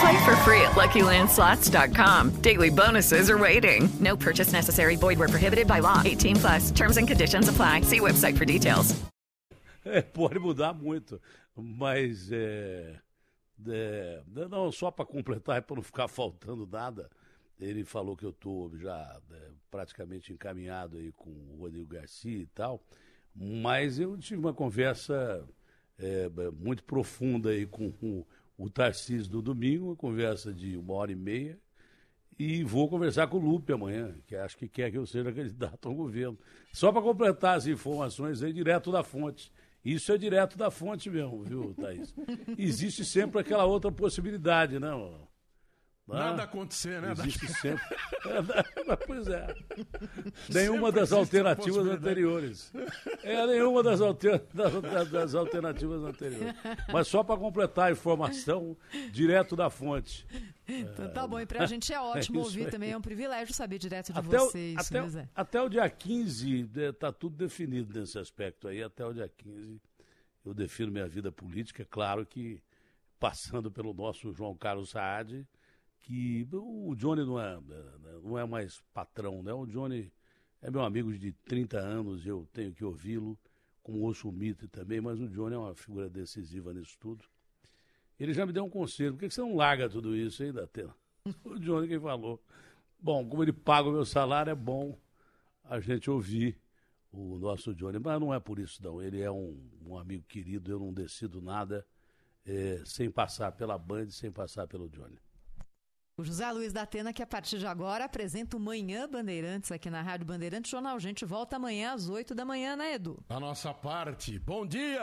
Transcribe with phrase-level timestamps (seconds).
[0.00, 2.40] Play for free at LuckyLandSlots.com.
[2.40, 3.88] Daily bonuses are waiting.
[4.00, 4.96] No purchase necessary.
[4.96, 6.02] Void were prohibited by law.
[6.04, 6.70] 18 plus.
[6.70, 7.82] Terms and conditions apply.
[7.82, 8.94] See website for details.
[9.84, 11.18] É, pode mudar muito,
[11.56, 13.00] mas é,
[13.66, 17.08] é, não só para completar, para não ficar faltando nada.
[17.58, 22.46] Ele falou que eu estou já é, praticamente encaminhado aí com o Rodrigo Garcia e
[22.46, 22.84] tal,
[23.34, 25.42] mas eu tive uma conversa
[25.98, 28.26] é, muito profunda aí com o,
[28.58, 31.58] o Tarcísio no domingo, uma conversa de uma hora e meia,
[32.36, 35.88] e vou conversar com o Lupe amanhã, que acho que quer que eu seja candidato
[35.88, 36.36] ao governo.
[36.72, 39.52] Só para completar as informações aí, direto da fonte.
[39.84, 42.12] Isso é direto da fonte mesmo, viu, Thaís?
[42.58, 45.12] Existe sempre aquela outra possibilidade, não?
[45.12, 45.18] Né,
[46.08, 47.12] Nada acontecer, né?
[47.12, 47.84] Existe sempre.
[49.06, 49.54] pois é.
[50.48, 52.72] Nenhuma das alternativas anteriores.
[53.22, 54.42] É, nenhuma das, alter...
[54.54, 56.54] das, das alternativas anteriores.
[56.92, 58.76] Mas só para completar a informação
[59.12, 60.26] direto da fonte.
[60.66, 62.70] Então tá bom, e pra gente é ótimo é ouvir aí.
[62.70, 64.76] também, é um privilégio saber direto de até vocês.
[64.76, 69.12] O, até, né, até o dia 15 tá tudo definido nesse aspecto aí, até o
[69.12, 69.80] dia 15
[70.44, 72.62] eu defino minha vida política, claro que
[73.18, 75.46] passando pelo nosso João Carlos Saad,
[76.08, 77.60] que o Johnny não é,
[78.24, 79.52] não é mais patrão, né?
[79.52, 80.10] O Johnny
[80.62, 83.38] é meu amigo de 30 anos, eu tenho que ouvi-lo,
[83.82, 87.22] como ouço o Mitre também, mas o Johnny é uma figura decisiva nisso tudo.
[88.18, 90.66] Ele já me deu um conselho, por que você não larga tudo isso aí da
[90.66, 90.96] tela?
[91.44, 92.42] O Johnny que falou.
[92.98, 94.98] Bom, como ele paga o meu salário, é bom
[95.62, 96.58] a gente ouvir
[97.12, 100.70] o nosso Johnny, mas não é por isso não, ele é um, um amigo querido,
[100.70, 101.86] eu não decido nada
[102.46, 105.18] é, sem passar pela Band, sem passar pelo Johnny.
[106.18, 109.88] O José Luiz da Atena, que a partir de agora apresenta o Manhã Bandeirantes aqui
[109.88, 110.96] na Rádio Bandeirantes Jornal.
[110.96, 113.22] A gente volta amanhã às 8 da manhã, né, Edu?
[113.28, 114.36] Da nossa parte.
[114.40, 115.00] Bom dia,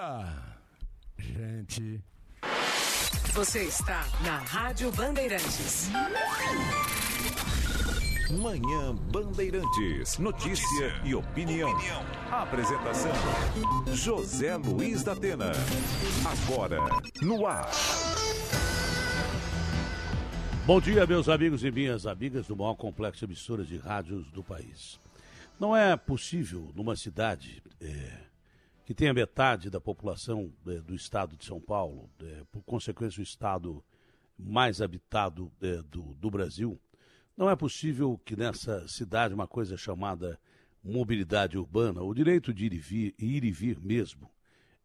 [1.17, 2.03] gente.
[3.33, 5.87] Você está na Rádio Bandeirantes.
[8.41, 10.17] Manhã Bandeirantes.
[10.17, 11.71] Notícia, Notícia e opinião.
[11.71, 12.05] opinião.
[12.29, 13.11] Apresentação:
[13.93, 15.53] José Luiz da Atena.
[16.25, 16.79] Agora,
[17.21, 17.69] no ar.
[20.65, 24.43] Bom dia, meus amigos e minhas amigas do maior complexo de emissoras de rádios do
[24.43, 24.99] país.
[25.59, 28.17] Não é possível numa cidade é,
[28.83, 33.23] que tenha metade da população é, do estado de São Paulo, é, por consequência, o
[33.23, 33.85] estado
[34.39, 36.81] mais habitado é, do, do Brasil,
[37.37, 40.39] não é possível que nessa cidade uma coisa chamada
[40.83, 44.31] mobilidade urbana, o direito de ir e vir, ir e vir mesmo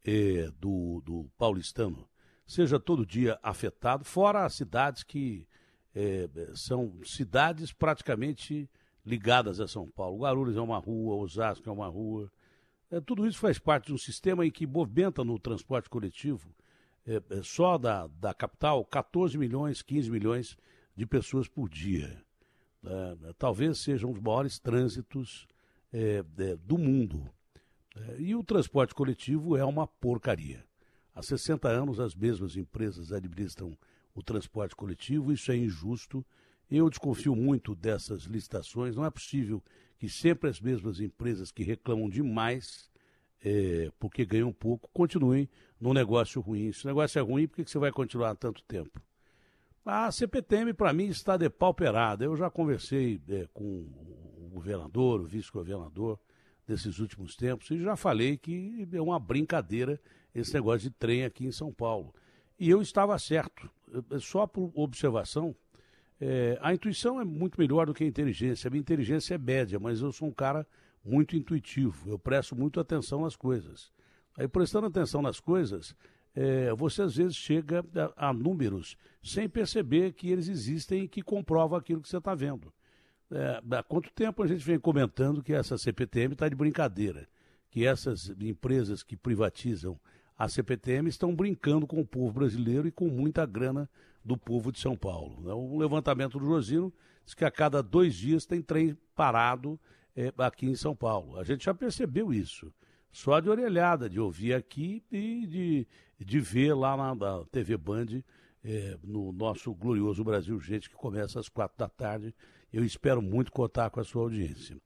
[0.04, 2.06] é, do, do paulistano,
[2.46, 5.48] seja todo dia afetado, fora as cidades que
[5.94, 8.68] é, são cidades praticamente
[9.04, 10.20] ligadas a São Paulo.
[10.22, 12.30] Guarulhos é uma rua, Osasco é uma rua.
[12.90, 16.54] É, tudo isso faz parte de um sistema em que movimenta no transporte coletivo,
[17.06, 20.56] é, é só da, da capital, 14 milhões, 15 milhões
[20.96, 22.22] de pessoas por dia.
[22.84, 25.46] É, talvez sejam os maiores trânsitos
[25.92, 26.22] é,
[26.64, 27.28] do mundo.
[28.18, 30.64] e o transporte coletivo é uma porcaria.
[31.14, 33.76] Há 60 anos, as mesmas empresas administram
[34.14, 36.24] o transporte coletivo, isso é injusto.
[36.70, 38.94] Eu desconfio muito dessas licitações.
[38.94, 39.62] Não é possível
[39.98, 42.88] que sempre as mesmas empresas que reclamam demais,
[43.44, 45.48] é, porque ganham pouco, continuem
[45.80, 46.72] num negócio ruim.
[46.72, 49.00] Se o negócio é ruim, por que você vai continuar tanto tempo?
[49.84, 52.24] A CPTM, para mim, está depauperada.
[52.24, 56.18] Eu já conversei é, com o governador, o vice-governador,
[56.70, 60.00] desses últimos tempos, e já falei que é uma brincadeira
[60.32, 62.14] esse negócio de trem aqui em São Paulo.
[62.58, 63.68] E eu estava certo.
[64.20, 65.54] Só por observação,
[66.20, 68.68] é, a intuição é muito melhor do que a inteligência.
[68.68, 70.66] A minha inteligência é média, mas eu sou um cara
[71.04, 72.10] muito intuitivo.
[72.10, 73.90] Eu presto muito atenção nas coisas.
[74.36, 75.94] Aí, prestando atenção nas coisas,
[76.34, 77.84] é, você às vezes chega
[78.16, 82.34] a, a, números sem perceber que eles existem e que comprovam aquilo que você está
[82.34, 82.72] vendo.
[83.30, 87.28] É, há quanto tempo a gente vem comentando que essa CPTM está de brincadeira?
[87.70, 89.98] que essas empresas que privatizam
[90.40, 93.86] a CPTM estão brincando com o povo brasileiro e com muita grana
[94.24, 95.36] do povo de São Paulo.
[95.54, 95.82] O né?
[95.82, 96.90] levantamento do Josino
[97.26, 99.78] diz que a cada dois dias tem trem parado
[100.16, 101.38] é, aqui em São Paulo.
[101.38, 102.72] A gente já percebeu isso.
[103.12, 105.86] Só de orelhada, de ouvir aqui e de,
[106.18, 108.06] de ver lá na, na TV Band,
[108.64, 112.34] é, no nosso glorioso Brasil Gente, que começa às quatro da tarde.
[112.72, 114.78] Eu espero muito contar com a sua audiência.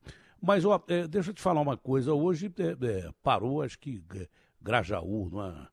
[0.43, 2.13] Mas, ó, é, deixa eu te falar uma coisa.
[2.13, 4.03] Hoje é, parou, acho que
[4.65, 5.71] Grajaú, numa,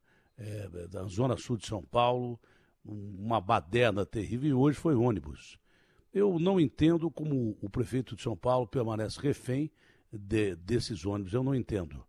[0.91, 2.37] na zona sul de São Paulo,
[2.83, 5.57] uma baderna terrível, e hoje foi ônibus.
[6.13, 9.71] Eu não entendo como o prefeito de São Paulo permanece refém
[10.11, 12.03] de, desses ônibus, eu não entendo.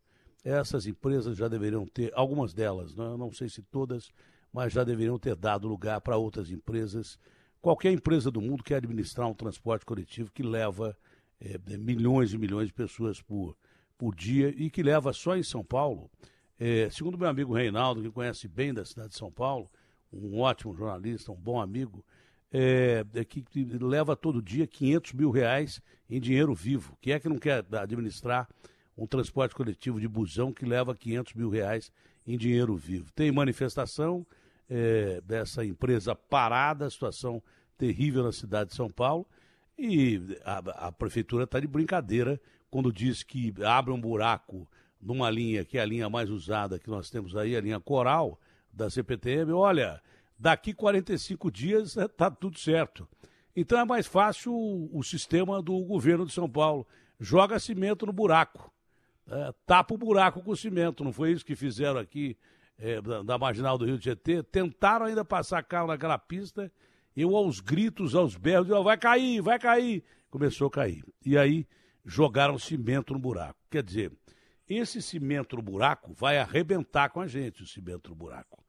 [0.45, 3.17] Essas empresas já deveriam ter, algumas delas, né?
[3.17, 4.11] não sei se todas,
[4.53, 7.17] mas já deveriam ter dado lugar para outras empresas.
[7.61, 10.97] Qualquer empresa do mundo quer administrar um transporte coletivo que leva
[11.41, 13.57] é, milhões e milhões de pessoas por,
[13.97, 16.11] por dia e que leva só em São Paulo.
[16.59, 19.71] É, segundo meu amigo Reinaldo, que conhece bem da cidade de São Paulo,
[20.13, 22.05] um ótimo jornalista, um bom amigo,
[22.53, 23.45] é, é que,
[23.81, 26.97] leva todo dia 500 mil reais em dinheiro vivo.
[27.01, 28.49] Quem é que não quer administrar
[28.97, 31.91] um transporte coletivo de busão que leva 500 mil reais
[32.27, 33.11] em dinheiro vivo?
[33.13, 34.27] Tem manifestação
[34.69, 37.43] é, dessa empresa parada, situação
[37.79, 39.27] terrível na cidade de São Paulo,
[39.79, 42.39] e a, a prefeitura está de brincadeira
[42.71, 44.69] quando diz que abre um buraco
[45.03, 48.39] numa linha que é a linha mais usada que nós temos aí, a linha Coral
[48.73, 49.53] da CPTM.
[49.53, 50.01] Olha,
[50.39, 53.09] daqui 45 dias está eh, tudo certo.
[53.55, 56.87] Então é mais fácil o, o, sistema do governo de São Paulo.
[57.21, 58.73] Joga cimento no buraco.
[59.27, 61.05] É, tapa o buraco com cimento.
[61.05, 62.37] Não foi isso que fizeram aqui
[62.79, 64.43] é, da, da, marginal do Rio de Tietê?
[64.43, 66.73] Tentaram ainda passar carro naquela pista.
[67.15, 70.03] Eu aos gritos, aos berros, eu, vai cair, vai cair.
[70.31, 71.05] Começou a cair.
[71.25, 71.67] E aí
[72.05, 73.59] jogaram cimento no buraco.
[73.71, 74.13] Quer dizer,
[74.77, 78.63] esse cimento no buraco vai arrebentar com a gente, o cimento no buraco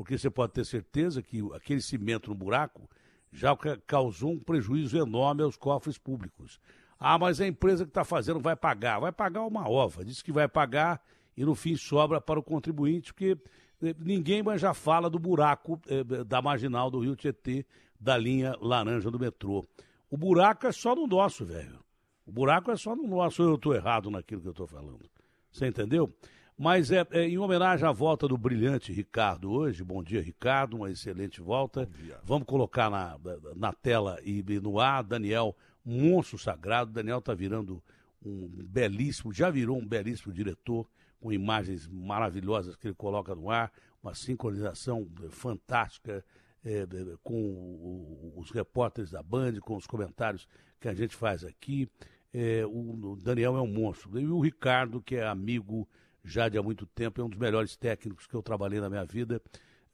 [0.00, 2.88] porque você pode ter certeza que aquele cimento no buraco
[3.30, 3.54] já
[3.86, 6.58] causou um prejuízo enorme aos cofres públicos.
[6.98, 8.98] Ah, mas a empresa que está fazendo vai pagar.
[8.98, 10.02] Vai pagar uma ova.
[10.02, 11.02] Diz que vai pagar
[11.36, 13.36] e no fim sobra para o contribuinte, porque
[13.82, 17.66] eh, ninguém mais já fala do buraco eh, da marginal do Rio Tietê,
[18.00, 19.66] da linha laranja do metrô.
[20.10, 21.78] O buraco é só no nosso, velho.
[22.24, 23.42] O buraco é só no nosso.
[23.42, 25.10] Eu estou errado naquilo que eu estou falando.
[25.50, 26.12] Você entendeu?
[26.56, 29.82] Mas é, é, em homenagem à volta do brilhante Ricardo hoje.
[29.82, 31.88] Bom dia, Ricardo, uma excelente volta.
[32.22, 33.18] Vamos colocar na,
[33.56, 36.92] na tela e no ar Daniel, monstro sagrado.
[36.92, 37.82] Daniel está virando
[38.22, 40.86] um belíssimo, já virou um belíssimo diretor,
[41.18, 46.24] com imagens maravilhosas que ele coloca no ar, uma sincronização fantástica
[46.62, 46.86] é,
[47.22, 50.46] com os repórteres da Band, com os comentários
[50.78, 51.88] que a gente faz aqui.
[52.32, 54.18] É, o, Daniel é um monstro.
[54.18, 55.88] E o Ricardo, que é amigo
[56.24, 59.04] já de há muito tempo, é um dos melhores técnicos que eu trabalhei na minha
[59.04, 59.40] vida,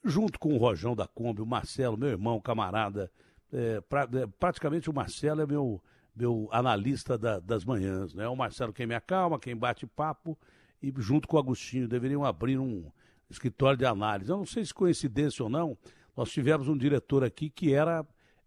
[0.04, 3.10] junto com o Rojão da Kombi, o Marcelo, meu irmão, camarada.
[3.52, 5.82] É, pra, é, praticamente o Marcelo é meu,
[6.14, 8.28] meu analista da, das manhãs, né?
[8.28, 10.36] O Marcelo quem me acalma, quem bate papo,
[10.82, 12.90] e junto com o Agostinho, deveriam abrir um
[13.30, 14.30] escritório de análise.
[14.30, 15.76] Eu não sei se coincidência ou não,
[16.16, 18.04] nós tivemos um diretor aqui que era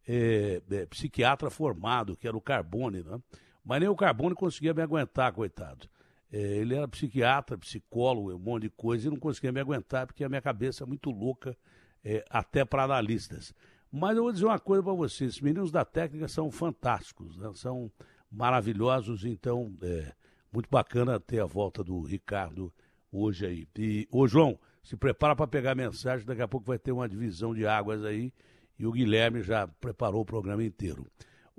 [0.08, 3.20] é, é, psiquiatra formado, que era o Carbone, né?
[3.70, 5.88] Mas nem o Carbone conseguia me aguentar, coitado.
[6.34, 10.24] É, ele era psiquiatra, psicólogo, um monte de coisa, e não conseguia me aguentar, porque
[10.24, 11.56] a minha cabeça é muito louca,
[12.04, 13.54] é, até para analistas.
[13.92, 17.52] Mas eu vou dizer uma coisa para vocês: os meninos da técnica são fantásticos, né?
[17.54, 17.92] são
[18.32, 20.14] maravilhosos, então é
[20.52, 22.74] muito bacana ter a volta do Ricardo
[23.12, 23.68] hoje aí.
[23.78, 27.54] E, ô João, se prepara para pegar mensagem, daqui a pouco vai ter uma divisão
[27.54, 28.34] de águas aí,
[28.80, 31.06] e o Guilherme já preparou o programa inteiro.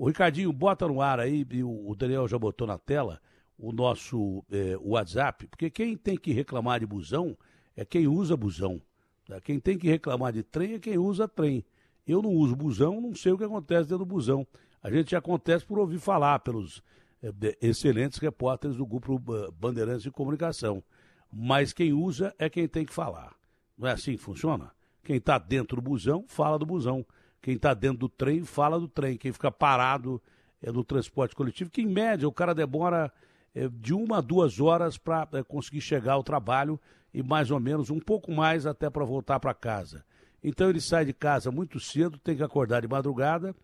[0.00, 3.20] O Ricardinho, bota no ar aí, e o Daniel já botou na tela
[3.58, 7.36] o nosso é, WhatsApp, porque quem tem que reclamar de busão
[7.76, 8.80] é quem usa busão.
[9.26, 9.38] Tá?
[9.42, 11.62] Quem tem que reclamar de trem é quem usa trem.
[12.06, 14.46] Eu não uso busão, não sei o que acontece dentro do busão.
[14.82, 16.82] A gente acontece por ouvir falar pelos
[17.22, 19.20] é, excelentes repórteres do grupo
[19.52, 20.82] Bandeirantes de Comunicação.
[21.30, 23.36] Mas quem usa é quem tem que falar.
[23.76, 24.70] Não é assim que funciona?
[25.04, 27.04] Quem está dentro do busão, fala do busão.
[27.42, 29.16] Quem está dentro do trem, fala do trem.
[29.16, 30.20] Quem fica parado
[30.62, 33.12] é do transporte coletivo, que em média o cara demora
[33.54, 36.78] é, de uma a duas horas para é, conseguir chegar ao trabalho
[37.12, 40.04] e mais ou menos um pouco mais até para voltar para casa.
[40.42, 43.54] Então ele sai de casa muito cedo, tem que acordar de madrugada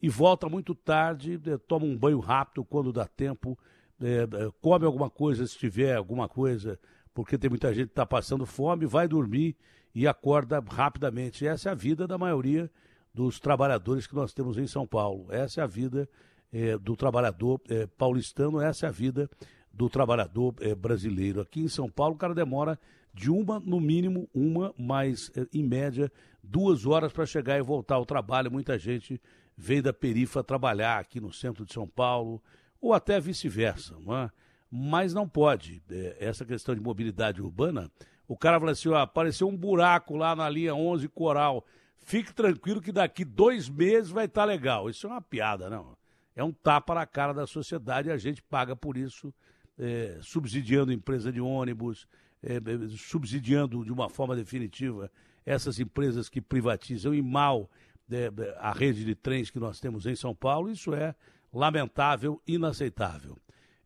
[0.00, 3.58] e volta muito tarde, é, toma um banho rápido quando dá tempo,
[4.00, 6.78] é, é, come alguma coisa se tiver alguma coisa,
[7.14, 9.56] porque tem muita gente que está passando fome, vai dormir
[9.94, 11.46] e acorda rapidamente.
[11.46, 12.70] Essa é a vida da maioria
[13.12, 15.26] dos trabalhadores que nós temos em São Paulo.
[15.30, 16.08] Essa é a vida
[16.52, 19.28] é, do trabalhador é, paulistano, essa é a vida
[19.72, 21.40] do trabalhador eh, brasileiro.
[21.40, 22.78] Aqui em São Paulo, o cara demora
[23.14, 28.04] de uma, no mínimo, uma, mas em média, duas horas para chegar e voltar ao
[28.04, 28.50] trabalho.
[28.50, 29.20] Muita gente
[29.56, 32.42] veio da perifa trabalhar aqui no centro de São Paulo,
[32.80, 34.30] ou até vice-versa, não é?
[34.70, 35.82] mas não pode.
[35.90, 37.90] É, essa questão de mobilidade urbana,
[38.26, 41.64] o cara fala assim: ó, apareceu um buraco lá na linha 11 Coral.
[42.04, 44.90] Fique tranquilo que daqui dois meses vai estar tá legal.
[44.90, 45.96] Isso é uma piada, não.
[46.34, 49.32] É um tapa na cara da sociedade e a gente paga por isso,
[49.78, 52.06] é, subsidiando empresa de ônibus,
[52.42, 52.60] é, é
[52.96, 55.10] subsidiando de uma forma definitiva
[55.44, 57.68] essas empresas que privatizam e mal
[58.10, 60.70] é, é, a rede de trens que nós temos em São Paulo.
[60.70, 61.14] Isso é
[61.52, 63.36] lamentável, inaceitável.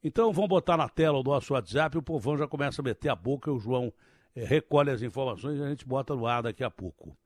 [0.03, 3.17] Então vamos botar na tela o nosso WhatsApp, o povão já começa a meter a
[3.17, 3.93] boca, o João
[4.35, 7.17] é, recolhe as informações e a gente bota no ar daqui a pouco.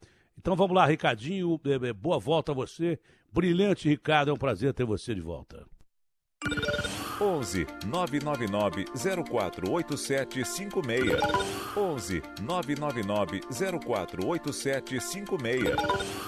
[0.40, 2.98] Então vamos lá, Ricardinho, é, boa volta a você.
[3.30, 5.66] Brilhante, Ricardo, é um prazer ter você de volta.
[7.20, 11.20] 11 999 048756.
[11.76, 15.76] 11 999 048756.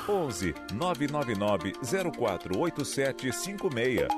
[0.06, 1.72] 11 999
[2.12, 4.08] 048756.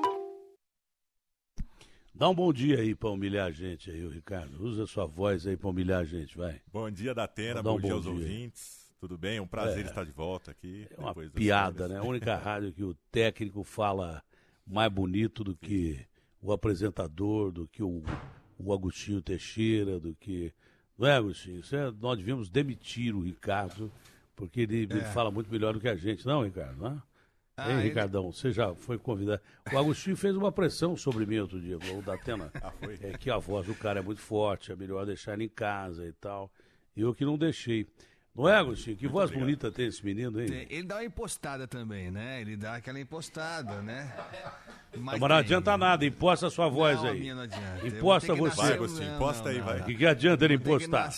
[2.13, 4.61] Dá um bom dia aí para humilhar a gente aí, o Ricardo.
[4.61, 6.61] Usa sua voz aí para humilhar a gente, vai.
[6.73, 7.63] Bom dia, Datena.
[7.63, 8.11] Bom um dia aos dia.
[8.11, 8.84] ouvintes.
[9.04, 9.37] Tudo bem?
[9.37, 10.88] É um prazer é, estar de volta aqui.
[10.90, 11.99] É uma piada, né?
[11.99, 14.23] A única rádio que o técnico fala
[14.66, 16.06] mais bonito do que
[16.40, 18.02] o apresentador, do que o,
[18.58, 20.54] o Agostinho Teixeira, do que.
[20.96, 21.61] Não é, Agostinho?
[21.70, 23.92] É, nós devíamos demitir o Ricardo,
[24.34, 24.96] porque ele, é.
[24.96, 26.78] ele, fala muito melhor do que a gente, não, Ricardo?
[26.78, 27.02] Não é?
[27.58, 27.82] Ah, Ei, ele...
[27.88, 29.42] Ricardão, você já foi convidado.
[29.70, 32.50] O Agostinho fez uma pressão sobre mim outro dia, o da Atena.
[32.56, 32.99] Ah, foi?
[33.02, 36.06] É que a voz do cara é muito forte, é melhor deixar ele em casa
[36.06, 36.50] e tal.
[36.96, 37.87] Eu que não deixei.
[38.35, 38.97] Não é, Agostinho?
[38.97, 39.47] Que muito voz obrigado.
[39.47, 40.67] bonita tem esse menino, hein?
[40.69, 42.41] Ele dá uma impostada também, né?
[42.41, 44.12] Ele dá aquela impostada, né?
[44.97, 47.21] Mas, não adianta nada, imposta a sua voz não, aí.
[47.21, 47.87] Minha não adianta.
[47.87, 48.57] Imposta você.
[48.57, 49.81] Vai, Agostinho, imposta aí, vai.
[49.81, 51.12] O que, que adianta ele impostar?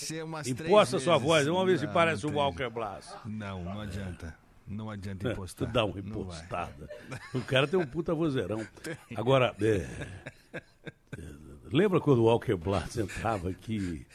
[0.46, 3.14] Imposta a sua voz, vamos ver se parece o Walker Blas.
[3.24, 4.36] Não, não adianta.
[4.68, 5.72] Não adianta impostar.
[5.72, 6.88] Dá uma impostada.
[7.32, 8.66] O cara tem um puta vozeirão.
[9.16, 9.86] Agora, é,
[10.52, 10.62] é,
[11.72, 14.06] lembra quando o Walker Blas entrava aqui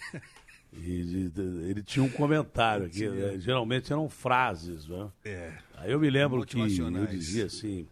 [0.73, 1.31] e,
[1.69, 3.37] ele tinha um comentário aqui, né?
[3.37, 5.11] geralmente eram frases, né?
[5.25, 5.53] É.
[5.75, 7.87] Aí eu me lembro que eu dizia assim,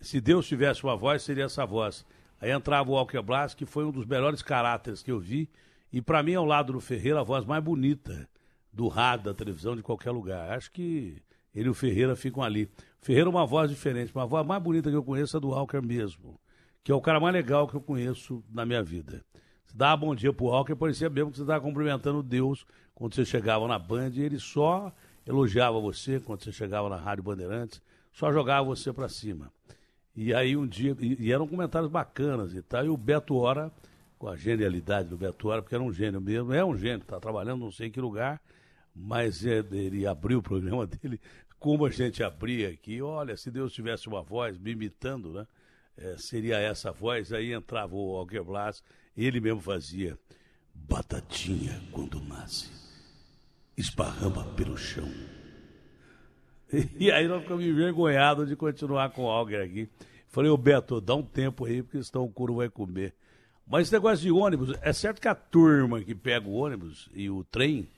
[0.00, 2.04] se Deus tivesse uma voz, seria essa voz.
[2.40, 5.48] Aí entrava o Walker Blas, que foi um dos melhores caráteres que eu vi,
[5.92, 8.28] e para mim, ao lado do Ferreira, a voz mais bonita
[8.72, 10.52] do rádio, da televisão, de qualquer lugar.
[10.52, 11.20] Acho que
[11.54, 12.64] ele e o Ferreira ficam ali.
[13.02, 15.48] O Ferreira é uma voz diferente, uma voz mais bonita que eu conheço é do
[15.48, 16.38] Walker mesmo,
[16.84, 19.24] que é o cara mais legal que eu conheço na minha vida.
[19.70, 23.24] Você dava bom dia pro Walker, parecia mesmo que você estava cumprimentando Deus quando você
[23.24, 24.92] chegava na Band, ele só
[25.24, 27.80] elogiava você quando você chegava na Rádio Bandeirantes,
[28.12, 29.52] só jogava você para cima.
[30.16, 33.70] E aí um dia, e, e, eram comentários bacanas e tal, e o Beto Hora,
[34.18, 37.20] com a genialidade do Beto Hora, porque era um gênio mesmo, é um gênio, está
[37.20, 38.42] trabalhando não sei em que lugar,
[38.92, 41.20] mas é, ele abriu o programa dele
[41.60, 43.00] como a gente abria aqui.
[43.00, 45.46] Olha, se Deus tivesse uma voz me imitando, né?
[45.96, 47.32] É, seria essa voz.
[47.32, 48.82] Aí entrava o Alger Blas,
[49.16, 50.18] ele mesmo fazia.
[50.74, 52.70] Batatinha, quando nasce,
[53.76, 55.08] esparrama pelo chão.
[56.98, 59.88] E, aí nós ficamos envergonhados de continuar com o Alger aqui.
[60.28, 63.12] Falei, ô Beto, dá um tempo aí, porque senão o couro vai comer.
[63.66, 67.28] Mas esse negócio de ônibus, é certo que a turma que pega o ônibus e
[67.28, 67.88] o trem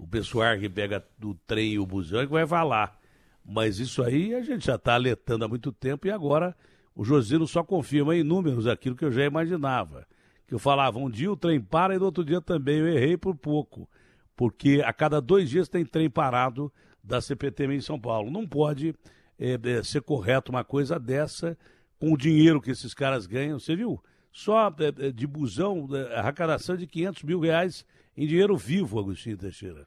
[0.00, 2.98] o pessoal que pega o trem e o busão é que vai falar.
[3.44, 6.56] Mas isso aí a gente já está alertando há muito tempo e agora
[6.94, 10.06] o Josino só confirma em números aquilo que eu já imaginava.
[10.50, 12.80] Que eu falava, um dia o trem para e no outro dia também.
[12.80, 13.88] Eu errei por pouco.
[14.34, 16.72] Porque a cada dois dias tem trem parado
[17.04, 18.32] da CPTM em São Paulo.
[18.32, 18.92] Não pode
[19.38, 21.56] é, é, ser correto uma coisa dessa
[22.00, 23.60] com o dinheiro que esses caras ganham.
[23.60, 24.02] Você viu?
[24.32, 29.86] Só é, de busão, arrecadação de 500 mil reais em dinheiro vivo, Agostinho Teixeira.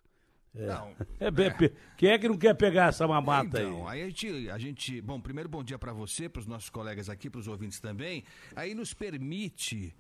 [0.56, 0.68] É.
[0.68, 0.96] Não.
[1.20, 1.72] É, é.
[1.98, 4.00] Quem é que não quer pegar essa mamata então, aí?
[4.00, 7.10] aí a gente, a gente, bom, primeiro bom dia para você, para os nossos colegas
[7.10, 8.24] aqui, para os ouvintes também.
[8.56, 9.94] Aí nos permite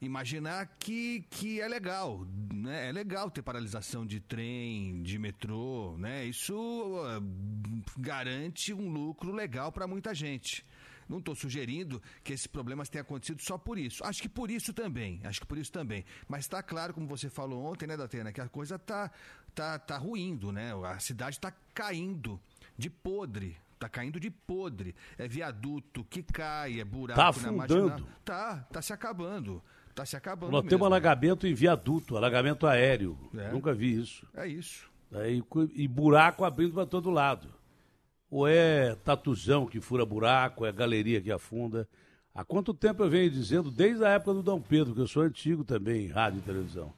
[0.00, 2.88] imaginar que, que é legal, né?
[2.88, 6.24] É legal ter paralisação de trem, de metrô, né?
[6.24, 10.64] Isso uh, garante um lucro legal para muita gente.
[11.08, 14.04] Não estou sugerindo que esses problemas tenham acontecido só por isso.
[14.04, 15.20] Acho que por isso também.
[15.24, 16.04] Acho que por isso também.
[16.28, 19.10] Mas está claro, como você falou ontem, né, Datena, que a coisa tá,
[19.54, 20.72] tá, tá ruindo, né?
[20.84, 22.40] A cidade está caindo
[22.76, 23.56] de podre.
[23.78, 24.96] Tá caindo de podre.
[25.16, 27.52] É viaduto que cai, é buraco tá afundando.
[27.52, 28.08] na marginal.
[28.24, 29.62] Tá, tá se acabando.
[29.96, 30.52] Tá se acabando.
[30.52, 33.18] Nós temos alagamento em viaduto, alagamento aéreo.
[33.36, 33.50] É.
[33.50, 34.24] Nunca vi isso.
[34.32, 34.88] É isso.
[35.12, 35.42] Aí,
[35.74, 37.48] e buraco abrindo para todo lado
[38.30, 41.88] ou é tatuzão que fura buraco, é galeria que afunda.
[42.34, 45.22] Há quanto tempo eu venho dizendo, desde a época do Dom Pedro, que eu sou
[45.22, 46.92] antigo também em rádio e televisão,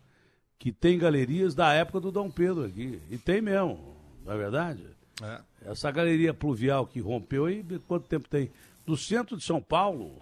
[0.58, 3.00] que tem galerias da época do Dom Pedro aqui.
[3.10, 4.84] E tem mesmo, não é verdade?
[5.22, 5.40] É.
[5.70, 8.50] Essa galeria pluvial que rompeu aí, quanto tempo tem?
[8.86, 10.20] No centro de São Paulo,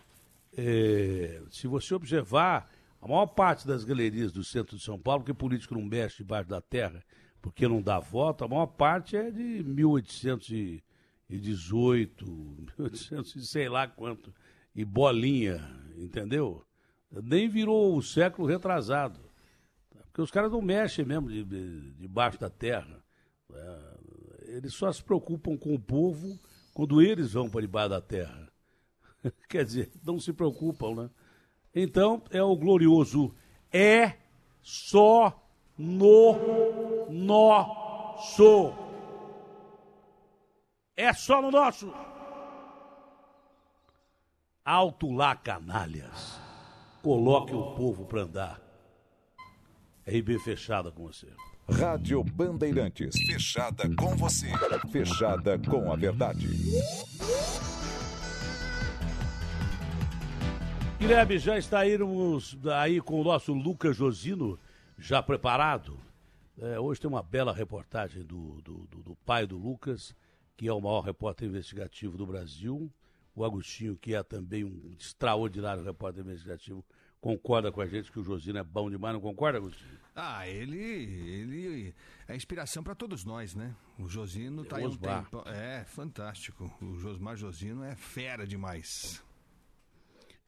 [0.57, 2.71] é, se você observar,
[3.01, 6.49] a maior parte das galerias do centro de São Paulo, porque político não mexe debaixo
[6.49, 7.05] da terra,
[7.43, 12.27] porque não dá voto, a maior parte é de 1818,
[12.79, 14.35] 1800 e sei lá quanto,
[14.75, 15.61] e bolinha,
[15.97, 16.67] entendeu?
[17.11, 19.21] Nem virou o século retrasado.
[20.07, 23.05] Porque os caras não mexem mesmo de, de, debaixo da terra.
[23.53, 23.97] É,
[24.57, 26.39] eles só se preocupam com o povo
[26.73, 28.49] quando eles vão para debaixo da terra.
[29.49, 31.11] Quer dizer, não se preocupam, né?
[31.75, 33.35] Então, é o glorioso
[33.73, 34.15] é
[34.63, 38.73] só no nosso.
[40.97, 41.93] É só no nosso.
[44.65, 46.41] Alto lá, canalhas.
[47.03, 48.61] Coloque o povo para andar.
[50.07, 51.29] RB fechada com você.
[51.69, 53.15] Rádio Bandeirantes.
[53.27, 54.49] Fechada com você.
[54.91, 56.49] Fechada com a verdade.
[61.07, 64.59] Guilherme, já está aí com o nosso Lucas Josino,
[64.99, 66.01] já preparado.
[66.59, 70.17] É, hoje tem uma bela reportagem do, do, do, do, pai do Lucas,
[70.57, 72.93] que é o maior repórter investigativo do Brasil.
[73.37, 76.85] O Agostinho, que é também um extraordinário repórter investigativo,
[77.21, 80.01] concorda com a gente que o Josino é bom demais, não concorda, Agostinho?
[80.13, 81.95] Ah, ele, ele
[82.27, 83.77] é inspiração para todos nós, né?
[83.97, 85.45] O Josino está aí um tempo.
[85.47, 86.69] É, fantástico.
[86.83, 89.25] O Josmar Josino é fera demais.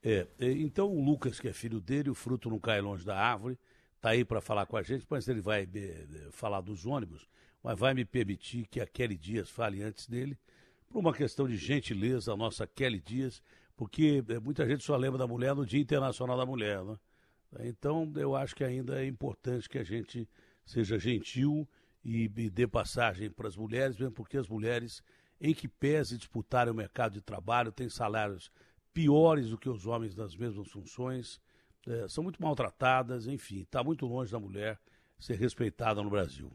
[0.02, 3.58] É, então o Lucas, que é filho dele, o fruto não cai longe da árvore,
[3.96, 7.28] está aí para falar com a gente, mas ele vai é, falar dos ônibus,
[7.62, 10.38] mas vai me permitir que a Kelly Dias fale antes dele,
[10.88, 13.42] por uma questão de gentileza, a nossa Kelly Dias,
[13.76, 16.96] porque é, muita gente só lembra da mulher no Dia Internacional da Mulher, né?
[17.60, 20.28] Então eu acho que ainda é importante que a gente
[20.66, 21.66] seja gentil
[22.04, 25.02] e, e dê passagem para as mulheres, mesmo porque as mulheres,
[25.40, 28.50] em que pese disputarem o mercado de trabalho, têm salários
[28.92, 31.40] piores do que os homens nas mesmas funções,
[31.86, 34.78] é, são muito maltratadas, enfim, está muito longe da mulher
[35.18, 36.50] ser respeitada no Brasil.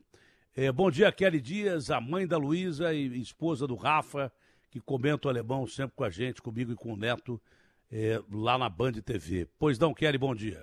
[0.55, 4.31] É, bom dia, Kelly Dias, a mãe da Luísa e esposa do Rafa,
[4.69, 7.41] que comenta o alemão sempre com a gente, comigo e com o Neto,
[7.91, 9.47] é, lá na Band TV.
[9.57, 10.59] Pois não, Kelly, bom dia.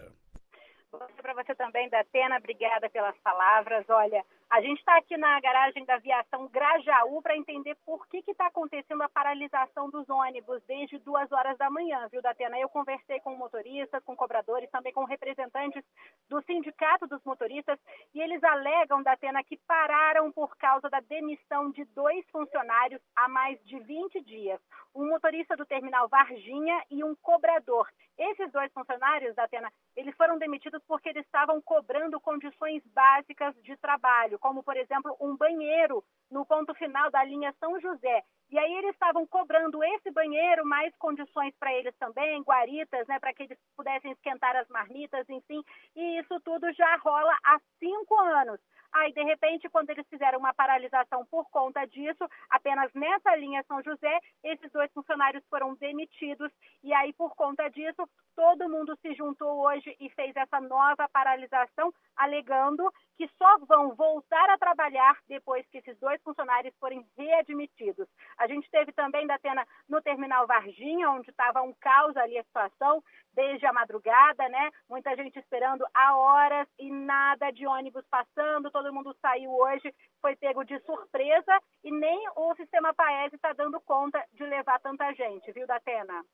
[0.93, 3.85] Bom dia para você também, Datena, obrigada pelas palavras.
[3.89, 8.49] Olha, a gente está aqui na garagem da aviação Grajaú para entender por que está
[8.49, 12.59] acontecendo a paralisação dos ônibus desde duas horas da manhã, viu, Datena?
[12.59, 15.85] Eu conversei com motoristas, com cobradores, também com representantes
[16.29, 17.79] do Sindicato dos Motoristas
[18.13, 23.57] e eles alegam, Datena, que pararam por causa da demissão de dois funcionários há mais
[23.65, 24.61] de 20 dias.
[24.93, 27.87] Um motorista do terminal Varginha e um cobrador.
[28.21, 34.39] Esses dois funcionários, Datena, eles foram demitidos porque eles estavam cobrando condições básicas de trabalho
[34.39, 38.23] como, por exemplo, um banheiro no ponto final da linha São José.
[38.51, 43.33] E aí eles estavam cobrando esse banheiro, mais condições para eles também, guaritas, né, para
[43.33, 45.65] que eles pudessem esquentar as marmitas, enfim.
[45.97, 48.61] E isso tudo já rola há cinco anos.
[48.93, 53.83] Aí, de repente, quando eles fizeram uma paralisação por conta disso, apenas nessa linha São
[53.83, 56.53] José, esses dois funcionários foram demitidos.
[56.83, 61.93] E aí, por conta disso, todo mundo se juntou hoje e fez essa nova paralisação,
[62.17, 68.09] alegando que só vão voltar a trabalhar depois que esses dois funcionários forem readmitidos.
[68.39, 72.45] A gente teve também, da Atena, no terminal Varginha, onde estava um caos ali a
[72.45, 73.03] situação,
[73.35, 74.71] desde a madrugada, né?
[74.89, 80.35] Muita gente esperando há horas e nada de ônibus passando, todo mundo saiu hoje, foi
[80.37, 85.53] pego de surpresa e nem o sistema Paese está dando conta de levar tanta gente,
[85.53, 86.25] viu, Datena?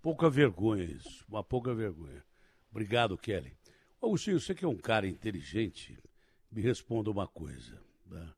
[0.00, 2.24] Pouca vergonha isso, uma pouca vergonha.
[2.70, 3.54] Obrigado, Kelly.
[4.02, 6.02] Agostinho, você que é um cara inteligente,
[6.50, 7.78] me responda uma coisa.
[8.06, 8.32] Né?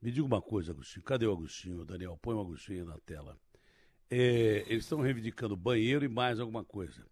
[0.00, 1.04] Me diga uma coisa, Agostinho.
[1.04, 2.18] Cadê o Agostinho, Daniel?
[2.20, 3.38] Põe o Agostinho na tela.
[4.10, 7.06] É, eles estão reivindicando banheiro e mais alguma coisa.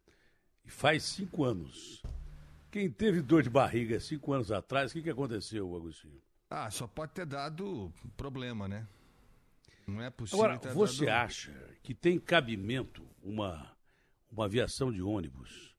[0.64, 2.02] E faz cinco anos.
[2.70, 6.20] Quem teve dor de barriga cinco anos atrás, o que, que aconteceu, Agostinho?
[6.48, 8.86] Ah, só pode ter dado problema, né?
[9.86, 10.44] Não é possível.
[10.44, 11.24] Agora, você dado...
[11.24, 11.52] acha
[11.82, 13.70] que tem cabimento uma,
[14.30, 15.74] uma aviação de ônibus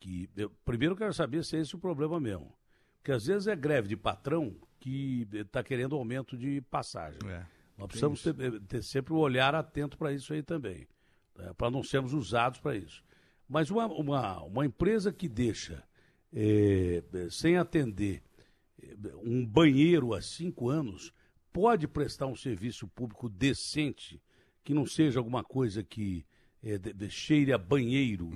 [0.00, 2.52] que eu, primeiro eu quero saber se é esse o problema mesmo.
[2.98, 7.20] Porque às vezes é greve de patrão que está querendo aumento de passagem.
[7.28, 7.46] É,
[7.78, 10.88] Nós precisamos ter, ter, sempre um olhar atento para isso aí também,
[11.36, 13.02] né, para não sermos usados para isso.
[13.48, 15.84] Mas uma, uma, uma empresa que deixa
[16.34, 18.22] é, sem atender
[18.82, 21.12] é, um banheiro há cinco anos
[21.52, 24.20] pode prestar um serviço público decente,
[24.64, 26.24] que não seja alguma coisa que
[26.62, 28.30] é, de, de, cheire a banheiro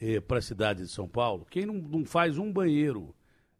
[0.00, 0.20] é.
[0.20, 1.46] para a cidade de São Paulo.
[1.48, 3.14] Quem não, não faz um banheiro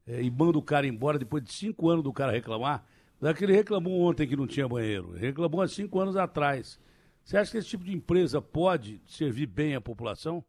[0.07, 2.85] é, e manda o cara embora depois de cinco anos do cara reclamar,
[3.21, 6.79] não é que ele reclamou ontem que não tinha banheiro, reclamou há cinco anos atrás.
[7.25, 10.45] Você acha que esse tipo de empresa pode servir bem à população?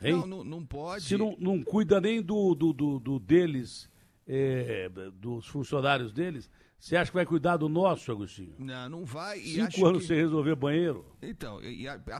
[0.00, 1.04] Não, não, não, pode.
[1.04, 3.90] Se não, não cuida nem do, do, do, do deles,
[4.26, 8.54] é, dos funcionários deles, você acha que vai cuidar do nosso, Agostinho?
[8.58, 9.40] Não, não vai.
[9.40, 10.08] E Cinco anos que...
[10.08, 11.04] sem resolver banheiro?
[11.20, 11.58] Então,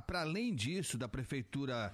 [0.07, 1.93] para além disso, da prefeitura,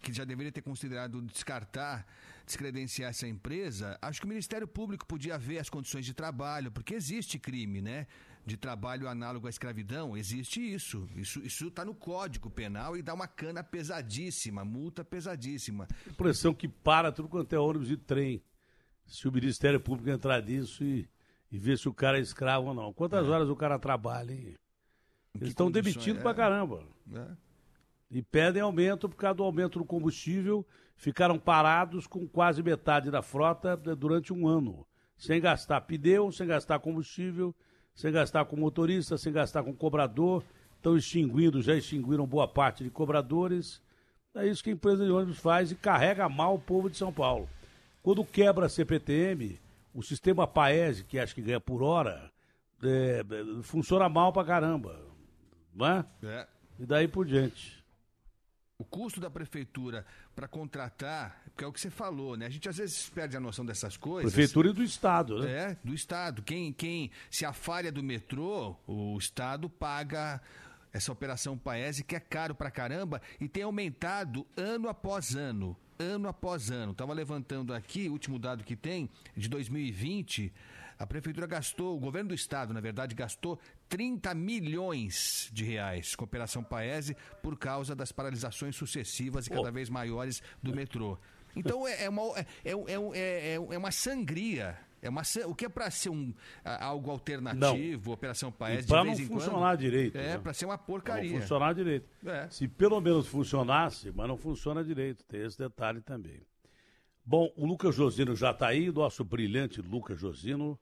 [0.00, 2.06] que já deveria ter considerado descartar,
[2.46, 6.94] descredenciar essa empresa, acho que o Ministério Público podia ver as condições de trabalho, porque
[6.94, 8.06] existe crime, né?
[8.46, 11.08] De trabalho análogo à escravidão, existe isso.
[11.16, 15.88] Isso está no Código Penal e dá uma cana pesadíssima, multa pesadíssima.
[16.08, 18.40] Impressão que para tudo quanto é ônibus e trem.
[19.04, 21.08] Se o Ministério Público entrar nisso e
[21.50, 22.92] e ver se o cara é escravo ou não.
[22.92, 23.30] Quantas é.
[23.30, 24.54] horas o cara trabalha, hein?
[25.34, 26.22] Eles estão demitindo é?
[26.22, 26.82] pra caramba.
[27.12, 27.26] É.
[28.10, 30.66] E pedem aumento por causa do aumento do combustível.
[30.96, 34.86] Ficaram parados com quase metade da frota durante um ano.
[35.16, 37.54] Sem gastar pneu, sem gastar combustível,
[37.96, 40.44] sem gastar com motorista, sem gastar com cobrador.
[40.76, 43.82] Estão extinguindo, já extinguiram boa parte de cobradores.
[44.34, 47.10] É isso que a empresa de ônibus faz e carrega mal o povo de São
[47.10, 47.48] Paulo.
[48.02, 49.58] Quando quebra a CPTM,
[49.94, 52.30] o sistema Paese, que acho que ganha por hora,
[52.84, 53.24] é,
[53.62, 55.00] funciona mal pra caramba.
[55.74, 56.06] Não é?
[56.22, 56.46] é?
[56.78, 57.82] E daí por diante.
[58.78, 60.04] O custo da prefeitura
[60.34, 62.46] para contratar, que é o que você falou, né?
[62.46, 64.32] A gente às vezes perde a noção dessas coisas.
[64.32, 65.50] Prefeitura e do Estado, né?
[65.50, 66.42] É, do Estado.
[66.42, 70.40] Quem, quem, se a falha do metrô, o Estado paga
[70.92, 76.28] essa operação Paese, que é caro pra caramba e tem aumentado ano após ano ano
[76.28, 76.92] após ano.
[76.92, 80.52] Estava levantando aqui, o último dado que tem, de 2020,
[80.98, 86.24] a prefeitura gastou, o governo do estado, na verdade, gastou 30 milhões de reais com
[86.24, 89.72] a Operação Paese por causa das paralisações sucessivas e cada oh.
[89.72, 91.18] vez maiores do metrô.
[91.56, 92.74] Então é, é uma, é, é,
[93.14, 98.12] é, é uma sangria é uma, o que é para ser um, algo alternativo, não.
[98.12, 100.16] Operação Paes, Para não funcionar quando, direito.
[100.18, 100.38] É, né?
[100.38, 101.30] para ser uma porcaria.
[101.30, 102.08] Pra funcionar direito.
[102.26, 102.48] É.
[102.50, 106.42] Se pelo menos funcionasse, mas não funciona direito, tem esse detalhe também.
[107.24, 110.78] Bom, o Lucas Josino já está aí, nosso brilhante Lucas Josino.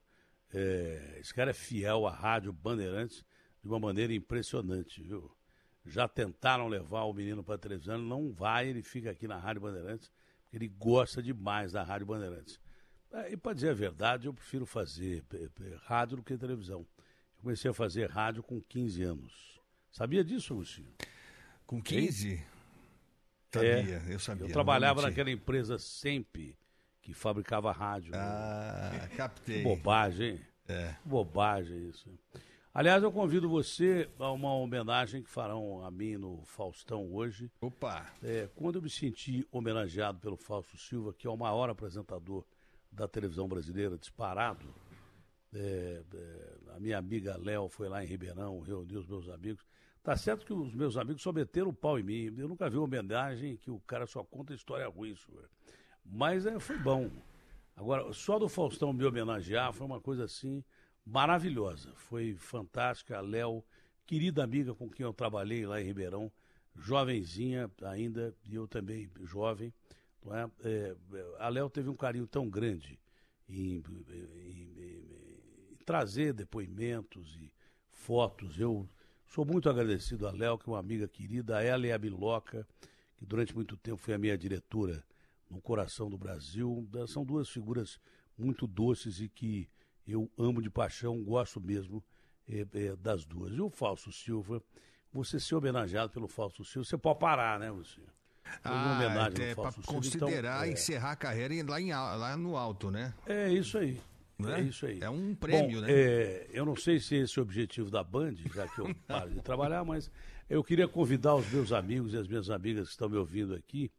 [0.53, 3.23] É, esse cara é fiel à Rádio Bandeirantes
[3.61, 5.29] de uma maneira impressionante, viu?
[5.85, 10.11] Já tentaram levar o menino para televisão, não vai, ele fica aqui na Rádio Bandeirantes,
[10.57, 12.59] ele gosta demais da Rádio Bandeirantes.
[13.11, 15.23] É, e para dizer a verdade, eu prefiro fazer
[15.83, 16.79] rádio do que televisão.
[16.79, 19.61] Eu comecei a fazer rádio com 15 anos.
[19.91, 20.93] Sabia disso, Agostinho?
[21.65, 22.43] Com 15?
[23.53, 24.45] Sabia, é, eu sabia.
[24.45, 26.57] Eu trabalhava naquela empresa sempre
[27.01, 28.11] que fabricava rádio.
[28.15, 29.57] Ah, captei.
[29.57, 30.41] Que bobagem, hein?
[30.67, 30.95] É.
[31.05, 32.09] Bobagem isso.
[32.75, 37.49] Aliás, eu convido você a uma homenagem que farão a mim no Faustão hoje.
[37.61, 38.05] Opa!
[38.21, 42.43] É, quando eu me senti homenageado pelo Fausto Silva, que é o maior apresentador
[42.91, 44.67] da televisão brasileira disparado.
[45.53, 49.65] É, é, a minha amiga Léo foi lá em Ribeirão, reuniu os meus amigos.
[50.03, 52.35] Tá certo que os meus amigos só meteram o pau em mim.
[52.37, 55.49] Eu nunca vi uma homenagem que o cara só conta história ruim, senhor.
[56.03, 57.09] Mas é, foi bom.
[57.73, 60.61] Agora, só do Faustão me homenagear foi uma coisa assim
[61.05, 61.93] maravilhosa.
[61.95, 63.17] Foi fantástica.
[63.17, 63.63] A Léo,
[64.05, 66.31] querida amiga com quem eu trabalhei lá em Ribeirão,
[66.75, 69.73] jovenzinha ainda, e eu também jovem.
[70.27, 70.49] É?
[70.67, 70.95] É,
[71.37, 72.99] a Léo teve um carinho tão grande
[73.47, 74.73] em, em, em,
[75.71, 77.53] em, trazer depoimentos e
[77.91, 78.59] fotos.
[78.59, 78.89] Eu
[79.27, 82.67] sou muito agradecido a Léo, que é uma amiga querida, a ela e a Biloca,
[83.15, 85.03] que durante muito tempo foi a minha diretora
[85.47, 86.89] no coração do Brasil.
[87.07, 87.99] São duas figuras
[88.35, 89.69] muito doces e que
[90.11, 92.03] eu amo de paixão, gosto mesmo
[92.47, 93.53] é, é, das duas.
[93.53, 94.61] E o Falso Silva,
[95.11, 98.09] você ser homenageado pelo Falso Silva, você pode parar, né, Luciano?
[98.63, 98.99] Ah,
[99.39, 100.71] é para considerar então, é.
[100.71, 103.13] encerrar a carreira lá, em, lá no alto, né?
[103.25, 103.99] É isso aí.
[104.43, 104.59] É?
[104.59, 104.99] é isso aí.
[105.01, 105.91] É um prêmio, Bom, né?
[105.91, 109.31] É, eu não sei se esse é o objetivo da Band, já que eu paro
[109.31, 110.11] de trabalhar, mas
[110.49, 113.91] eu queria convidar os meus amigos e as minhas amigas que estão me ouvindo aqui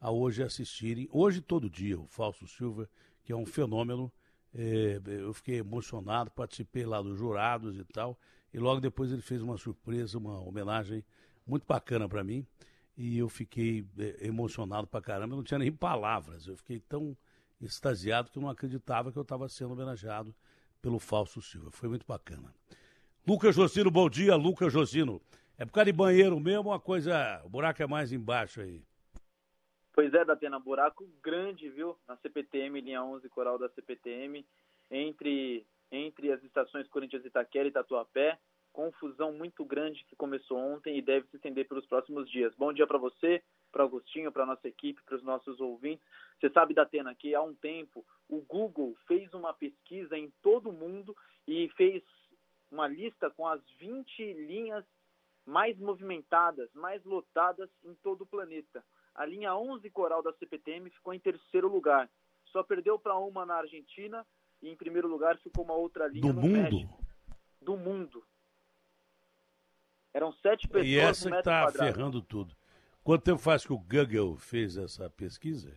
[0.00, 2.88] a hoje assistirem, hoje todo dia, o Fausto Silva,
[3.24, 4.12] que é um fenômeno.
[4.54, 8.18] É, eu fiquei emocionado, participei lá dos jurados e tal,
[8.52, 11.04] e logo depois ele fez uma surpresa, uma homenagem
[11.46, 12.46] muito bacana para mim
[12.98, 17.16] e eu fiquei é, emocionado pra caramba, eu não tinha nem palavras, eu fiquei tão
[17.60, 20.34] extasiado que eu não acreditava que eu estava sendo homenageado
[20.82, 22.52] pelo Falso Silva, foi muito bacana.
[23.24, 25.20] Lucas Josino, bom dia, Lucas Josino.
[25.56, 28.82] É por causa de banheiro mesmo, uma coisa, o buraco é mais embaixo aí.
[29.98, 34.46] Pois é, Datena, buraco grande, viu, na CPTM, linha 11, coral da CPTM,
[34.88, 38.38] entre, entre as estações Corinthians Itaquera e Tatuapé,
[38.72, 42.54] confusão muito grande que começou ontem e deve se estender pelos próximos dias.
[42.54, 46.06] Bom dia para você, para Agostinho, para nossa equipe, para os nossos ouvintes.
[46.38, 50.72] Você sabe, Datena, que há um tempo o Google fez uma pesquisa em todo o
[50.72, 51.12] mundo
[51.44, 52.04] e fez
[52.70, 54.84] uma lista com as 20 linhas
[55.44, 58.84] mais movimentadas, mais lotadas em todo o planeta.
[59.18, 62.08] A linha 11 Coral da CPTM ficou em terceiro lugar.
[62.52, 64.24] Só perdeu para uma na Argentina
[64.62, 66.52] e em primeiro lugar ficou uma outra linha Do no mundo?
[66.52, 67.04] México.
[67.60, 68.24] Do mundo.
[70.14, 72.54] Eram sete pessoas E essa que está ferrando tudo.
[73.02, 75.74] Quanto tempo faz que o Google fez essa pesquisa?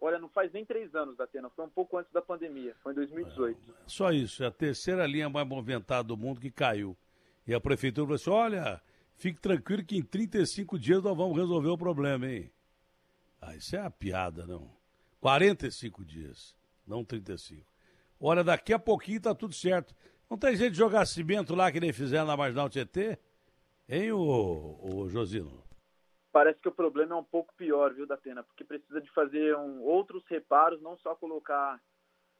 [0.00, 1.48] Olha, não faz nem três anos, Datena.
[1.50, 2.74] Foi um pouco antes da pandemia.
[2.82, 3.74] Foi em 2018.
[3.86, 6.96] Só isso, é a terceira linha mais movimentada do mundo que caiu.
[7.46, 8.82] E a prefeitura falou assim: olha,
[9.22, 12.52] fique tranquilo que em 35 dias nós vamos resolver o problema, hein?
[13.40, 14.68] Ah, isso é uma piada, não.
[15.20, 17.64] 45 dias, não 35.
[18.18, 19.94] Olha, daqui a pouquinho tá tudo certo.
[20.28, 23.16] Não tem jeito de jogar cimento lá que nem fizeram na Marginal Tietê?
[23.88, 25.62] Hein, ô Josino?
[26.32, 28.42] Parece que o problema é um pouco pior, viu, Datena?
[28.42, 31.80] Porque precisa de fazer um, outros reparos, não só colocar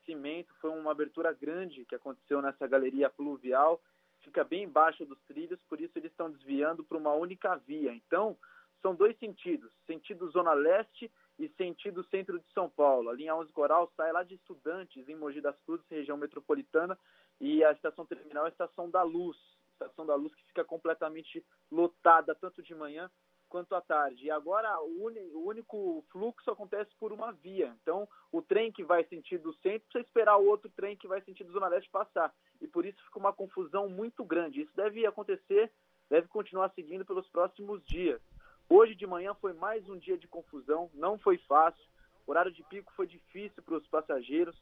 [0.05, 0.53] cimento.
[0.61, 3.81] Foi uma abertura grande que aconteceu nessa galeria pluvial.
[4.23, 7.93] Fica bem embaixo dos trilhos, por isso eles estão desviando para uma única via.
[7.93, 8.37] Então,
[8.81, 13.11] são dois sentidos: sentido Zona Leste e sentido centro de São Paulo.
[13.11, 16.99] A linha 11 Coral sai lá de Estudantes, em Mogi das Cruzes, região metropolitana,
[17.41, 19.37] e a estação terminal é a Estação da Luz.
[19.73, 23.11] Estação da Luz que fica completamente lotada, tanto de manhã
[23.53, 24.25] quanto à tarde.
[24.25, 27.77] E agora o, o único fluxo acontece por uma via.
[27.83, 31.53] Então, o trem que vai sentido centro precisa esperar o outro trem que vai sentido
[31.53, 32.35] Zona Leste passar.
[32.63, 34.63] E por isso fica uma confusão muito grande.
[34.63, 35.71] Isso deve acontecer,
[36.09, 38.23] deve continuar seguindo pelos próximos dias.
[38.71, 41.85] Hoje de manhã foi mais um dia de confusão, não foi fácil.
[42.27, 44.57] O horário de pico foi difícil para os passageiros.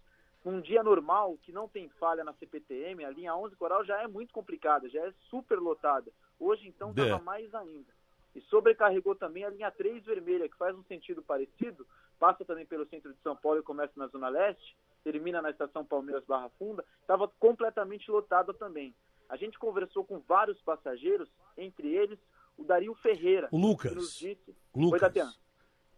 [0.45, 4.09] Num dia normal, que não tem falha na CPTM, a linha 11 Coral já é
[4.09, 6.11] muito complicada, já é super lotada.
[6.41, 7.21] Hoje, então, estava É.
[7.21, 8.00] mais ainda.
[8.35, 11.87] E sobrecarregou também a linha 3 vermelha, que faz um sentido parecido,
[12.19, 15.85] passa também pelo centro de São Paulo e começa na Zona Leste, termina na estação
[15.85, 18.95] Palmeiras Barra Funda, estava completamente lotada também.
[19.29, 22.19] A gente conversou com vários passageiros, entre eles
[22.57, 23.91] o Dario Ferreira, O Lucas.
[23.91, 24.57] que nos disse...
[24.75, 25.17] Lucas.
[25.17, 25.23] Oi.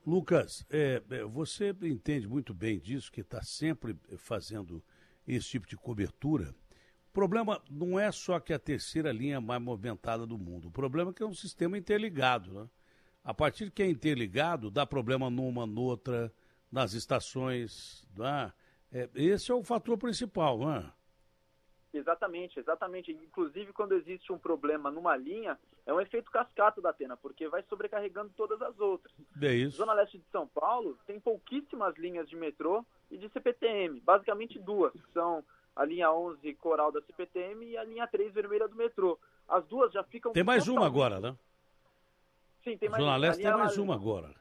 [0.04, 4.82] Lucas, é, é, você entende muito bem disso, que está sempre fazendo
[5.26, 6.54] esse tipo de cobertura.
[7.12, 10.68] O problema não é só que a terceira linha é mais movimentada do mundo.
[10.68, 12.54] O problema é que é um sistema interligado.
[12.54, 12.68] Né?
[13.22, 16.32] A partir que é interligado, dá problema numa, noutra,
[16.70, 18.08] nas estações.
[18.16, 18.52] Não é?
[19.14, 20.90] Esse é o fator principal, não é?
[21.92, 23.12] Exatamente, exatamente.
[23.12, 27.62] Inclusive, quando existe um problema numa linha, é um efeito cascata da Atena, porque vai
[27.64, 29.14] sobrecarregando todas as outras.
[29.38, 29.76] É isso.
[29.76, 34.94] Zona Leste de São Paulo tem pouquíssimas linhas de metrô e de CPTM, basicamente duas,
[34.94, 35.44] que são
[35.74, 39.18] a linha 11 Coral da CPTM e a linha 3 vermelha do metrô.
[39.48, 41.36] As duas já ficam Tem mais uma agora, né?
[42.62, 43.18] Sim, tem mais Zona uma.
[43.18, 43.82] Leste tem mais laranja.
[43.82, 44.34] uma agora.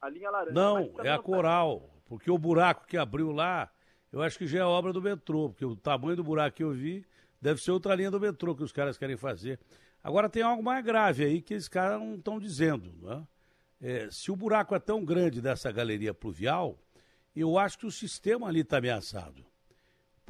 [0.00, 0.52] A linha laranja.
[0.52, 1.90] Não, é a não- Coral.
[2.06, 3.70] Porque o buraco que abriu lá,
[4.12, 6.72] eu acho que já é obra do metrô, porque o tamanho do buraco que eu
[6.72, 7.06] vi
[7.40, 9.60] deve ser outra linha do metrô que os caras querem fazer.
[10.02, 12.92] Agora tem algo mais grave aí que esses caras não estão dizendo.
[13.06, 13.26] Né?
[13.80, 16.76] É, se o buraco é tão grande dessa galeria pluvial,
[17.36, 19.44] eu acho que o sistema ali está ameaçado.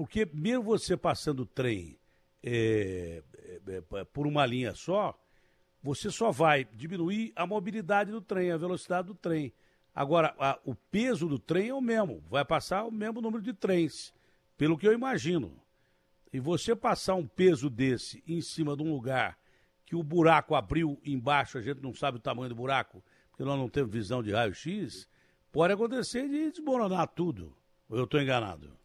[0.01, 1.99] Porque mesmo você passando o trem
[2.43, 3.23] é,
[3.69, 5.15] é, é, por uma linha só,
[5.83, 9.53] você só vai diminuir a mobilidade do trem, a velocidade do trem.
[9.95, 13.53] Agora, a- o peso do trem é o mesmo, vai passar o mesmo número de
[13.53, 14.15] trens,
[14.57, 15.53] pelo que eu imagino.
[16.33, 19.39] E você passar um peso desse em cima de um lugar
[19.85, 23.59] que o buraco abriu embaixo, a gente não sabe o tamanho do buraco, porque nós
[23.59, 25.07] não temos visão de raio-x,
[25.53, 27.55] pode acontecer de desmoronar tudo.
[27.87, 28.80] Ou eu estou enganado?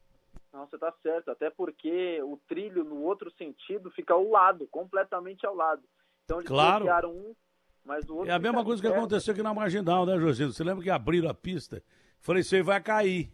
[0.55, 5.45] Não, você está certo, até porque o trilho no outro sentido fica ao lado, completamente
[5.45, 5.83] ao lado.
[6.23, 6.85] Então eles Claro.
[6.85, 7.35] bloquearam um,
[7.83, 8.99] mas o outro É a mesma coisa que perto.
[8.99, 10.53] aconteceu aqui na Marginal, né, Josino?
[10.53, 11.83] Você lembra que abriram a pista?
[12.21, 13.29] Falei, isso aí vai cair.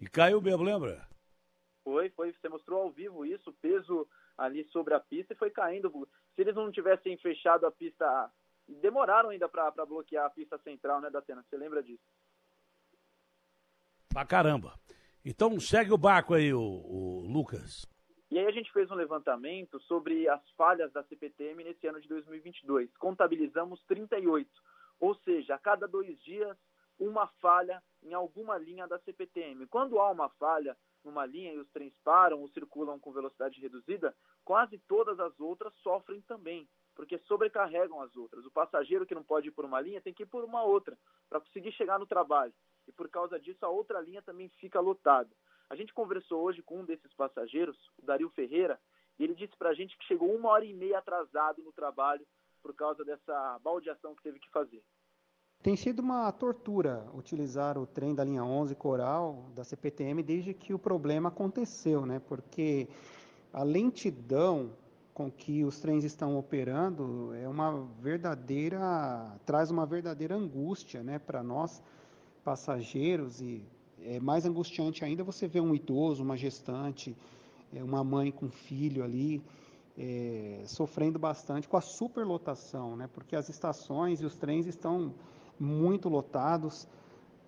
[0.00, 1.08] E caiu mesmo, lembra?
[1.84, 2.32] Foi, foi.
[2.32, 5.88] Você mostrou ao vivo isso, o peso ali sobre a pista e foi caindo.
[6.34, 8.28] Se eles não tivessem fechado a pista,
[8.66, 11.44] demoraram ainda para bloquear a pista central, né, Datena?
[11.48, 12.02] Você lembra disso?
[14.08, 14.74] Pra caramba.
[15.28, 17.84] Então segue o barco aí, o, o Lucas.
[18.30, 22.06] E aí a gente fez um levantamento sobre as falhas da CPTM nesse ano de
[22.06, 22.96] 2022.
[22.96, 24.48] Contabilizamos 38,
[25.00, 26.56] ou seja, a cada dois dias
[26.96, 29.66] uma falha em alguma linha da CPTM.
[29.66, 34.14] Quando há uma falha numa linha e os trens param ou circulam com velocidade reduzida,
[34.44, 38.46] quase todas as outras sofrem também, porque sobrecarregam as outras.
[38.46, 40.96] O passageiro que não pode ir por uma linha tem que ir por uma outra
[41.28, 42.54] para conseguir chegar no trabalho.
[42.86, 45.30] E por causa disso a outra linha também fica lotada.
[45.68, 48.78] A gente conversou hoje com um desses passageiros, o Dario Ferreira,
[49.18, 52.26] E ele disse para a gente que chegou uma hora e meia atrasado no trabalho
[52.62, 54.82] por causa dessa baldeação que teve que fazer.
[55.62, 60.74] Tem sido uma tortura utilizar o trem da linha 11 Coral da CPTM desde que
[60.74, 62.20] o problema aconteceu, né?
[62.20, 62.88] Porque
[63.52, 64.76] a lentidão
[65.14, 71.42] com que os trens estão operando é uma verdadeira traz uma verdadeira angústia, né, para
[71.42, 71.82] nós
[72.46, 73.60] passageiros e
[74.04, 77.16] é mais angustiante ainda você ver um idoso, uma gestante,
[77.74, 79.42] é, uma mãe com filho ali
[79.98, 83.08] é, sofrendo bastante com a superlotação, né?
[83.12, 85.12] Porque as estações e os trens estão
[85.58, 86.86] muito lotados,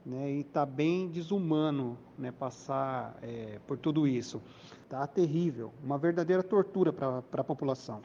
[0.04, 0.32] né?
[0.32, 2.32] E está bem desumano, né?
[2.32, 4.42] Passar é, por tudo isso,
[4.88, 8.02] tá terrível, uma verdadeira tortura para a população.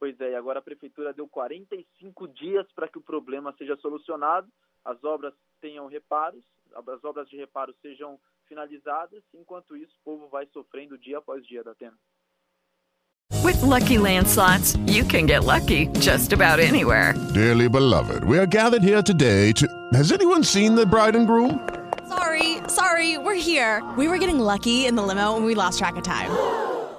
[0.00, 4.48] Pois é, e agora a prefeitura deu 45 dias para que o problema seja solucionado,
[4.82, 6.42] as obras tenham reparos,
[6.74, 11.62] as obras de reparo sejam finalizadas, enquanto isso o povo vai sofrendo dia após dia
[11.62, 11.96] da Atena.
[13.44, 17.14] With lucky landslots, you can get lucky just about anywhere.
[17.34, 19.68] Dearly beloved, we are gathered here today to.
[19.92, 21.60] Has anyone seen the bride and groom?
[22.08, 23.82] Sorry, sorry, we're here.
[23.98, 26.30] We were getting lucky in the limo and we lost track of time.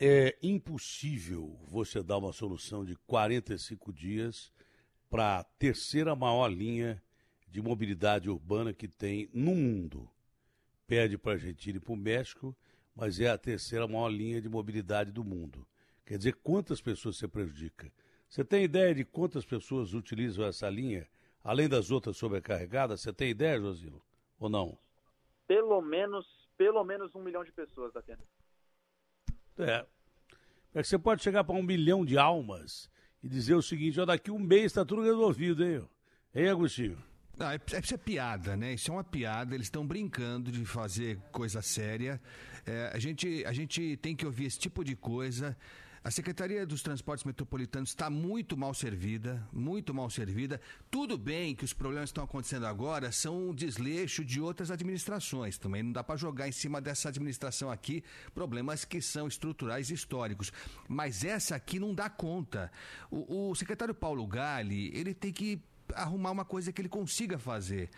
[0.00, 4.50] é impossível você dar uma solução de 45 dias
[5.10, 7.02] para a terceira maior linha
[7.46, 10.08] de mobilidade urbana que tem no mundo.
[10.86, 12.56] Perde para a Argentina e para o México,
[12.96, 15.66] mas é a terceira maior linha de mobilidade do mundo.
[16.06, 17.92] Quer dizer, quantas pessoas você prejudica?
[18.26, 21.06] Você tem ideia de quantas pessoas utilizam essa linha,
[21.44, 23.02] além das outras sobrecarregadas?
[23.02, 24.02] Você tem ideia, Josilo?
[24.38, 24.78] Ou não?
[25.46, 28.24] Pelo menos, pelo menos um milhão de pessoas, da Atena.
[29.62, 29.86] É.
[30.74, 32.90] é que você pode chegar para um milhão de almas
[33.22, 35.82] e dizer o seguinte: ó, daqui um mês está tudo resolvido, hein?
[36.34, 37.10] Hein, Agostinho?
[37.36, 38.74] Não, é, é, isso é piada, né?
[38.74, 39.54] Isso é uma piada.
[39.54, 42.20] Eles estão brincando de fazer coisa séria.
[42.66, 45.56] É, a, gente, a gente tem que ouvir esse tipo de coisa.
[46.02, 50.58] A Secretaria dos Transportes Metropolitanos está muito mal servida, muito mal servida.
[50.90, 55.58] Tudo bem que os problemas que estão acontecendo agora são um desleixo de outras administrações.
[55.58, 58.02] Também não dá para jogar em cima dessa administração aqui
[58.34, 60.50] problemas que são estruturais e históricos.
[60.88, 62.72] Mas essa aqui não dá conta.
[63.10, 65.62] O, o secretário Paulo Galli, ele tem que
[65.94, 67.90] arrumar uma coisa que ele consiga fazer.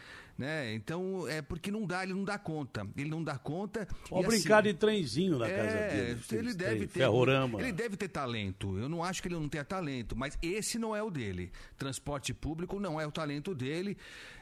[0.43, 0.75] Né?
[0.75, 2.85] Então, é porque não dá, ele não dá conta.
[2.97, 3.87] Ele não dá conta.
[4.09, 6.21] Pode brincar assim, de trenzinho na é, casa dele.
[6.33, 6.89] Ele deve trem, ter.
[6.89, 7.61] Ferrorama.
[7.61, 8.77] Ele deve ter talento.
[8.77, 11.53] Eu não acho que ele não tenha talento, mas esse não é o dele.
[11.79, 13.97] Transporte público não é o talento dele.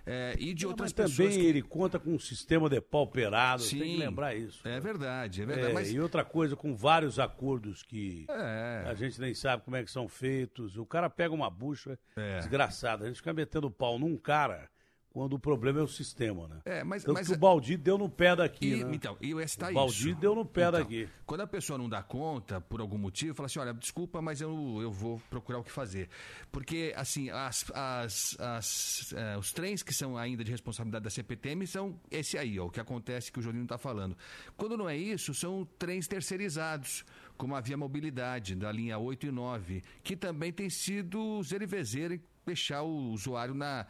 [0.06, 1.28] É, e de não, outras mas pessoas.
[1.28, 1.46] Também que...
[1.46, 3.60] ele conta com um sistema depauperado.
[3.60, 4.66] Sim, tem que lembrar isso.
[4.66, 5.70] É verdade, é verdade.
[5.70, 5.92] É, mas...
[5.92, 8.84] E outra coisa, com vários acordos que é.
[8.86, 10.78] a gente nem sabe como é que são feitos.
[10.78, 12.38] O cara pega uma bucha É.
[12.38, 13.04] desgraçada.
[13.04, 14.66] A gente fica metendo pau num cara
[15.12, 16.60] quando o problema é o sistema, né?
[16.64, 18.94] É, mas, Tanto mas que o Baldi deu no pé daqui, E, né?
[18.94, 21.08] Então, e o está o Baldi deu no pé Então, daqui.
[21.26, 24.78] Quando a pessoa não dá conta, por algum motivo, fala assim, olha, desculpa, mas eu,
[24.80, 26.08] eu vou procurar o que fazer.
[26.52, 31.66] Porque, assim, as, as, as, eh, os trens que são ainda de responsabilidade da CPTM
[31.66, 34.16] são esse aí, ó, o que acontece que o Jolino está falando.
[34.56, 37.04] Quando não é isso, são trens terceirizados,
[37.36, 42.20] como a Via Mobilidade, da linha 8 e 9, que também tem sido zerivezeira em
[42.46, 43.86] deixar o usuário na,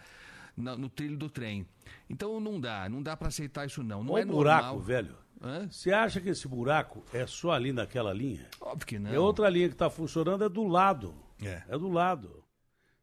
[0.57, 1.67] na- no trilho do trem.
[2.09, 4.03] Então não dá, não dá para aceitar isso não.
[4.05, 4.81] Não Olha é buraco, normal.
[4.85, 5.17] velho.
[5.43, 5.69] Hã?
[5.71, 8.47] Você acha que esse buraco é só ali naquela linha?
[8.61, 9.11] Óbvio que não.
[9.13, 11.15] É outra linha que está funcionando, é do lado.
[11.43, 11.63] É.
[11.69, 12.45] É do lado.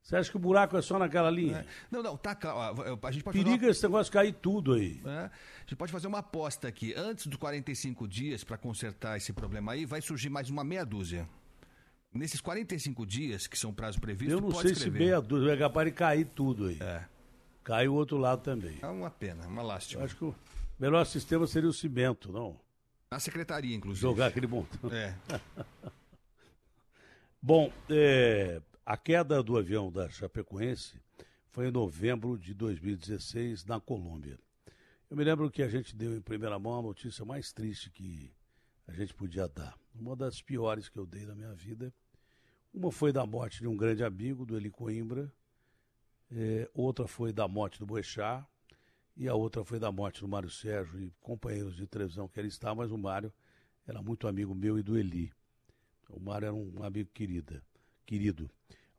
[0.04, 1.66] Você acha que o buraco é só naquela linha?
[1.92, 2.82] Não, não, tá claro.
[3.02, 5.02] ó, A gente pode Periga fazer esse negócio cair tudo aí.
[5.04, 5.32] uma, é, a
[5.62, 6.94] gente pode fazer uma aposta aqui.
[6.96, 11.28] Antes dos 45 dias para consertar esse problema aí, vai surgir mais uma meia dúzia.
[12.14, 14.98] Nesses 45 dias, que são prazo previsto, Eu não pode sei escrever.
[15.00, 16.78] se meia dúzia é capaz de cair tudo aí.
[16.80, 17.04] É.
[17.68, 18.80] Cai o outro lado também.
[18.82, 20.00] É uma pena, uma lástima.
[20.00, 20.34] Eu acho que o
[20.80, 22.58] melhor sistema seria o cimento, não?
[23.12, 24.02] Na secretaria, inclusive.
[24.02, 24.90] Jogar aquele montão.
[24.90, 25.14] É.
[27.44, 30.98] Bom, é, a queda do avião da Chapecoense
[31.50, 34.40] foi em novembro de 2016 na Colômbia.
[35.10, 38.32] Eu me lembro que a gente deu em primeira mão a notícia mais triste que
[38.88, 39.78] a gente podia dar.
[39.94, 41.94] Uma das piores que eu dei na minha vida.
[42.74, 45.30] Uma foi da morte de um grande amigo, do Eli Coimbra.
[46.32, 48.46] É, outra foi da morte do Boechat.
[49.16, 52.50] E a outra foi da morte do Mário Sérgio e companheiros de televisão que ele
[52.50, 53.34] está, mas o Mário
[53.88, 55.34] era muito amigo meu e do Eli.
[56.08, 57.64] O Mário era um amigo querida,
[58.06, 58.48] querido.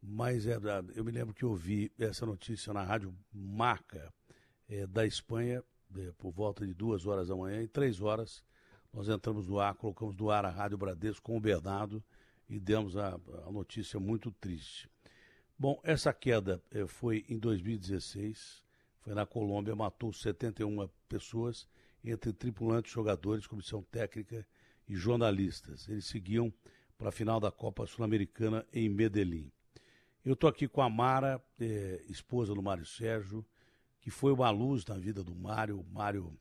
[0.02, 4.12] Mas era, eu me lembro que eu vi essa notícia na rádio Marca
[4.68, 5.62] é, da Espanha,
[5.96, 8.44] é, por volta de duas horas da manhã, e três horas
[8.92, 12.02] nós entramos no ar, colocamos no ar a Rádio Bradesco com o Bernardo
[12.48, 14.90] e demos a, a notícia muito triste.
[15.60, 18.62] Bom, essa queda é, foi em 2016,
[19.00, 21.66] foi na Colômbia, matou 71 pessoas,
[22.04, 24.46] entre tripulantes, jogadores, comissão técnica
[24.88, 25.88] e jornalistas.
[25.88, 26.52] Eles seguiam
[26.96, 29.50] para a final da Copa Sul-Americana em Medellín.
[30.24, 33.44] Eu estou aqui com a Mara, é, esposa do Mário Sérgio,
[34.00, 35.80] que foi uma luz na vida do Mário.
[35.80, 36.38] O Mário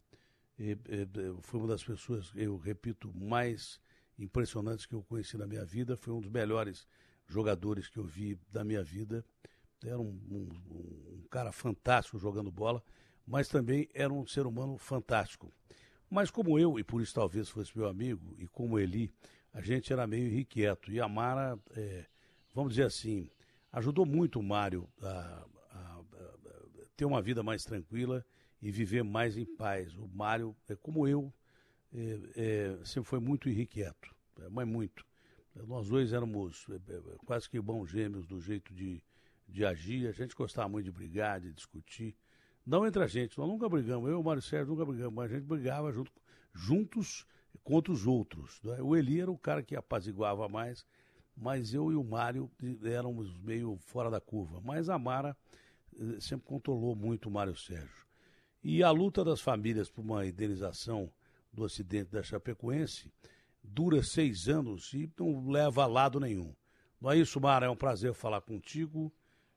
[0.59, 0.77] é, é,
[1.41, 3.81] foi uma das pessoas, eu repito, mais
[4.19, 5.97] impressionantes que eu conheci na minha vida.
[5.97, 6.85] Foi um dos melhores
[7.27, 9.23] jogadores que eu vi da minha vida.
[9.83, 10.49] Era um, um,
[11.19, 12.83] um cara fantástico jogando bola,
[13.25, 15.53] mas também era um ser humano fantástico.
[16.09, 19.11] Mas como eu, e por isso talvez fosse meu amigo, e como Eli,
[19.53, 20.91] a gente era meio irrequieto.
[20.91, 22.05] E a Mara, é,
[22.53, 23.29] vamos dizer assim,
[23.71, 26.43] ajudou muito o Mário a, a, a,
[26.95, 28.25] ter uma vida mais tranquila
[28.61, 29.95] e viver mais em paz.
[29.95, 31.33] O Mário, é, como eu,
[31.93, 35.06] é, é, sempre foi muito irrequieto, é, mas muito.
[35.65, 39.01] Nós dois éramos é, é, quase que bons gêmeos do jeito de,
[39.47, 40.07] de agir.
[40.07, 42.15] A gente gostava muito de brigar, de discutir.
[42.65, 44.09] Não entre a gente, nós nunca brigamos.
[44.09, 46.11] Eu e o Mário Sérgio nunca brigamos, mas a gente brigava junto,
[46.53, 47.25] juntos
[47.63, 48.61] contra os outros.
[48.63, 48.81] Né?
[48.81, 50.85] O Eli era o cara que apaziguava mais,
[51.35, 52.51] mas eu e o Mário
[52.83, 54.59] éramos meio fora da curva.
[54.61, 55.35] Mas a Mara
[55.97, 58.05] eh, sempre controlou muito o Mário Sérgio.
[58.63, 61.11] E a luta das famílias por uma indenização
[61.53, 63.11] do acidente da Chapecoense
[63.67, 66.55] dura seis anos e não leva a lado nenhum.
[66.99, 67.67] Não é isso, Mara?
[67.67, 69.13] É um prazer falar contigo.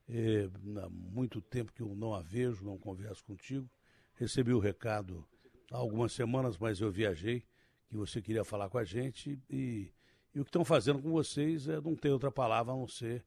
[0.08, 0.48] É,
[0.82, 3.68] há muito tempo que eu não a vejo, não converso contigo.
[4.14, 5.26] Recebi o recado
[5.70, 7.44] há algumas semanas, mas eu viajei
[7.88, 9.92] que você queria falar com a gente e,
[10.34, 13.24] e o que estão fazendo com vocês é, não tem outra palavra a não ser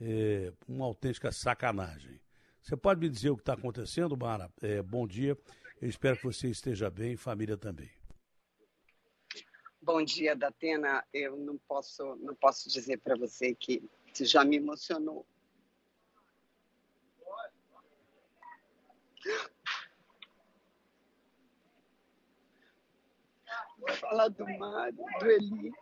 [0.00, 2.20] é, uma autêntica sacanagem.
[2.62, 4.50] Você pode me dizer o que está acontecendo, Mara?
[4.62, 5.36] É, bom dia,
[5.80, 7.99] eu espero que você esteja bem, família também.
[9.82, 11.02] Bom dia, Datena.
[11.12, 15.26] Eu não posso, não posso dizer para você que você já me emocionou.
[23.78, 25.72] Vou falar do Mário, do Eli.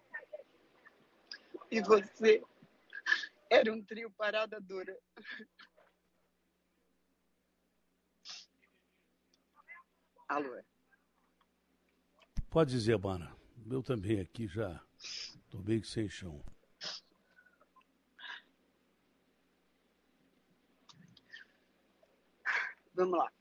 [1.71, 2.43] E você
[3.51, 4.97] era um trio parada dura.
[10.29, 10.63] Alô?
[12.49, 13.38] Pode dizer, Mana.
[13.71, 16.43] Eu também aqui já estou meio que sem chão.
[22.95, 23.33] Vamos lá.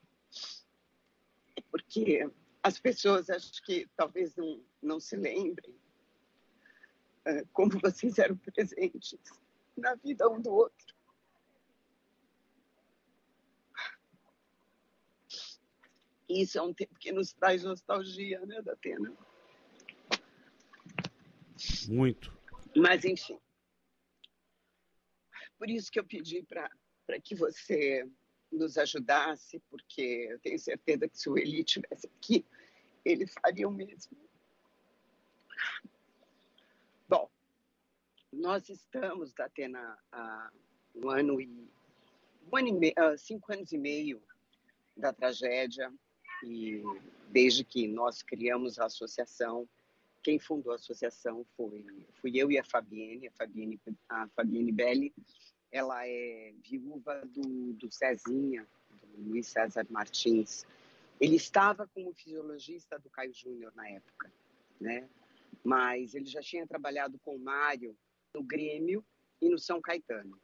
[1.72, 2.30] Porque
[2.62, 5.72] as pessoas acho que talvez não, não se lembrem
[7.26, 9.18] uh, como vocês eram presentes
[9.78, 10.96] na vida um do outro.
[16.28, 19.16] Isso é um tempo que nos traz nostalgia, né, Datena?
[21.88, 22.38] Muito.
[22.76, 23.40] Mas, enfim.
[25.58, 26.70] Por isso que eu pedi para
[27.22, 28.08] que você
[28.52, 32.46] nos ajudasse, porque eu tenho certeza que se o Eli estivesse aqui,
[33.04, 34.18] ele faria o mesmo.
[37.08, 37.30] Bom,
[38.32, 40.52] nós estamos, Datena, há
[40.96, 41.48] um ano e,
[42.52, 44.22] um ano e meio, cinco anos e meio
[44.96, 45.92] da tragédia
[46.44, 46.82] e
[47.30, 49.68] desde que nós criamos a associação,
[50.28, 55.14] quem fundou a associação foi fui eu e a Fabienne, a Fabienne, a Fabienne Belli.
[55.72, 60.66] Ela é viúva do, do Cezinha, do Luiz César Martins.
[61.18, 64.30] Ele estava como fisiologista do Caio Júnior na época,
[64.82, 65.08] né?
[65.64, 67.98] Mas ele já tinha trabalhado com o Mário
[68.34, 69.06] no Grêmio
[69.42, 70.38] e no São Caetano.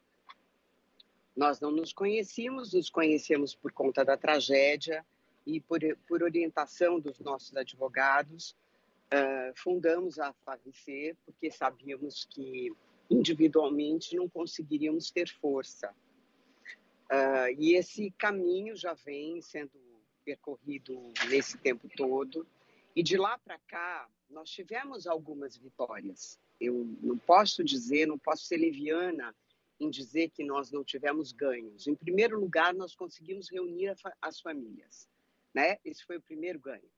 [1.36, 5.04] Nós não nos conhecíamos, nos conhecemos por conta da tragédia
[5.46, 8.56] e por, por orientação dos nossos advogados,
[9.12, 12.72] uh, fundamos a FAVC porque sabíamos que
[13.10, 15.94] individualmente não conseguiríamos ter força.
[17.10, 19.72] Uh, e esse caminho já vem sendo
[20.24, 22.46] percorrido nesse tempo todo.
[22.96, 26.40] E de lá para cá, nós tivemos algumas vitórias.
[26.60, 29.34] Eu não posso dizer, não posso ser leviana
[29.78, 31.86] em dizer que nós não tivemos ganhos.
[31.86, 35.08] Em primeiro lugar, nós conseguimos reunir as famílias
[35.54, 35.78] né?
[35.84, 36.90] Esse foi o primeiro ganho.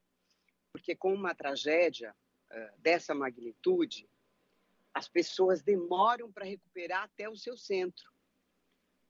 [0.76, 2.14] Porque com uma tragédia
[2.50, 4.06] uh, dessa magnitude,
[4.92, 8.12] as pessoas demoram para recuperar até o seu centro.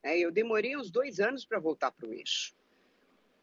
[0.00, 2.54] É, eu demorei uns dois anos para voltar para o eixo,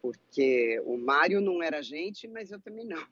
[0.01, 3.05] porque o Mário não era gente, mas eu também não.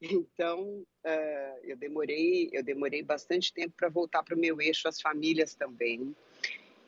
[0.00, 5.00] Então, uh, eu demorei, eu demorei bastante tempo para voltar para o meu eixo, as
[5.00, 6.14] famílias também.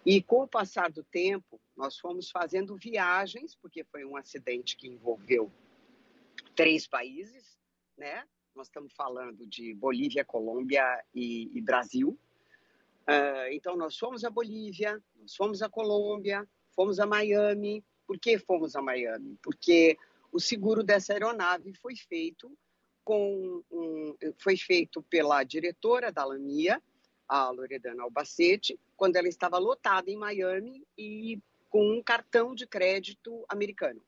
[0.06, 4.86] E com o passar do tempo, nós fomos fazendo viagens, porque foi um acidente que
[4.86, 5.50] envolveu
[6.58, 7.56] três países,
[7.96, 8.24] né?
[8.52, 10.82] Nós estamos falando de Bolívia, Colômbia
[11.14, 12.18] e, e Brasil.
[13.02, 16.44] Uh, então, nós fomos a Bolívia, nós fomos a Colômbia,
[16.74, 17.84] fomos a Miami.
[18.04, 19.38] Por que fomos a Miami?
[19.40, 19.96] Porque
[20.32, 22.50] o seguro dessa aeronave foi feito
[23.04, 26.82] com um, foi feito pela diretora da Lamia,
[27.28, 31.40] a Loredana Albacete, quando ela estava lotada em Miami e
[31.70, 34.02] com um cartão de crédito americano.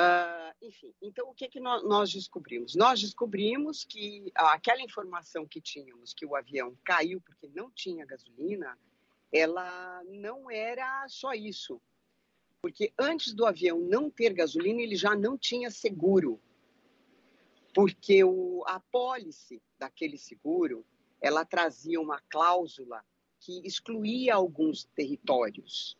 [0.00, 2.74] Uh, enfim, então o que, que nós descobrimos?
[2.74, 8.78] Nós descobrimos que aquela informação que tínhamos, que o avião caiu porque não tinha gasolina,
[9.30, 11.80] ela não era só isso.
[12.62, 16.40] Porque antes do avião não ter gasolina, ele já não tinha seguro
[17.74, 20.84] porque o, a apólice daquele seguro
[21.20, 23.04] ela trazia uma cláusula
[23.38, 25.96] que excluía alguns territórios,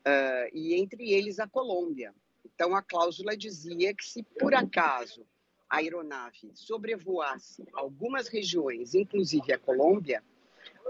[0.00, 2.14] uh, e entre eles a Colômbia.
[2.54, 5.26] Então, a cláusula dizia que se por acaso
[5.68, 10.22] a aeronave sobrevoasse algumas regiões, inclusive a Colômbia,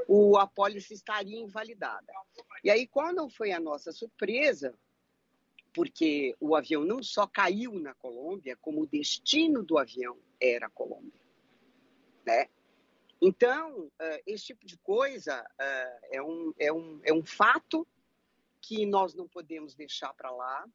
[0.06, 2.12] o apólice estaria invalidada.
[2.62, 4.74] E aí, quando foi a nossa surpresa,
[5.72, 10.70] porque o avião não só caiu na Colômbia, como o destino do avião era a
[10.70, 11.20] Colômbia,
[12.26, 12.48] né?
[13.20, 17.86] Então, uh, esse tipo de coisa uh, é, um, é, um, é um fato
[18.60, 20.66] que nós não podemos deixar para lá,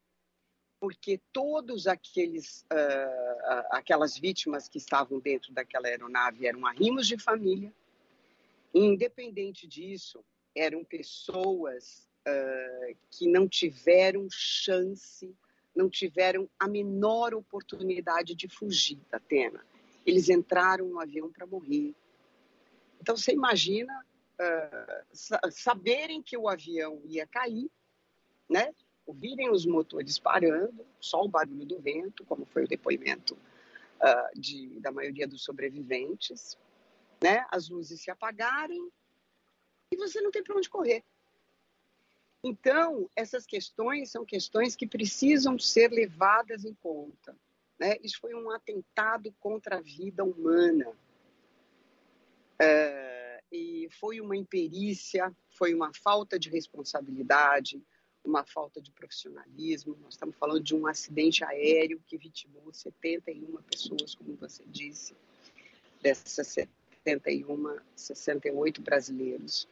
[0.79, 7.73] porque todos aqueles uh, aquelas vítimas que estavam dentro daquela aeronave eram arrimos de família.
[8.73, 10.23] Independente disso,
[10.55, 15.35] eram pessoas uh, que não tiveram chance,
[15.75, 19.65] não tiveram a menor oportunidade de fugir da Atena.
[20.05, 21.93] Eles entraram no avião para morrer.
[23.01, 24.05] Então você imagina
[24.39, 27.69] uh, saberem que o avião ia cair,
[28.49, 28.73] né?
[29.09, 34.79] Ouvirem os motores parando, só o barulho do vento, como foi o depoimento uh, de,
[34.79, 36.55] da maioria dos sobreviventes,
[37.19, 37.43] né?
[37.49, 38.87] As luzes se apagarem
[39.91, 41.03] e você não tem para onde correr.
[42.43, 47.35] Então, essas questões são questões que precisam ser levadas em conta.
[47.79, 47.97] Né?
[48.03, 50.95] Isso foi um atentado contra a vida humana.
[52.61, 57.83] É, e foi uma imperícia, foi uma falta de responsabilidade,
[58.23, 59.97] uma falta de profissionalismo.
[60.01, 65.15] Nós estamos falando de um acidente aéreo que vitimou 71 pessoas, como você disse,
[66.01, 69.67] dessas 71, 68 brasileiros.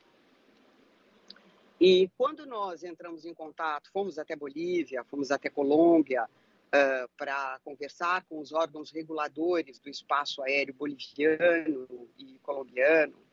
[1.79, 8.25] E quando nós entramos em contato, fomos até Bolívia, fomos até Colômbia, uh, para conversar
[8.25, 11.87] com os órgãos reguladores do espaço aéreo boliviano
[12.17, 13.26] e colombiano,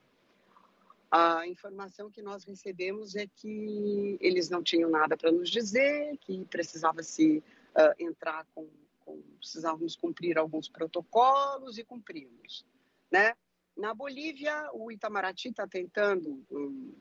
[1.16, 6.44] a informação que nós recebemos é que eles não tinham nada para nos dizer, que
[6.46, 12.66] precisava se uh, entrar com, com, precisávamos cumprir alguns protocolos e cumprimos,
[13.12, 13.32] né?
[13.76, 16.92] Na Bolívia, o Itamaraty está tentando um,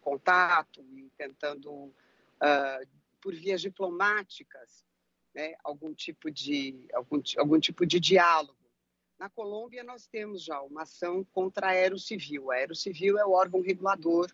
[0.00, 2.88] contato e tentando, uh,
[3.20, 4.86] por vias diplomáticas,
[5.34, 8.56] né, algum tipo de algum, algum tipo de diálogo.
[9.20, 12.50] Na Colômbia, nós temos já uma ação contra a Aerocivil.
[12.50, 14.32] A Aerocivil é o órgão regulador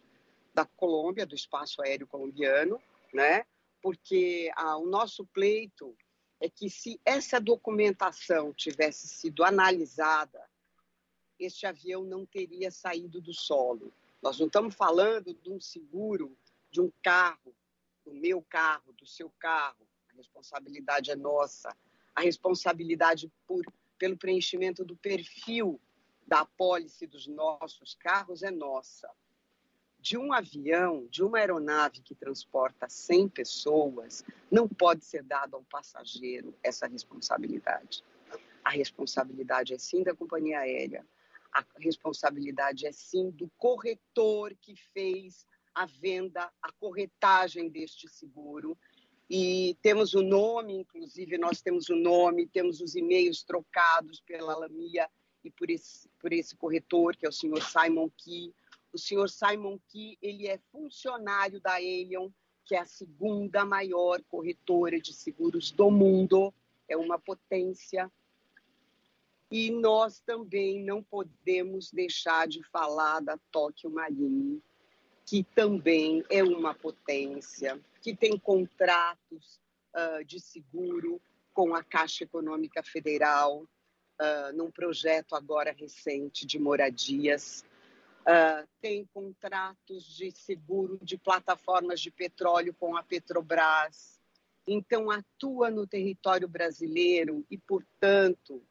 [0.55, 2.80] da Colômbia, do espaço aéreo colombiano,
[3.12, 3.45] né?
[3.82, 5.93] porque ah, o nosso pleito
[6.39, 10.41] é que se essa documentação tivesse sido analisada
[11.37, 13.93] este avião não teria saído do solo.
[14.22, 16.39] Nós não estamos falando de um seguro
[16.70, 17.53] de um carro,
[18.05, 19.84] do meu carro, do seu carro.
[20.12, 21.76] A responsabilidade é nossa.
[22.14, 23.66] A responsabilidade por,
[23.99, 25.80] pelo preenchimento do perfil
[26.26, 29.09] da apólice dos nossos carros é nossa.
[29.99, 35.62] De um avião, de uma aeronave que transporta 100 pessoas, não pode ser dado ao
[35.64, 38.05] passageiro essa responsabilidade.
[38.64, 41.05] A responsabilidade é sim da companhia aérea,
[41.53, 48.76] a responsabilidade é sim do corretor que fez a venda, a corretagem deste seguro.
[49.29, 55.09] E temos o nome, inclusive, nós temos o nome, temos os e-mails trocados pela Lamia
[55.43, 58.55] e por esse, por esse corretor, que é o senhor Simon Key.
[58.93, 62.31] O senhor Simon Key, ele é funcionário da Aelion,
[62.64, 66.53] que é a segunda maior corretora de seguros do mundo,
[66.89, 68.11] é uma potência.
[69.51, 74.61] E nós também não podemos deixar de falar da Tóquio Marine,
[75.27, 79.61] que também é uma potência, que tem contratos
[79.93, 81.20] uh, de seguro
[81.53, 87.64] com a Caixa Econômica Federal, uh, num projeto agora recente de moradias.
[88.20, 94.20] Uh, tem contratos de seguro de plataformas de petróleo com a Petrobras.
[94.66, 98.62] Então, atua no território brasileiro e, portanto,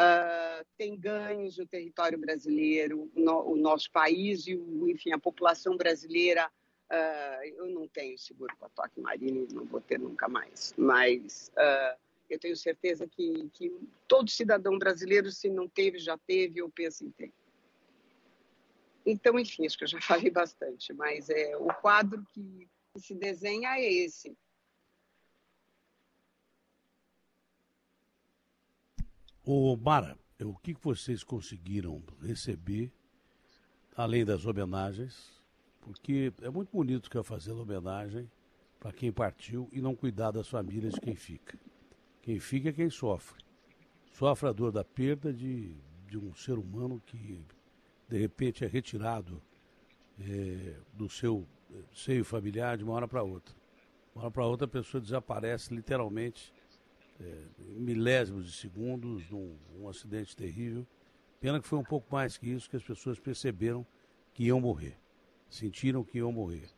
[0.00, 5.76] uh, tem ganhos no território brasileiro, no, o nosso país e, o, enfim, a população
[5.76, 6.50] brasileira.
[6.90, 11.52] Uh, eu não tenho seguro com a Toque Marine, não vou ter nunca mais, mas
[11.54, 11.98] uh,
[12.30, 13.70] eu tenho certeza que, que
[14.06, 17.30] todo cidadão brasileiro, se não teve, já teve ou pensa em ter.
[19.04, 23.78] Então, enfim, acho que eu já falei bastante, mas é o quadro que se desenha
[23.78, 24.36] é esse.
[29.50, 32.92] Ô, Mara, o que vocês conseguiram receber,
[33.96, 35.42] além das homenagens?
[35.80, 38.30] Porque é muito bonito ficar fazendo homenagem
[38.78, 41.58] para quem partiu e não cuidar das famílias de quem fica.
[42.20, 43.42] Quem fica é quem sofre.
[44.12, 45.74] Sofre a dor da perda de,
[46.06, 47.42] de um ser humano que,
[48.06, 49.40] de repente, é retirado
[50.20, 51.48] é, do seu
[51.94, 53.54] seio familiar de uma hora para outra.
[53.54, 56.52] De uma hora para outra, a pessoa desaparece literalmente
[57.20, 60.86] é, milésimos de segundos, num um acidente terrível.
[61.40, 63.86] Pena que foi um pouco mais que isso, que as pessoas perceberam
[64.32, 64.98] que iam morrer,
[65.48, 66.68] sentiram que iam morrer.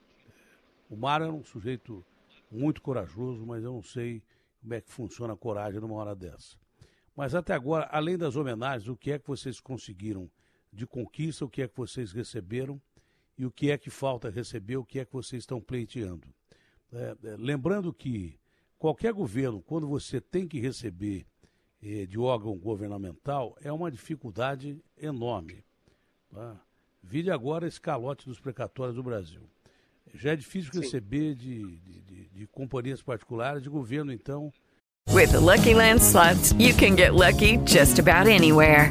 [0.88, 2.04] O Mar era um sujeito
[2.50, 4.22] muito corajoso, mas eu não sei
[4.60, 6.56] como é que funciona a coragem numa hora dessa.
[7.16, 10.30] Mas até agora, além das homenagens, o que é que vocês conseguiram
[10.72, 12.80] de conquista, o que é que vocês receberam
[13.36, 16.28] e o que é que falta receber, o que é que vocês estão pleiteando.
[16.92, 18.38] É, é, lembrando que
[18.80, 21.26] qualquer governo, quando você tem que receber
[21.82, 25.62] eh, de órgão governamental, é uma dificuldade enorme.
[26.32, 26.58] Tá?
[27.02, 29.42] Vide agora esse calote dos precatórios do Brasil.
[30.14, 30.80] Já é difícil Sim.
[30.80, 34.52] receber de, de, de, de companhias particulares, de governo, então.
[35.10, 38.90] With the Lucky Land slots, you can get lucky just about anywhere.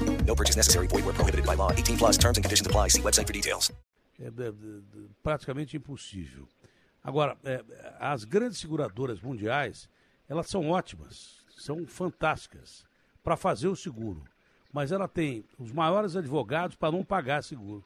[0.31, 0.87] No purchase necessary.
[0.87, 1.71] Void where prohibited by law.
[1.71, 2.89] 18 plus terms and conditions apply.
[2.89, 3.71] See website for details.
[4.19, 4.53] É, é, é
[5.21, 6.47] praticamente impossível.
[7.03, 7.63] Agora, é,
[7.99, 9.89] as grandes seguradoras mundiais,
[10.29, 12.85] elas são ótimas, são fantásticas
[13.23, 14.23] para fazer o seguro
[14.71, 17.85] mas ela tem os maiores advogados para não pagar seguro.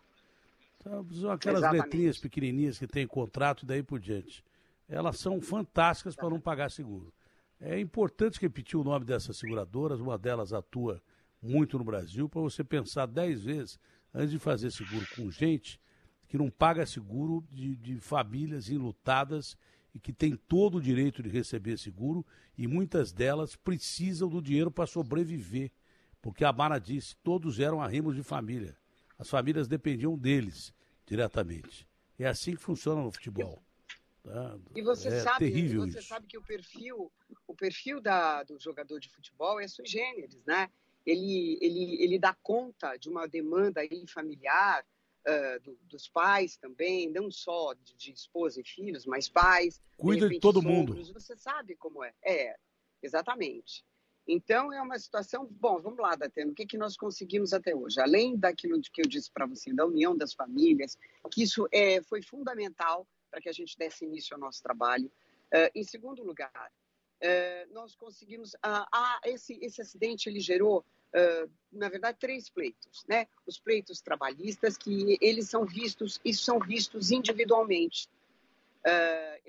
[0.80, 1.84] Então, são aquelas Exatamente.
[1.84, 4.44] letrinhas pequenininhas que tem contrato e daí por diante.
[4.88, 7.12] Elas são fantásticas para não pagar seguro.
[7.60, 11.02] É importante repetir o nome dessas seguradoras, uma delas atua
[11.42, 13.80] muito no Brasil, para você pensar dez vezes
[14.14, 15.80] antes de fazer seguro com gente
[16.28, 19.58] que não paga seguro de, de famílias enlutadas
[19.94, 22.26] e que tem todo o direito de receber seguro
[22.58, 25.72] e muitas delas precisam do dinheiro para sobreviver.
[26.22, 28.76] Porque a Mara disse, todos eram arrimos de família.
[29.18, 30.74] As famílias dependiam deles
[31.06, 31.88] diretamente.
[32.18, 33.62] É assim que funciona no futebol.
[34.24, 34.58] Tá?
[34.76, 36.08] E você é sabe, terrível você isso.
[36.08, 37.12] sabe que o perfil,
[37.48, 40.70] o perfil da, do jogador de futebol é sui generis, né?
[41.06, 44.86] Ele, ele, ele dá conta de uma demanda aí familiar,
[45.26, 49.82] uh, do, dos pais também, não só de, de, esposa e filhos, mas pais.
[49.98, 50.96] Cuida de, de todo mundo.
[51.14, 52.14] Você sabe como é.
[52.24, 52.56] É,
[53.02, 53.84] exatamente.
[54.28, 55.48] Então, é uma situação.
[55.52, 58.00] Bom, vamos lá, Datena, o que, que nós conseguimos até hoje?
[58.00, 60.98] Além daquilo que eu disse para você, da união das famílias,
[61.32, 65.12] que isso é, foi fundamental para que a gente desse início ao nosso trabalho.
[65.54, 66.72] Uh, em segundo lugar,
[67.26, 68.54] uh, nós conseguimos.
[68.56, 70.86] Uh, ah, esse, esse acidente ele gerou,
[71.72, 73.06] na verdade, três pleitos.
[73.08, 73.26] Né?
[73.48, 78.10] Os pleitos trabalhistas, que eles são vistos, e são vistos individualmente.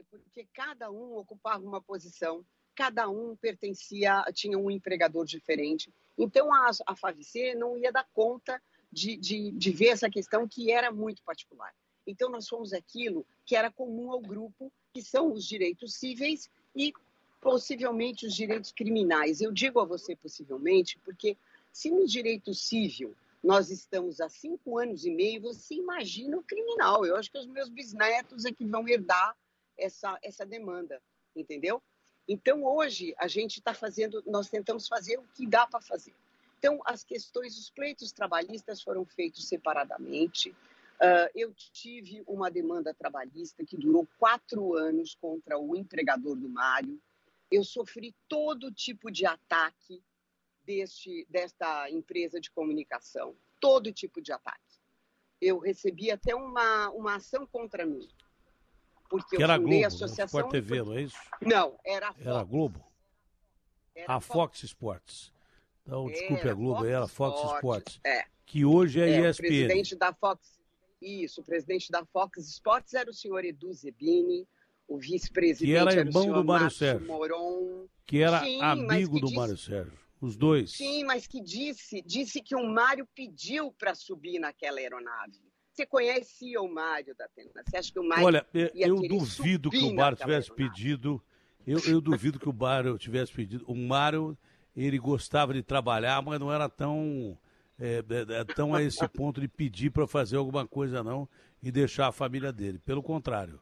[0.08, 2.44] porque cada um ocupava uma posição
[2.76, 5.90] cada um pertencia, tinha um empregador diferente.
[6.16, 8.62] Então, a, a FAVC não ia dar conta
[8.92, 11.74] de, de, de ver essa questão que era muito particular.
[12.06, 16.92] Então, nós fomos aquilo que era comum ao grupo, que são os direitos cíveis e
[17.46, 19.40] possivelmente os direitos criminais.
[19.40, 21.36] Eu digo a você possivelmente, porque
[21.70, 27.06] se no direito civil nós estamos há cinco anos e meio, você imagina o criminal.
[27.06, 29.36] Eu acho que os meus bisnetos é que vão herdar
[29.78, 31.00] essa, essa demanda,
[31.36, 31.80] entendeu?
[32.26, 36.12] Então, hoje, a gente está fazendo, nós tentamos fazer o que dá para fazer.
[36.58, 40.50] Então, as questões, os pleitos trabalhistas foram feitos separadamente.
[40.50, 47.00] Uh, eu tive uma demanda trabalhista que durou quatro anos contra o empregador do Mário.
[47.50, 50.02] Eu sofri todo tipo de ataque
[50.64, 54.60] deste, desta empresa de comunicação, todo tipo de ataque.
[55.40, 58.08] Eu recebi até uma, uma ação contra mim.
[59.08, 60.40] Porque que eu era fundei Globo, a associação.
[60.40, 61.16] Sport TV, não é isso?
[61.40, 62.26] Não, era a Fox.
[62.26, 62.84] Era Globo?
[63.94, 65.32] Era a Fox Sports.
[65.82, 68.00] Então, desculpe a Globo, Fox era Fox Sports, Sports.
[68.04, 68.24] é.
[68.44, 69.46] Que hoje é, É, o ESPN.
[69.46, 70.60] presidente da Fox,
[71.00, 74.46] isso, o presidente da Fox Sports era o senhor Edu Zebini,
[74.88, 77.06] o vice-presidente Que era irmão do Mário Márcio Sérgio.
[77.06, 77.86] Moron.
[78.06, 80.06] Que era Sim, amigo que do disse- Mário Sérgio.
[80.20, 80.72] Os dois.
[80.72, 85.38] Sim, mas que disse, disse que o Mário pediu para subir naquela aeronave.
[85.70, 87.50] Você conhecia o Mário da Atena?
[87.66, 91.22] Você acha que o Mário Olha, eu, duvido que o Mário tivesse pedido.
[91.66, 93.62] Eu, eu duvido que o Mário tivesse pedido.
[93.68, 94.38] O Mário,
[94.74, 97.36] ele gostava de trabalhar, mas não era tão,
[97.78, 101.28] é, é, é, tão a esse ponto de pedir para fazer alguma coisa, não,
[101.62, 102.78] e deixar a família dele.
[102.78, 103.60] Pelo contrário.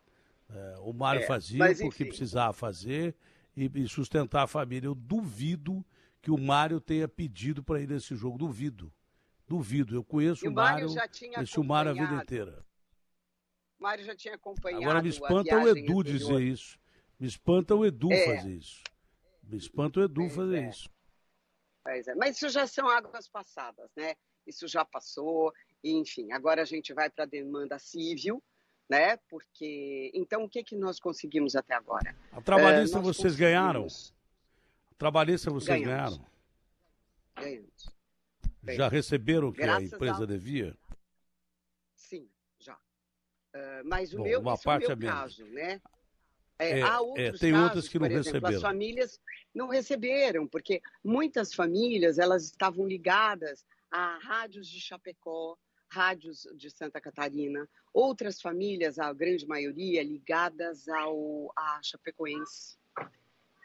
[0.48, 2.10] É, o Mário É, fazia mas porque enfim.
[2.10, 3.14] precisava fazer
[3.56, 4.86] e, e sustentar a família.
[4.88, 5.84] Eu duvido
[6.20, 8.38] que o Mário tenha pedido para ir nesse jogo.
[8.38, 8.92] Duvido.
[9.46, 9.94] Duvido.
[9.94, 10.88] Eu conheço E o Mário
[11.34, 12.64] conheci o Mário a vida inteira.
[13.78, 16.04] O Mário já tinha acompanhado Agora me espanta o Edu anterior.
[16.04, 16.78] dizer isso.
[17.18, 18.36] Me espanta o Edu É.
[18.36, 18.82] fazer isso.
[19.42, 20.68] Me espanta o Edu fazer é.
[20.70, 20.88] isso.
[21.82, 24.14] Pois é, mas isso já são águas passadas, né?
[24.46, 26.32] Isso já passou, enfim.
[26.32, 28.42] Agora a gente vai para a demanda civil,
[28.88, 29.16] né?
[29.28, 32.14] Porque então o que que nós conseguimos até agora?
[32.32, 33.86] A trabalhista É, nós vocês ganharam?
[34.90, 36.18] A trabalhista vocês Ganhamos.
[36.18, 36.26] ganharam?
[37.36, 37.94] Ganhamos.
[38.76, 40.76] Já receberam o que a empresa devia?
[41.94, 42.28] Sim,
[42.58, 42.78] já.
[43.52, 45.80] Ah, mas o Bom, meu, uma esse parte é meu caso, né?
[46.58, 48.56] É, É, há é, outros tem casos, outras que não exemplo, receberam.
[48.56, 49.20] as famílias
[49.52, 55.58] não receberam, porque muitas famílias elas estavam ligadas a rádios de Chapecó,
[55.94, 62.76] rádios de Santa Catarina, outras famílias, a grande maioria, ligadas ao a Chapecoense,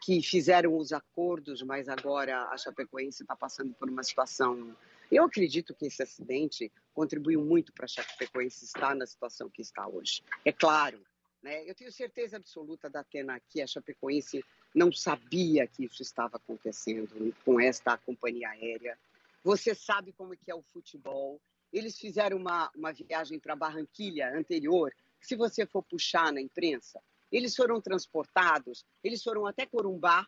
[0.00, 4.76] que fizeram os acordos, mas agora a Chapecoense está passando por uma situação.
[5.10, 9.88] Eu acredito que esse acidente contribuiu muito para a Chapecoense estar na situação que está
[9.88, 10.22] hoje.
[10.44, 11.04] É claro,
[11.42, 11.68] né?
[11.68, 17.34] Eu tenho certeza absoluta da Atena que a Chapecoense não sabia que isso estava acontecendo
[17.44, 18.96] com esta companhia aérea.
[19.42, 21.40] Você sabe como que é o futebol.
[21.72, 24.92] Eles fizeram uma, uma viagem para Barranquilha anterior.
[25.20, 27.00] Se você for puxar na imprensa,
[27.30, 30.26] eles foram transportados, eles foram até Corumbá,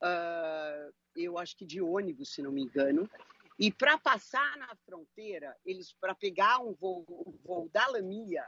[0.00, 3.08] ah, eu acho que de ônibus, se não me engano.
[3.58, 8.44] E para passar na fronteira, eles para pegar um voo, um voo da Lamia,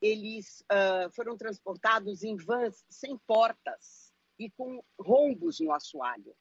[0.00, 6.36] eles ah, foram transportados em vans sem portas e com rombos no assoalho.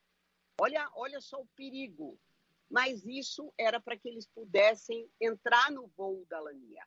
[0.59, 2.19] Olha, olha só o perigo.
[2.73, 6.83] Mas isso era para que eles pudessem entrar no voo da Lamia.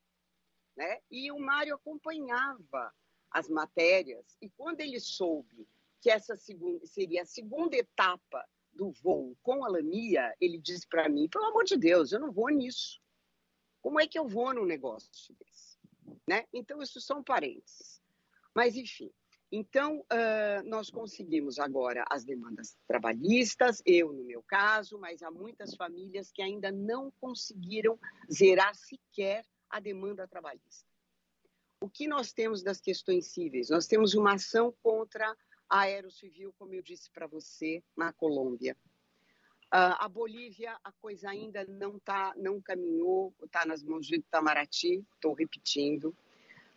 [0.77, 1.01] Né?
[1.09, 2.93] E o Mário acompanhava
[3.31, 5.69] as matérias, e quando ele soube
[6.01, 11.09] que essa segunda, seria a segunda etapa do voo com a Lamia, ele disse para
[11.09, 13.01] mim: pelo amor de Deus, eu não vou nisso.
[13.81, 15.79] Como é que eu vou num negócio desse?
[16.27, 16.49] Né?
[16.53, 18.03] Então, isso são parênteses.
[18.53, 19.13] Mas, enfim,
[19.51, 25.75] então ah, nós conseguimos agora as demandas trabalhistas, eu no meu caso, mas há muitas
[25.75, 27.99] famílias que ainda não conseguiram
[28.31, 30.87] zerar sequer a demanda trabalhista.
[31.81, 33.69] O que nós temos das questões cíveis?
[33.69, 35.37] Nós temos uma ação contra
[35.69, 38.77] a Aerocivil, como eu disse para você, na Colômbia.
[39.71, 45.05] Ah, a Bolívia, a coisa ainda não tá, não caminhou, está nas mãos de Itamaraty,
[45.15, 46.17] estou repetindo.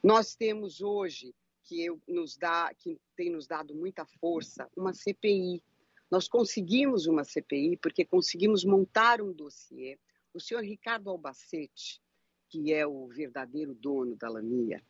[0.03, 1.33] Nós temos hoje,
[1.69, 5.61] que, eu, nos dá, que tem nos dado muita força, uma CPI.
[6.09, 9.99] Nós conseguimos uma CPI porque conseguimos montar um dossiê.
[10.33, 12.01] O senhor Ricardo Albacete,
[12.49, 14.81] que é o verdadeiro dono da Lamia,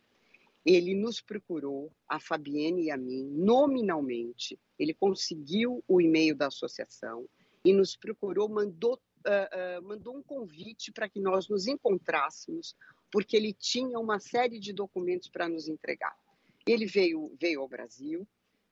[0.65, 4.57] ele nos procurou, a Fabienne e a mim, nominalmente.
[4.77, 7.27] Ele conseguiu o e-mail da associação
[7.65, 12.73] e nos procurou, mandou, uh, uh, mandou um convite para que nós nos encontrássemos,
[13.11, 16.17] porque ele tinha uma série de documentos para nos entregar.
[16.71, 18.27] Ele veio, veio ao Brasil,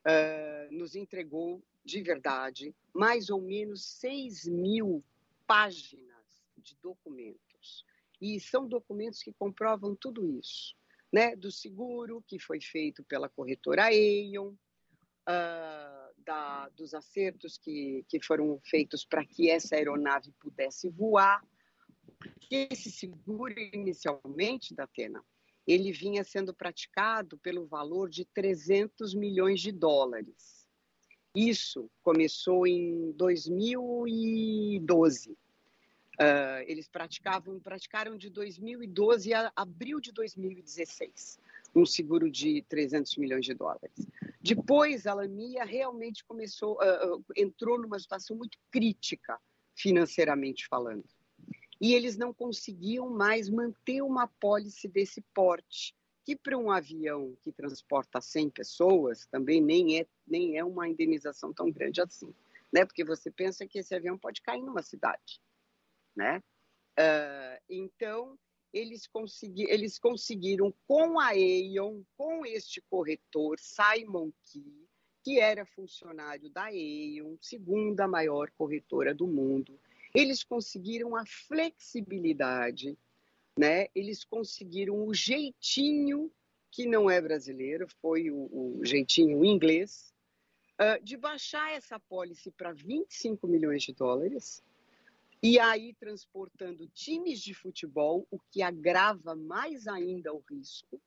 [0.06, 5.04] uh, nos entregou de verdade mais ou menos 6 mil
[5.48, 7.84] páginas de documentos.
[8.22, 10.76] E são documentos que comprovam tudo isso.
[11.12, 11.36] Né?
[11.36, 18.60] Do seguro que foi feito pela corretora Aeon, uh, da, dos acertos que, que foram
[18.64, 21.44] feitos para que essa aeronave pudesse voar.
[22.20, 25.24] Porque esse seguro, inicialmente, da Atena,
[25.68, 30.66] ele vinha sendo praticado pelo valor de 300 milhões de dólares.
[31.36, 35.32] Isso começou em 2012.
[35.32, 35.38] Uh,
[36.20, 41.40] ah, eles praticavam, praticaram de 2012 a abril de 2016
[41.76, 44.08] um seguro de 300 milhões de dólares.
[44.42, 49.40] Depois, a Lamia realmente começou, uh, entrou numa situação muito crítica
[49.76, 51.06] financeiramente falando
[51.80, 57.52] e eles não conseguiam mais manter uma apólice desse porte, que para um avião que
[57.52, 62.34] transporta 100 pessoas também nem é, nem é uma indenização tão grande assim,
[62.74, 62.86] né?
[62.86, 65.42] Porque você pensa que esse avião pode cair numa cidade,
[66.16, 66.40] né?
[67.00, 68.38] Uh, então,
[68.74, 74.88] eles, consegui, eles conseguiram com a Aeon, com este corretor, Simon Key,
[75.24, 79.80] que era funcionário da Aeon, segunda maior corretora do mundo,
[80.18, 82.98] eles conseguiram a flexibilidade,
[83.56, 83.86] né?
[83.94, 86.32] Eles conseguiram o jeitinho
[86.72, 90.12] que não é brasileiro, foi o, o jeitinho inglês,
[90.82, 94.64] uh, de baixar essa pólice para 25 milhões de dólares
[95.42, 101.00] e aí transportando times de futebol, o que agrava mais ainda o risco,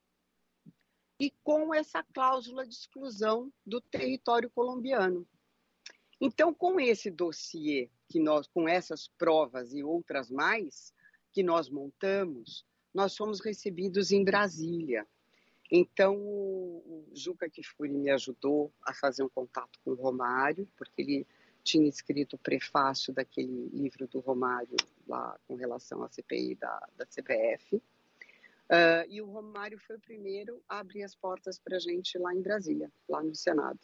[1.18, 5.26] e com essa cláusula de exclusão do território colombiano.
[6.20, 10.92] Então, com esse dossiê que nós, com essas provas e outras mais
[11.32, 15.06] que nós montamos, nós fomos recebidos em Brasília.
[15.70, 21.26] Então, o, Juca Kifuri me ajudou a fazer um contato com o Romário, porque ele
[21.62, 27.06] tinha escrito o prefácio daquele livro do Romário lá com relação à CPI da, da
[27.06, 27.76] CBF.
[27.76, 27.82] Uh,
[28.70, 32.34] ah, e o Romário foi o primeiro a abrir as portas para a gente lá
[32.34, 33.78] em Brasília, lá no Senado.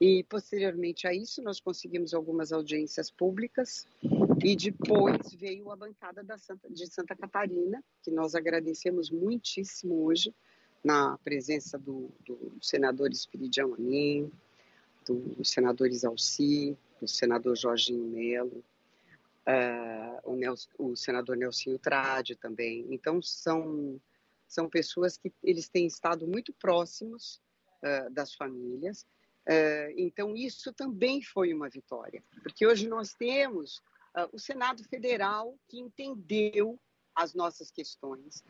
[0.00, 3.86] E posteriormente a isso, nós conseguimos algumas audiências públicas
[4.44, 10.34] e depois veio a bancada da Santa, de Santa Catarina, que nós agradecemos muitíssimo hoje,
[10.84, 14.30] na presença do, do senador Espiridião Amin,
[15.04, 18.62] do senador Isalci, do senador Jorginho Melo,
[19.48, 22.86] uh, o, Nelson, o, senador Nelsinho Trade também.
[22.90, 24.00] Então, são,
[24.46, 27.40] são pessoas que eles têm estado muito próximos
[27.82, 29.06] uh, das famílias
[29.96, 33.78] então, isso também foi uma vitória, porque hoje nós temos
[34.16, 36.80] uh, o Senado Federal que entendeu
[37.14, 38.42] as nossas questões,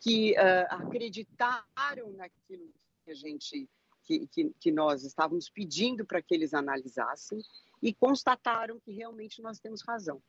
[0.00, 2.72] que uh, acreditaram naquilo
[3.04, 3.68] que a gente,
[4.04, 7.40] que, que, que nós estávamos pedindo para que eles analisassem
[7.80, 10.22] e constataram que realmente nós temos razão.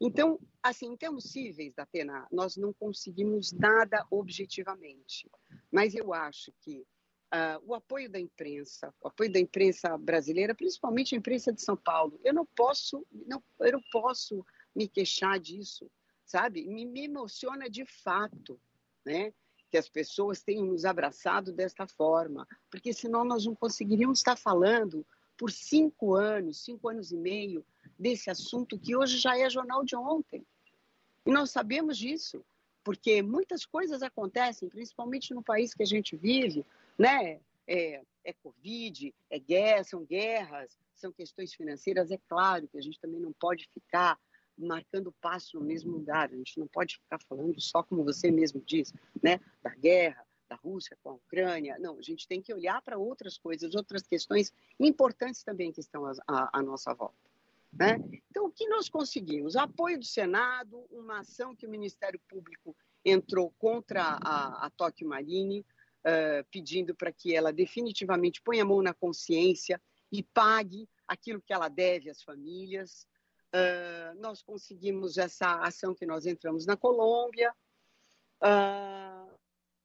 [0.00, 5.28] Então, assim, em termos cíveis da Atena, nós não conseguimos nada objetivamente,
[5.72, 6.86] mas eu acho que
[7.30, 11.76] Uh, o apoio da imprensa, o apoio da imprensa brasileira, principalmente a imprensa de São
[11.76, 12.18] Paulo.
[12.24, 15.90] Eu não posso, não, eu não posso me queixar disso,
[16.24, 16.66] sabe?
[16.66, 18.58] Me, me emociona de fato,
[19.04, 19.34] né?
[19.70, 25.04] Que as pessoas tenham nos abraçado desta forma, porque senão nós não conseguiríamos estar falando
[25.36, 27.64] por cinco anos, cinco anos e meio
[27.98, 30.46] desse assunto que hoje já é jornal de ontem.
[31.26, 32.42] E nós sabemos disso,
[32.82, 36.64] porque muitas coisas acontecem, principalmente no país que a gente vive,
[36.98, 37.40] né?
[37.66, 42.10] É, é Covid, é guerra, são guerras, são questões financeiras.
[42.10, 44.18] É claro que a gente também não pode ficar
[44.56, 46.30] marcando passo no mesmo lugar.
[46.30, 48.92] A gente não pode ficar falando só como você mesmo diz,
[49.22, 49.40] né?
[49.62, 51.78] Da guerra, da Rússia com a Ucrânia.
[51.78, 56.04] Não, a gente tem que olhar para outras coisas, outras questões importantes também que estão
[56.26, 57.16] à, nossa volta.
[57.72, 58.02] Né?
[58.30, 59.54] Então, o que nós conseguimos?
[59.54, 62.74] Apoio do Senado, uma ação que o Ministério Público
[63.04, 65.64] entrou contra a, a Tóquio Marine,
[66.08, 69.80] uh, pedindo para que ela definitivamente ponha a mão na consciência
[70.10, 73.06] e pague aquilo que ela deve às famílias.
[73.54, 77.54] Uh, nós conseguimos essa ação que nós entramos na Colômbia.
[78.42, 79.34] Uh,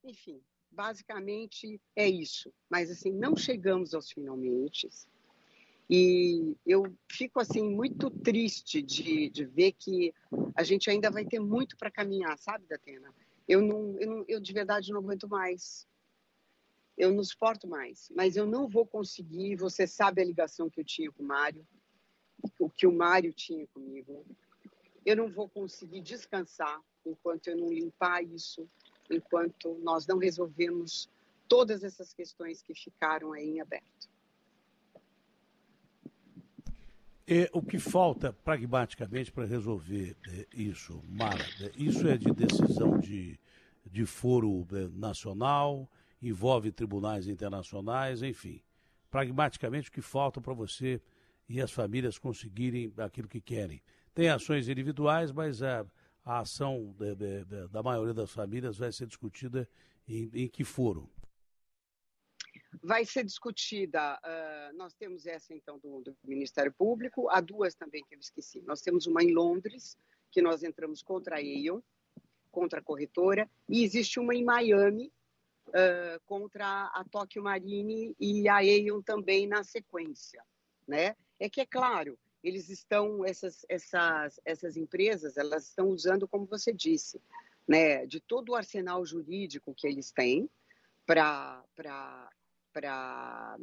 [0.02, 2.52] enfim, basicamente é isso.
[2.70, 4.88] Mas assim, não chegamos aos finalmente.
[5.88, 10.14] E eu fico assim muito triste de, de ver que
[10.56, 13.12] a gente ainda vai ter muito para caminhar, sabe, Datena?
[13.46, 15.86] Eu não, eu não, eu de verdade não aguento mais
[16.96, 19.56] eu não suporto mais, mas eu não vou conseguir.
[19.56, 21.66] Você sabe a ligação que eu tinha com o Mário,
[22.58, 24.24] o que o Mário tinha comigo.
[25.04, 28.68] Eu não vou conseguir descansar enquanto eu não limpar isso,
[29.10, 31.10] enquanto nós não resolvemos
[31.48, 34.08] todas essas questões que ficaram aí em aberto.
[37.26, 42.98] É, o que falta pragmaticamente para resolver é, isso, Mara, é, isso é de decisão
[42.98, 43.38] de,
[43.86, 45.88] de foro é, nacional,
[46.28, 48.62] envolve tribunais internacionais, enfim.
[49.10, 51.00] Pragmaticamente, o que falta para você
[51.48, 53.82] e as famílias conseguirem aquilo que querem.
[54.14, 55.84] Tem ações individuais, mas a,
[56.24, 59.68] a ação de, da maioria das famílias vai ser discutida
[60.08, 61.10] em, em que foro?
[62.82, 64.18] Vai ser discutida.
[64.24, 68.62] Uh, nós temos essa, então, do, do, Ministério Público, há duas também que eu esqueci.
[68.62, 69.96] Nós temos uma em Londres,
[70.30, 71.80] que nós entramos contra a Aon,
[72.50, 75.12] contra a corretora, e existe uma em Miami,
[75.74, 80.42] uh, contra a Tóquio Marine e a Aon também na sequência.
[80.86, 81.16] Né?
[81.38, 86.72] É que, é claro, eles estão, essas, essas, essas empresas, elas estão usando, como você
[86.72, 87.20] disse,
[87.66, 90.48] né, de todo o arsenal jurídico que eles têm
[91.06, 92.28] para para
[92.72, 93.56] para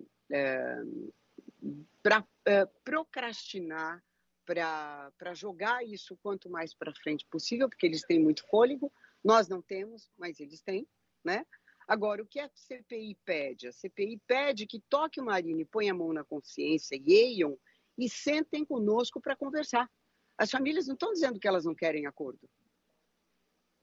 [2.45, 4.03] é, procrastinar,
[4.45, 8.91] para jogar isso quanto mais para frente possível, porque eles têm muito fôlego.
[9.23, 10.87] Nós não temos, mas eles têm,
[11.23, 11.45] né?
[11.91, 13.67] Agora, o que a CPI pede?
[13.67, 17.59] A CPI pede que toque o Marine, ponha a mão na consciência e eiam
[17.97, 19.91] e sentem conosco para conversar.
[20.37, 22.49] As famílias não estão dizendo que elas não querem acordo.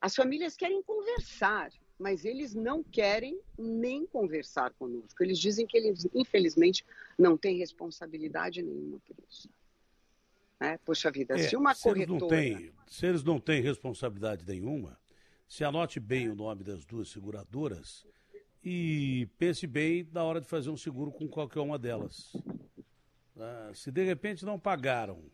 [0.01, 5.23] As famílias querem conversar, mas eles não querem nem conversar conosco.
[5.23, 6.87] Eles dizem que eles, infelizmente,
[7.19, 9.51] não têm responsabilidade nenhuma por isso.
[10.61, 12.37] É, Poxa vida, é, se uma se corretora...
[12.39, 14.99] Eles não têm, se eles não têm responsabilidade nenhuma,
[15.49, 18.07] se anote bem o nome das duas seguradoras
[18.63, 22.37] e pense bem na hora de fazer um seguro com qualquer uma delas.
[23.37, 25.25] Ah, se de repente não pagaram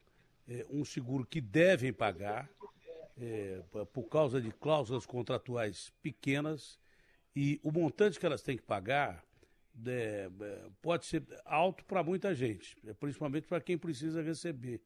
[0.46, 2.48] é, um seguro que devem pagar,
[3.16, 3.62] é,
[3.92, 6.78] por causa de cláusulas contratuais pequenas
[7.34, 9.24] e o montante que elas têm que pagar
[9.86, 10.30] é,
[10.80, 14.80] pode ser alto para muita gente, principalmente para quem precisa receber.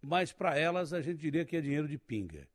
[0.00, 2.46] Mas para elas a gente diria que é dinheiro de pinga.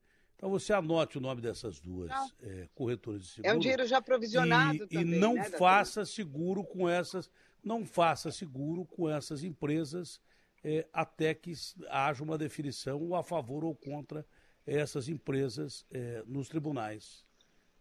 [0.44, 3.54] Então você anote o nome dessas duas é, corretoras de seguro.
[3.54, 7.32] É um dinheiro já provisionado e, também, E não né, faça seguro com essas,
[7.64, 10.20] não faça seguro com essas empresas
[10.62, 11.54] é, até que
[11.90, 14.26] haja uma definição a favor ou contra
[14.68, 17.24] essas empresas é, nos tribunais.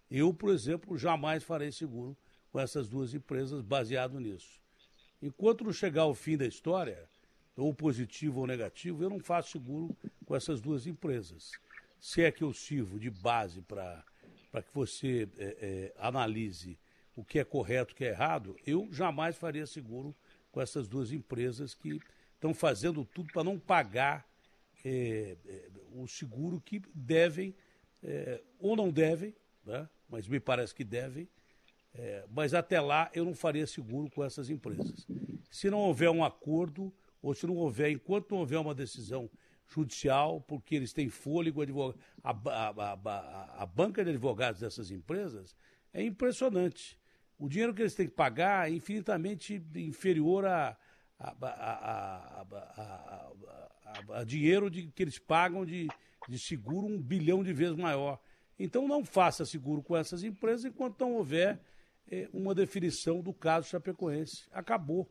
[0.09, 2.17] Eu, por exemplo, jamais farei seguro
[2.53, 4.63] com essas duas empresas baseado nisso.
[5.21, 7.09] Enquanto não chegar ao fim da história,
[7.57, 11.51] ou positivo ou negativo, eu não faço seguro com essas duas empresas.
[12.03, 14.05] Se é que eu sirvo de base para
[14.55, 16.77] que você é, é, analise
[17.15, 20.13] o que é correto, o que é errado, eu jamais faria seguro
[20.51, 22.01] com essas duas empresas que
[22.35, 24.27] estão fazendo tudo para não pagar
[24.85, 27.55] é, é, o seguro que devem,
[28.03, 29.33] é, ou não devem,
[29.65, 29.89] né?
[30.09, 31.29] mas me parece que devem,
[31.95, 35.07] é, mas até lá eu não faria seguro com essas empresas.
[35.53, 36.93] Se não houver um acordo,
[37.23, 39.31] ou se não houver, enquanto não houver uma decisão
[39.75, 41.63] judicial, porque eles têm fôlego,
[42.23, 45.57] a, a, a, a, banca de advogados dessas empresas
[45.93, 46.99] é impressionante.
[47.39, 50.77] O dinheiro que eles têm que pagar é infinitamente inferior a,
[51.19, 52.45] a,
[54.25, 55.89] dinheiro de, que eles pagam de,
[56.29, 58.21] de seguro um bilhão de vezes maior.
[58.59, 61.61] Então não faça seguro com essas empresas enquanto não houver
[62.11, 64.45] eh, uma definição do caso Chapecoense.
[64.53, 65.11] Acabou.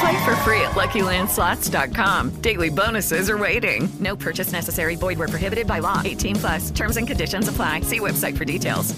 [0.00, 2.40] Play for free at LuckyLandSlots.com.
[2.40, 3.86] Daily bonuses are waiting.
[4.00, 4.96] No purchase necessary.
[4.96, 6.00] Void where prohibited by law.
[6.02, 6.70] 18 plus.
[6.70, 7.82] Terms and conditions apply.
[7.82, 8.94] See website for details.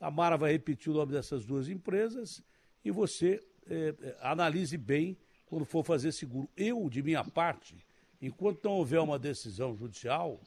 [0.00, 2.42] A Mara vai repetir o nome dessas duas empresas
[2.82, 6.48] e você é, analise bem quando for fazer seguro.
[6.56, 7.76] Eu, de minha parte,
[8.20, 10.40] enquanto não houver uma decisão judicial,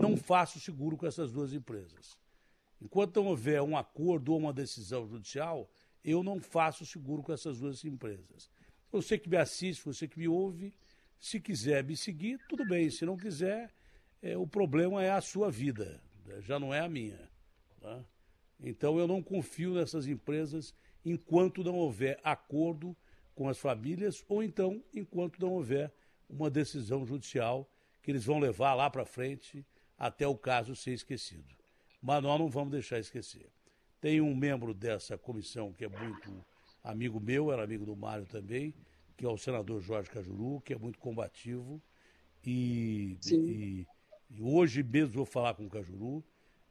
[0.00, 2.16] não faço seguro com essas duas empresas.
[2.80, 5.68] Enquanto não houver um acordo ou uma decisão judicial,
[6.04, 8.48] eu não faço seguro com essas duas empresas.
[8.96, 10.72] Você que me assiste, você que me ouve,
[11.20, 12.88] se quiser me seguir, tudo bem.
[12.88, 13.70] Se não quiser,
[14.22, 16.40] é, o problema é a sua vida, né?
[16.40, 17.30] já não é a minha.
[17.78, 18.02] Tá?
[18.58, 20.74] Então eu não confio nessas empresas
[21.04, 22.96] enquanto não houver acordo
[23.34, 25.92] com as famílias ou então enquanto não houver
[26.26, 27.70] uma decisão judicial
[28.02, 29.62] que eles vão levar lá para frente
[29.98, 31.54] até o caso ser esquecido.
[32.00, 33.50] Mas nós não vamos deixar esquecer.
[34.00, 36.42] Tem um membro dessa comissão que é muito
[36.82, 38.72] amigo meu, era amigo do Mário também,
[39.16, 41.80] que é o senador Jorge Cajuru, que é muito combativo.
[42.44, 43.86] E, e,
[44.30, 46.24] e hoje mesmo vou falar com o Cajuru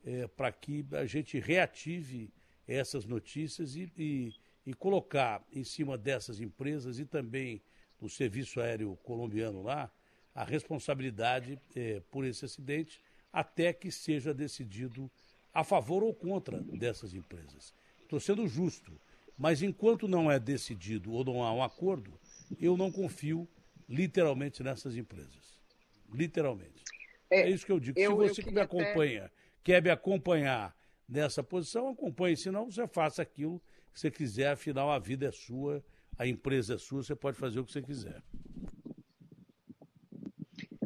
[0.06, 2.32] é, para que a gente reative
[2.68, 4.34] essas notícias e, e,
[4.66, 7.62] e, colocar em cima dessas empresas e também
[8.00, 9.92] do Serviço Aéreo Colombiano lá
[10.34, 15.10] a responsabilidade é, por esse acidente até que seja decidido
[15.54, 17.74] a favor ou contra dessas empresas.
[18.02, 19.00] Estou sendo justo,
[19.38, 22.20] mas enquanto não é decidido ou não há um acordo,
[22.60, 23.48] eu não confio
[23.88, 25.60] literalmente nessas empresas.
[26.14, 26.84] Literalmente.
[27.30, 28.00] É, é isso que eu digo.
[28.00, 29.34] Eu, Se você que me acompanha, até...
[29.64, 30.76] quer me acompanhar
[31.08, 32.38] nessa posição, acompanhe.
[32.38, 33.62] Senão, você faça aquilo
[33.94, 34.52] que você quiser.
[34.52, 35.84] Afinal, a vida é sua,
[36.18, 38.22] a empresa é sua, você pode fazer o que você quiser.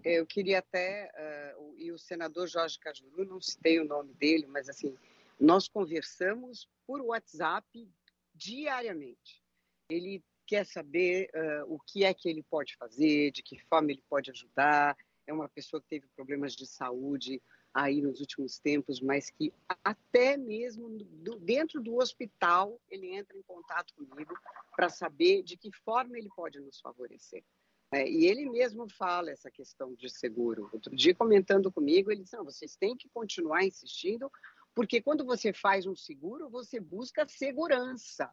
[0.04, 1.12] Eu queria até,
[1.58, 4.98] uh, e o senador Jorge Cajuru, não citei o nome dele, mas assim,
[5.40, 7.88] nós conversamos por WhatsApp
[8.34, 9.44] diariamente.
[9.90, 14.04] Ele quer saber uh, o que é que ele pode fazer, de que forma ele
[14.10, 14.98] pode ajudar.
[15.28, 17.40] É uma pessoa que teve problemas de saúde
[17.72, 23.44] aí nos últimos tempos, mas que até mesmo do, dentro do hospital ele entra em
[23.44, 24.34] contato comigo
[24.76, 27.44] para saber de que forma ele pode nos favorecer.
[27.92, 30.68] É, e ele mesmo fala essa questão de seguro.
[30.74, 34.32] Outro dia, comentando comigo, ele disse: não, vocês têm que continuar insistindo,
[34.74, 38.32] porque quando você faz um seguro, você busca segurança,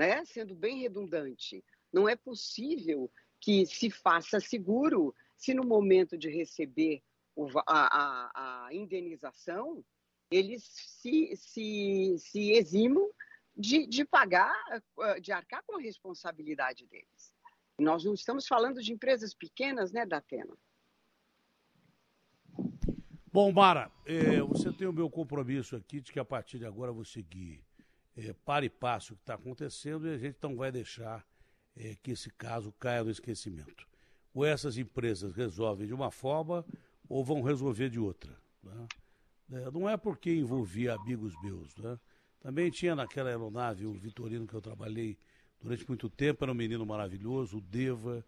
[0.00, 0.24] né?
[0.24, 1.62] sendo bem redundante.
[1.92, 7.02] Não é possível que se faça seguro se no momento de receber
[7.66, 9.84] a, a, a, indenização
[10.30, 13.10] eles se, se, se eximam
[13.54, 14.54] de, de pagar,
[15.20, 17.34] de arcar com a responsabilidade deles.
[17.78, 20.56] Nós não estamos falando de empresas pequenas, né, Datena?
[23.32, 26.90] Bom, Mara, é, você tem o meu compromisso aqui de que a partir de agora
[26.90, 27.62] eu vou seguir
[28.28, 31.26] é, para e passo o que está acontecendo e a gente não vai deixar
[31.76, 33.88] é, que esse caso caia no esquecimento.
[34.34, 36.64] Ou essas empresas resolvem de uma forma
[37.08, 38.36] ou vão resolver de outra.
[38.62, 38.86] Né?
[39.52, 41.74] É, não é porque envolvia amigos meus.
[41.76, 41.98] Né?
[42.40, 45.18] Também tinha naquela aeronave o Vitorino que eu trabalhei
[45.60, 48.24] durante muito tempo, era um menino maravilhoso, o Deva,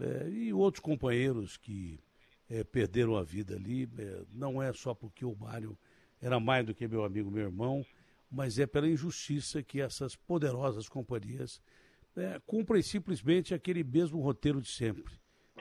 [0.00, 2.00] é, e outros companheiros que
[2.48, 3.88] é, perderam a vida ali.
[3.98, 5.78] É, não é só porque o Mário
[6.20, 7.84] era mais do que meu amigo, meu irmão,
[8.30, 11.60] mas é pela injustiça que essas poderosas companhias
[12.16, 15.18] é, cumprem simplesmente aquele mesmo roteiro de sempre.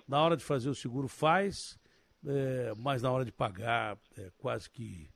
[0.07, 1.80] Na hora de fazer o seguro faz,
[2.26, 5.09] é, mas na hora de pagar é quase que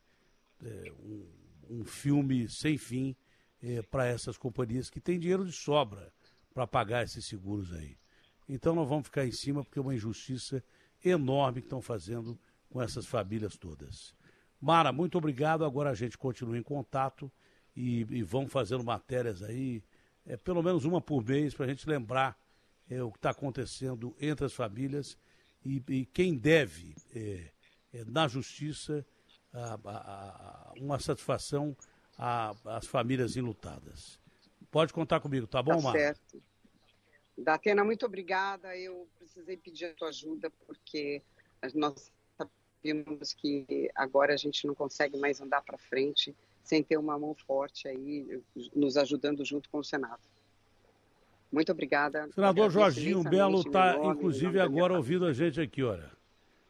[0.63, 1.27] é, um,
[1.69, 3.15] um filme sem fim
[3.63, 6.11] eh, para essas companhias que têm dinheiro de sobra
[6.53, 7.97] para pagar esses seguros aí.
[8.49, 10.63] Então nós vamos ficar em cima porque é uma injustiça
[11.03, 12.39] enorme que estão fazendo
[12.69, 14.13] com essas famílias todas.
[14.61, 15.65] Mara, muito obrigado.
[15.65, 17.31] Agora a gente continua em contato
[17.75, 19.83] e, e vamos fazendo matérias aí,
[20.25, 22.37] é, pelo menos uma por mês, para a gente lembrar
[22.89, 25.17] é, o que está acontecendo entre as famílias
[25.65, 27.51] e, e quem deve, é,
[27.93, 29.05] é, na justiça,
[29.53, 29.97] a, a,
[30.69, 31.75] a, uma satisfação
[32.65, 34.19] às famílias enlutadas.
[34.69, 36.01] Pode contar comigo, tá bom, tá Marcos?
[36.01, 36.43] Certo.
[37.37, 38.77] Datena, muito obrigada.
[38.77, 41.23] Eu precisei pedir a tua ajuda porque
[41.73, 42.11] nós
[42.81, 47.35] sabemos que agora a gente não consegue mais andar para frente sem ter uma mão
[47.35, 48.41] forte aí
[48.75, 50.21] nos ajudando junto com o Senado.
[51.51, 52.29] Muito obrigada.
[52.33, 56.09] Senador Jorginho Belo está, inclusive, agora ouvindo a gente aqui, olha.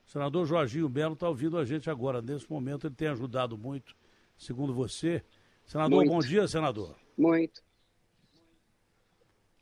[0.06, 2.22] Senador Jorginho Belo está ouvindo a gente agora.
[2.22, 3.96] Nesse momento, ele tem ajudado muito,
[4.38, 5.24] segundo você.
[5.66, 6.10] Senador, muito.
[6.10, 6.96] bom dia, senador.
[7.18, 7.64] Muito.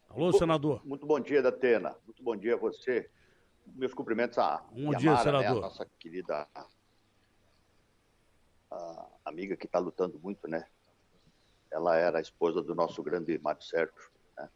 [0.10, 0.82] Alô, senador.
[0.86, 1.96] Muito bom dia, Datena.
[2.06, 3.10] Muito bom dia a você.
[3.76, 5.42] Meus cumprimentos a Bom dia, Mara, senador.
[5.42, 6.48] Né, a nossa querida
[8.72, 10.66] a amiga que está lutando muito, né?
[11.72, 13.94] Ela era a esposa do nosso grande Mário Sérgio.
[14.38, 14.50] Né?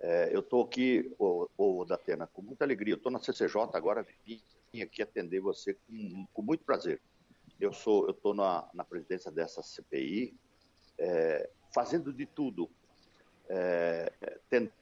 [0.00, 2.94] É, eu estou aqui, ô, ô, Datena, com muita alegria.
[2.94, 4.42] Eu estou na CCJ agora, vim,
[4.72, 7.00] vim aqui atender você com, com muito prazer.
[7.58, 10.34] Eu sou, eu estou na, na presidência dessa CPI,
[10.98, 12.70] é, fazendo de tudo,
[13.48, 14.12] é,
[14.48, 14.79] tentando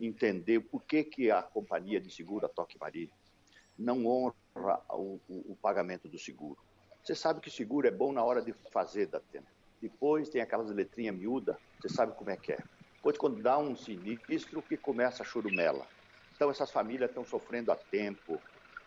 [0.00, 3.08] entender por que, que a companhia de seguro, a Toque Maria,
[3.78, 4.34] não honra
[4.90, 6.58] o, o, o, pagamento do seguro.
[7.02, 9.46] Você sabe que seguro é bom na hora de fazer, Datena.
[9.80, 12.58] Depois tem aquelas letrinhas miúdas, você sabe como é que é.
[12.94, 15.86] Depois, quando dá um sinistro, que começa a churumela.
[16.34, 18.40] Então, essas famílias estão sofrendo a tempo,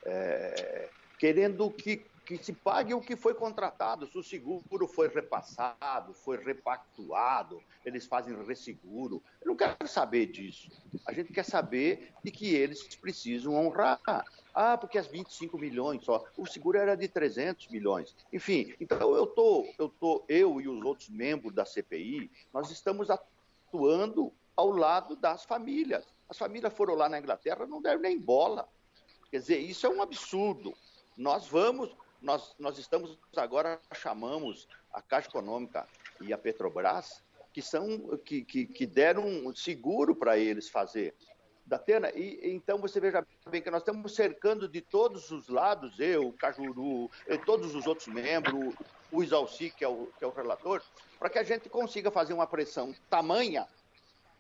[0.04, 2.06] é, querendo que
[2.38, 4.06] que se pague o que foi contratado.
[4.06, 9.24] Se o seguro foi repassado, foi repactuado, eles fazem resseguro.
[9.42, 10.70] Eu não quero saber disso.
[11.08, 14.00] A gente quer saber de que eles precisam honrar.
[14.54, 16.24] Ah, porque as 25 milhões só.
[16.38, 18.16] O seguro era de 300 milhões.
[18.32, 23.10] Enfim, então eu tô, eu tô, eu e os outros membros da CPI, nós estamos
[23.10, 26.06] atuando ao lado das famílias.
[26.30, 28.70] As famílias foram lá na Inglaterra, não deram nem bola.
[29.32, 30.76] Quer dizer, isso é um absurdo.
[31.18, 31.90] Nós vamos,
[32.22, 35.88] nós, nós estamos agora, chamamos a Caixa Econômica
[36.22, 37.24] e a Petrobras,
[37.54, 41.16] que, são, que, que, que deram um seguro para eles fazer.
[41.66, 46.00] Da Atena, e então você veja bem que nós estamos cercando de todos os lados,
[46.00, 47.12] eu, Cajuru,
[47.46, 48.74] todos os outros membros,
[49.12, 50.82] o Isalci, que é o, que é o relator,
[51.20, 53.68] para que a gente consiga fazer uma pressão tamanha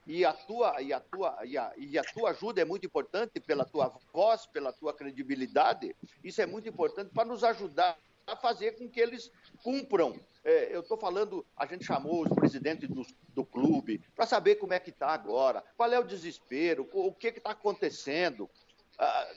[0.06, 3.40] e a tua e a tua e a, e a, tua ajuda é muito importante
[3.40, 5.96] pela tua voz, pela tua credibilidade.
[6.24, 9.32] Isso é muito importante para nos ajudar a fazer com que eles
[9.64, 10.20] cumpram.
[10.44, 14.74] É, eu estou falando, a gente chamou os presidentes do, do clube para saber como
[14.74, 18.50] é que está agora, qual é o desespero, o, que está acontecendo.
[18.98, 19.34] Ah,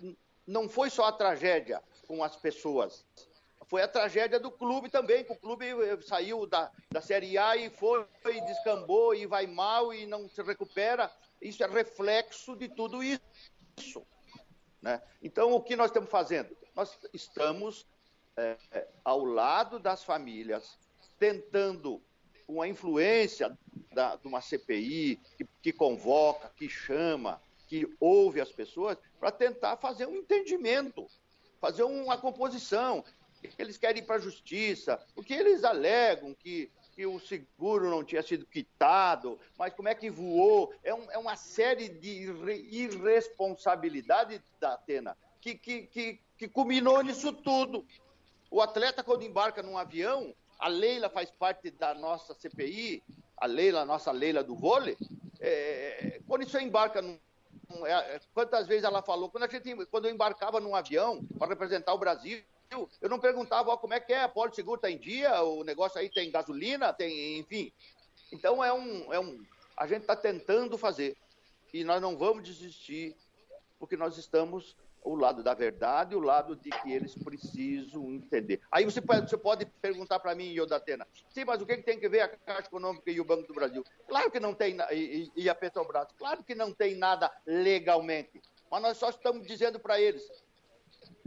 [0.46, 3.04] não foi só a tragédia com as pessoas,
[3.72, 7.56] foi a tragédia do clube também, que o clube eh, saiu da, da Série A
[7.56, 11.10] e foi, foi, descambou e vai mal e não se recupera.
[11.40, 14.06] Isso é reflexo de tudo isso.
[14.82, 15.00] Né?
[15.22, 16.54] Então, o que nós estamos fazendo?
[16.76, 17.86] Nós estamos
[18.36, 18.58] é,
[19.02, 20.78] ao lado das famílias,
[21.18, 22.02] tentando,
[22.46, 23.58] com a influência
[23.94, 29.78] da, de uma CPI que, que convoca, que chama, que ouve as pessoas, para tentar
[29.78, 31.06] fazer um entendimento,
[31.58, 33.02] fazer uma composição
[33.58, 38.22] eles querem ir para a justiça, porque eles alegam que, que o seguro não tinha
[38.22, 40.72] sido quitado, mas como é que voou?
[40.82, 42.30] É, um, é uma série de
[42.70, 47.84] irresponsabilidade da Atena que, que, que, que culminou nisso tudo.
[48.50, 53.02] O atleta, quando embarca num avião, a Leila faz parte da nossa CPI,
[53.36, 54.96] a Leila, a nossa Leila do vôlei,
[55.40, 57.18] é, quando isso embarca num
[57.86, 61.94] é, quantas vezes ela falou, quando, a gente, quando eu embarcava num avião para representar
[61.94, 62.42] o Brasil,
[63.00, 66.00] eu não perguntava ó, como é que é, Polo Seguro está em dia, o negócio
[66.00, 67.72] aí tem gasolina, tem, enfim.
[68.32, 69.44] Então é um, é um.
[69.76, 71.16] A gente está tentando fazer.
[71.72, 73.16] E nós não vamos desistir,
[73.78, 78.60] porque nós estamos o lado da verdade, o lado de que eles precisam entender.
[78.70, 81.98] Aí você pode, você pode perguntar para mim, Iodatena, sim, mas o que, que, tem
[81.98, 83.84] que ver a Caixa Econômica e o Banco do Brasil?
[84.06, 88.40] Claro que não tem, e, e a Petrobras, claro que não tem nada legalmente,
[88.70, 90.22] mas nós só estamos dizendo para eles,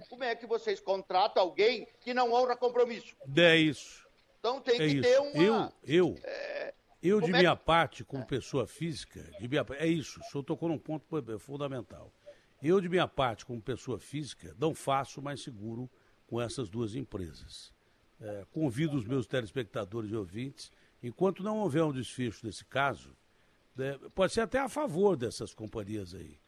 [0.10, 3.16] como é que vocês contratam alguém que não honra compromisso?
[3.36, 4.06] É isso.
[4.40, 5.02] Então tem é que isso.
[5.02, 5.74] ter uma.
[5.84, 9.88] Eu, eu, é, eu de é minha que- parte, como pessoa física, de minha, é
[9.88, 10.20] isso.
[10.20, 11.06] O senhor tocou num ponto
[11.40, 12.12] fundamental.
[12.62, 15.90] Eu, de minha parte, como pessoa física, não faço mais seguro
[16.28, 17.74] com essas duas empresas.
[18.20, 20.72] É, convido os meus telespectadores e ouvintes,
[21.04, 23.16] enquanto não houver um desfecho desse caso,
[23.76, 26.40] né, pode ser até a favor dessas companhias aí,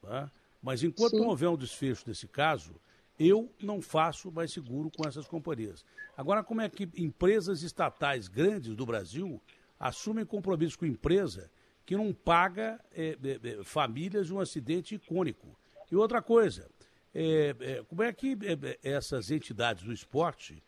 [0.00, 0.30] tá?
[0.60, 2.74] mas enquanto não houver um desfecho desse caso,
[3.26, 5.84] eu não faço mais seguro com essas companhias.
[6.16, 9.40] Agora, como é que empresas estatais grandes do Brasil
[9.78, 11.50] assumem compromisso com empresa
[11.84, 15.56] que não paga é, é, é, famílias um acidente icônico?
[15.90, 16.68] E outra coisa,
[17.14, 20.62] é, é, como é que é, essas entidades do esporte,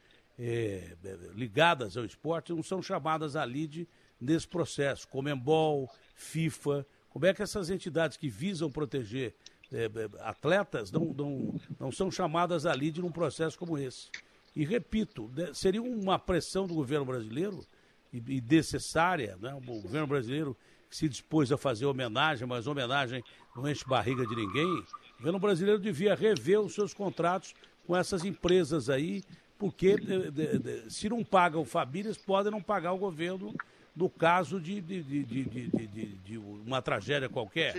[1.35, 3.89] ligadas ao esporte, não são chamadas à lide
[4.21, 5.07] nesse processo?
[5.09, 9.37] Comembol, FIFA, como é que essas entidades que visam proteger
[9.75, 14.09] é, é, atletas não, não, não são chamadas à lide num processo como esse?
[14.55, 17.65] E repito, né, seria uma pressão do governo brasileiro
[18.13, 19.53] e, e necessária, né?
[19.55, 20.57] o governo brasileiro
[20.89, 23.23] se dispôs a fazer homenagem, mas homenagem
[23.57, 24.65] não enche barriga de ninguém.
[24.65, 27.53] O governo brasileiro devia rever os seus contratos
[27.85, 29.25] com essas empresas aí,
[29.59, 33.53] porque eh, de- de- se não pagam famílias, podem não pagar o governo
[33.97, 37.73] no caso de, de, de, de, de- de- de- de uma tragédia qualquer.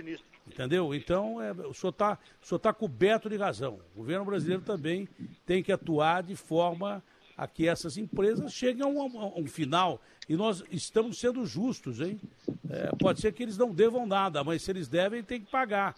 [0.46, 0.94] Entendeu?
[0.94, 2.18] Então, é, o senhor está
[2.60, 3.80] tá coberto de razão.
[3.94, 5.08] O governo brasileiro também
[5.44, 7.02] tem que atuar de forma
[7.36, 10.00] a que essas empresas cheguem a um, a um final.
[10.28, 12.18] E nós estamos sendo justos, hein?
[12.70, 15.94] É, pode ser que eles não devam nada, mas se eles devem, tem que pagar.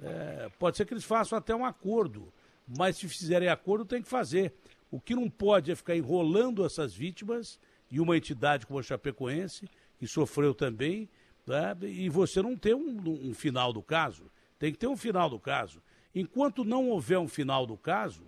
[0.00, 2.32] É, pode ser que eles façam até um acordo,
[2.66, 4.52] mas se fizerem acordo, tem que fazer.
[4.90, 7.58] O que não pode é ficar enrolando essas vítimas
[7.90, 11.08] e uma entidade como a Chapecoense, que sofreu também,
[11.46, 14.30] né, e você não ter um, um final do caso.
[14.58, 15.82] Tem que ter um final do caso.
[16.14, 18.22] Enquanto não houver um final do caso,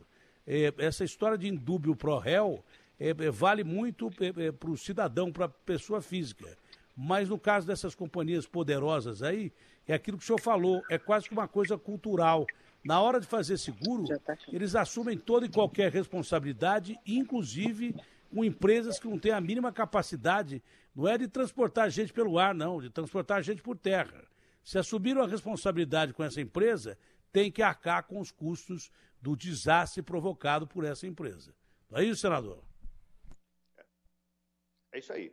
[0.47, 2.65] é, essa história de indúbio pro réu
[2.99, 4.11] é, é, vale muito
[4.59, 6.57] para o cidadão, para a pessoa física.
[6.97, 9.53] Mas no caso dessas companhias poderosas aí,
[9.87, 12.47] é aquilo que o senhor falou, é quase que uma coisa cultural.
[12.85, 17.95] Na hora de fazer seguro, tá eles assumem toda e qualquer responsabilidade, inclusive
[18.35, 20.61] com empresas que não têm a mínima capacidade,
[20.93, 24.27] não é de transportar gente pelo ar, não, de transportar gente por terra.
[24.65, 26.99] Se assumiram a responsabilidade com essa empresa,
[27.33, 28.91] tem que arcar com os custos
[29.23, 31.55] do desastre provocado por essa empresa.
[31.89, 32.65] Não é isso, senador?
[34.93, 35.33] É isso aí.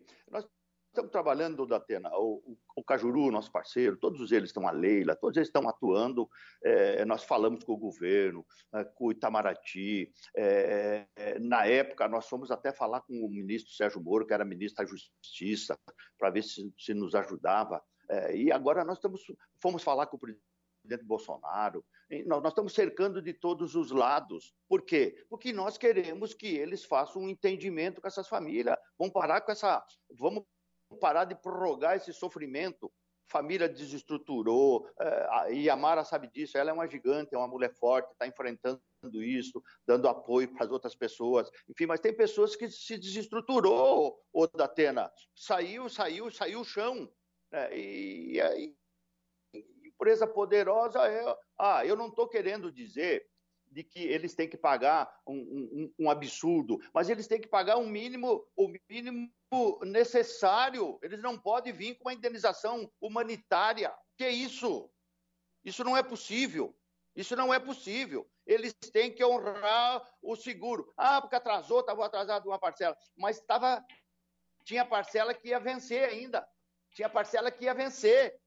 [0.92, 5.48] Estamos trabalhando, Datena, o, o Cajuru, nosso parceiro, todos eles estão, a Leila, todos eles
[5.48, 6.30] estão atuando.
[6.62, 10.12] É, nós falamos com o governo, é, com o Itamaraty.
[10.36, 14.44] É, é, na época, nós fomos até falar com o ministro Sérgio Moro, que era
[14.44, 15.80] ministro da Justiça,
[16.20, 17.82] para ver se, se, nos ajudava.
[18.10, 19.22] É, e agora nós estamos,
[19.62, 21.86] fomos falar com o presidente Bolsonaro.
[22.26, 24.54] Nós, nós estamos cercando de todos os lados.
[24.68, 25.24] Por quê?
[25.30, 28.76] Porque nós queremos que eles façam um entendimento com essas famílias.
[29.00, 29.82] Vamos parar com essa.
[30.20, 30.44] Vamos
[30.98, 32.92] parar de prorrogar esse sofrimento.
[33.28, 37.74] Família desestruturou, é, e a Mara sabe disso, ela é uma gigante, é uma mulher
[37.74, 38.82] forte, está enfrentando
[39.14, 41.50] isso, dando apoio para as outras pessoas.
[41.70, 45.10] Enfim, mas tem pessoas que se desestruturou, o Datena.
[45.34, 47.10] Saiu, saiu, saiu o chão.
[47.54, 48.76] É, e, e,
[50.02, 51.38] empresa poderosa é.
[51.58, 53.26] Ah, eu não estou querendo dizer
[53.72, 57.78] de que eles têm que pagar um, um, um, absurdo, mas eles têm que pagar
[57.78, 59.32] um mínimo, o mínimo
[59.84, 61.00] necessário.
[61.02, 63.94] Eles não podem vir com uma indenização humanitária.
[64.18, 64.92] Que isso?
[65.64, 66.76] Isso não é possível.
[67.16, 68.30] Isso não é possível.
[68.46, 70.92] Eles têm que honrar o seguro.
[70.98, 73.84] Ah, porque atrasou, estava atrasado uma parcela, mas estava
[74.64, 76.48] tinha parcela que ia vencer ainda.
[76.94, 78.38] Tinha parcela que ia vencer.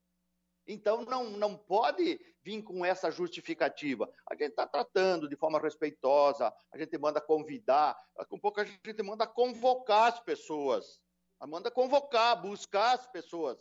[0.67, 4.07] Então, não, não pode vir com essa justificativa.
[4.29, 7.97] A gente está tratando de forma respeitosa, a gente manda convidar,
[8.31, 11.01] um pouco a gente manda convocar as pessoas,
[11.47, 13.57] manda convocar, buscar as pessoas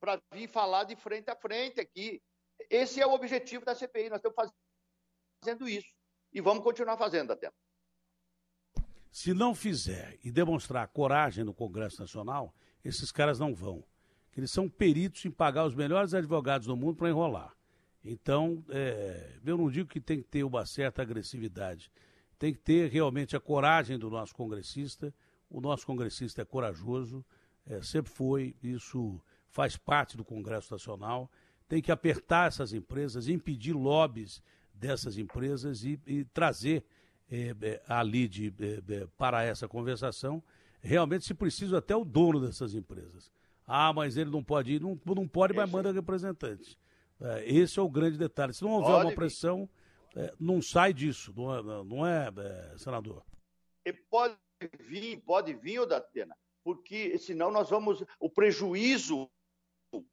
[0.00, 2.22] para vir falar de frente a frente aqui.
[2.70, 4.52] Esse é o objetivo da CPI, nós estamos
[5.42, 5.92] fazendo isso
[6.32, 7.50] e vamos continuar fazendo até.
[9.10, 12.54] Se não fizer e demonstrar coragem no Congresso Nacional,
[12.84, 13.84] esses caras não vão
[14.36, 17.54] eles são peritos em pagar os melhores advogados do mundo para enrolar.
[18.04, 21.90] Então, é, eu não digo que tem que ter uma certa agressividade,
[22.38, 25.14] tem que ter realmente a coragem do nosso congressista.
[25.48, 27.24] O nosso congressista é corajoso,
[27.64, 31.30] é, sempre foi, isso faz parte do Congresso Nacional.
[31.68, 34.42] Tem que apertar essas empresas, impedir lobbies
[34.74, 36.84] dessas empresas e, e trazer
[37.30, 40.42] é, é a LIDE é, é, para essa conversação.
[40.82, 43.32] Realmente, se preciso, até o dono dessas empresas
[43.66, 44.80] ah, mas ele não pode ir.
[44.80, 46.76] Não, não pode, mas manda representantes.
[47.20, 48.52] É, esse é o grande detalhe.
[48.52, 49.68] Se não houver pode uma pressão,
[50.16, 53.24] é, não sai disso, não é, não é, é senador?
[53.84, 54.36] E pode
[54.80, 58.04] vir, pode vir, o Datena, porque senão nós vamos.
[58.18, 59.30] O prejuízo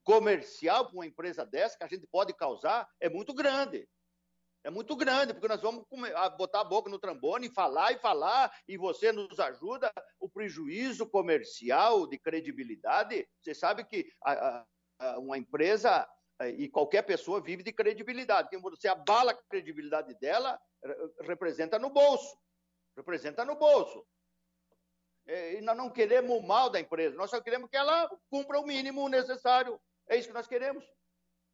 [0.03, 3.87] comercial para uma empresa dessa que a gente pode causar é muito grande
[4.63, 5.85] é muito grande, porque nós vamos
[6.37, 9.91] botar a boca no trambone e falar e falar, e você nos ajuda.
[10.19, 14.65] O prejuízo comercial de credibilidade, você sabe que a,
[14.99, 16.07] a, uma empresa
[16.49, 18.49] e qualquer pessoa vive de credibilidade.
[18.49, 20.59] Quem você abala a credibilidade dela,
[21.21, 22.35] representa no bolso.
[22.95, 24.05] Representa no bolso.
[25.27, 28.65] E nós não queremos o mal da empresa, nós só queremos que ela cumpra o
[28.65, 29.79] mínimo necessário.
[30.09, 30.83] É isso que nós queremos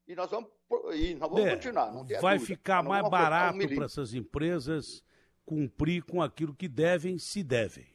[0.07, 0.49] e nós vamos,
[0.93, 1.91] e nós vamos é, continuar.
[2.21, 2.39] vai dúvida.
[2.39, 5.03] ficar mais barato um para essas empresas
[5.45, 7.87] cumprir com aquilo que devem, se devem.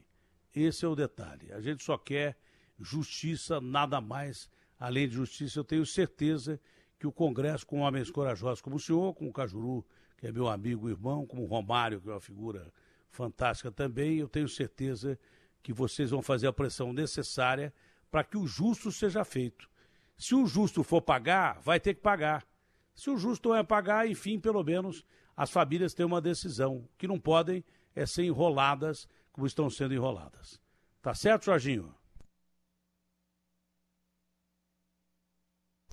[0.55, 1.51] Esse é o detalhe.
[1.53, 2.37] A gente só quer
[2.79, 5.59] justiça, nada mais além de justiça.
[5.59, 6.61] Eu tenho certeza
[7.03, 9.85] que o Congresso, com homens corajosos como o senhor, como o Cajuru,
[10.17, 12.73] que é meu amigo e irmão, como o Romário, que é uma figura
[13.11, 15.19] fantástica também, eu tenho certeza
[15.65, 17.75] que vocês vão fazer a pressão necessária
[18.09, 19.69] para que o justo seja feito.
[20.17, 22.47] Se o justo for pagar, vai ter que pagar.
[22.95, 25.05] Se o justo não é pagar, enfim, pelo menos
[25.37, 26.89] as famílias têm uma decisão.
[26.97, 27.65] que não podem
[27.97, 30.61] é ser enroladas como estão sendo enroladas.
[31.03, 31.93] Tá certo, Jorginho?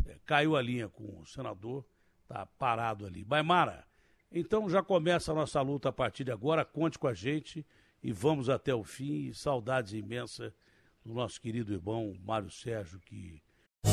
[0.06, 1.84] É, caiu a linha com o senador,
[2.28, 3.24] tá parado ali.
[3.24, 3.84] Baimara,
[4.32, 6.64] então já começa a nossa luta a partir de agora.
[6.64, 7.66] Conte com a gente
[8.04, 9.34] e vamos até o fim.
[9.34, 10.54] Saudades imensas
[11.04, 13.42] do nosso querido irmão Mário Sérgio, que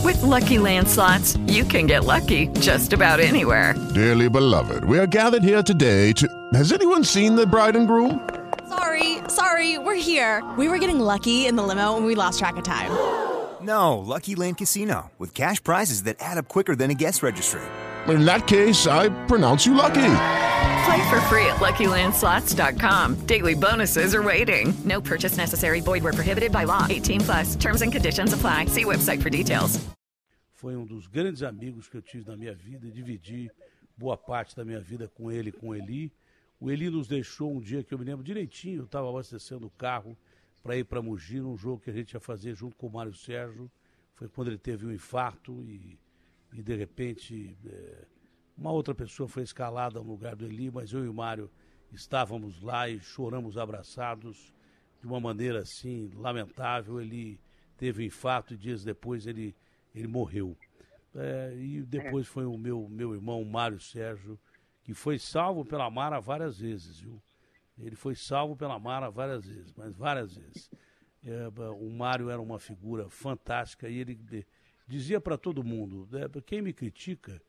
[0.05, 3.75] With lucky landslots, you can get lucky just about anywhere.
[3.95, 6.29] Dearly beloved, we are gathered here today to.
[6.53, 8.29] Has anyone seen the bride and groom?
[8.69, 10.43] Sorry, sorry, we're here.
[10.59, 12.91] We were getting lucky in the limo and we lost track of time.
[13.67, 17.63] No, Lucky Land Casino, with cash prizes that add up quicker than a guest registry.
[18.07, 20.13] In that case, I pronounce you lucky.
[20.85, 23.27] Play for free at LuckyLandSlots.com.
[23.27, 24.73] Daily bonuses are waiting.
[24.85, 25.81] No purchase necessary.
[25.81, 26.87] Void were prohibited by law.
[26.89, 27.57] 18 plus.
[27.57, 28.67] Terms and conditions apply.
[28.67, 29.81] See website for details.
[30.55, 33.51] Foi um dos grandes amigos que eu tive na minha vida dividi
[33.99, 36.13] boa parte da minha vida com ele e com o Eli.
[36.61, 39.71] O Eli nos deixou um dia que eu me lembro direitinho, eu estava abastecendo o
[39.71, 40.17] carro
[40.67, 43.15] para ir para Mogi num jogo que a gente ia fazer junto com o Mário
[43.15, 43.71] Sérgio.
[44.15, 45.97] Foi quando ele teve um infarto e,
[46.53, 48.05] e de repente é,
[48.59, 51.49] uma outra pessoa foi escalada no lugar do Eli, mas eu e o Mário
[51.93, 54.53] estávamos lá e choramos abraçados
[55.01, 57.01] de uma maneira assim lamentável.
[57.01, 57.41] Ele
[57.77, 59.55] teve um infarto e dias depois ele,
[59.95, 60.59] ele morreu.
[61.15, 64.37] É, e depois foi o meu, meu irmão Mário Sérgio,
[64.83, 67.23] que foi salvo pela Mara várias vezes, viu?
[67.79, 70.71] Ele foi salvo pela Mara várias vezes, mas várias vezes.
[71.25, 74.19] É, o Mário era uma figura fantástica e ele
[74.87, 77.41] dizia para todo mundo: né, quem me critica,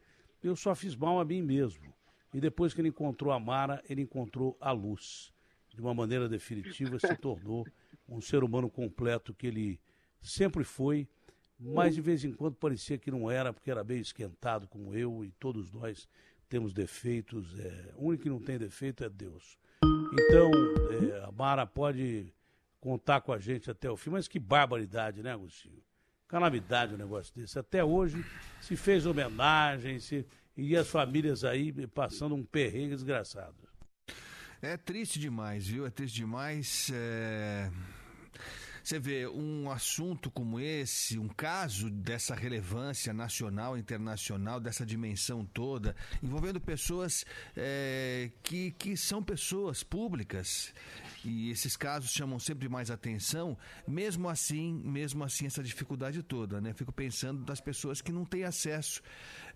[0.44, 1.94] eu só fiz mal a mim mesmo.
[2.34, 5.34] E depois que ele encontrou a Mara, ele encontrou a luz.
[5.74, 7.66] De uma maneira definitiva, se tornou
[8.10, 9.80] um ser humano completo que ele
[10.22, 11.08] sempre foi
[11.60, 15.26] mas de vez em quando parecia que não era, porque era bem esquentado como eu
[15.26, 16.08] e todos nós
[16.48, 17.58] temos defeitos.
[17.60, 19.58] É, o único que não tem defeito é Deus.
[20.14, 20.52] Então,
[20.92, 22.34] é, a Mara pode
[22.80, 25.82] contar com a gente até o fim, mas que barbaridade, né, Agostinho?
[26.28, 27.58] Calamidade um negócio desse.
[27.58, 28.24] Até hoje
[28.60, 30.26] se fez homenagem, se,
[30.56, 33.56] e as famílias aí passando um perrengue desgraçado.
[34.62, 35.86] É triste demais, viu?
[35.86, 36.92] É triste demais.
[36.94, 37.70] É...
[38.88, 45.94] Você vê um assunto como esse, um caso dessa relevância nacional, internacional, dessa dimensão toda,
[46.24, 50.74] envolvendo pessoas é, que, que são pessoas públicas
[51.26, 56.72] e esses casos chamam sempre mais atenção, mesmo assim, mesmo assim essa dificuldade toda, né?
[56.72, 59.02] Fico pensando das pessoas que não têm acesso,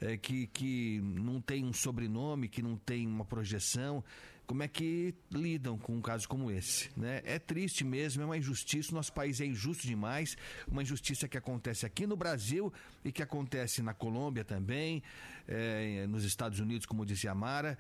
[0.01, 4.03] é, que, que não têm um sobrenome, que não têm uma projeção,
[4.51, 7.21] como é que lidam com um caso como esse, né?
[7.23, 10.35] É triste mesmo, é uma injustiça, o nosso país é injusto demais,
[10.67, 12.71] uma injustiça que acontece aqui no Brasil
[13.05, 15.01] e que acontece na Colômbia também,
[15.47, 17.77] é, nos Estados Unidos, como disse a Mara.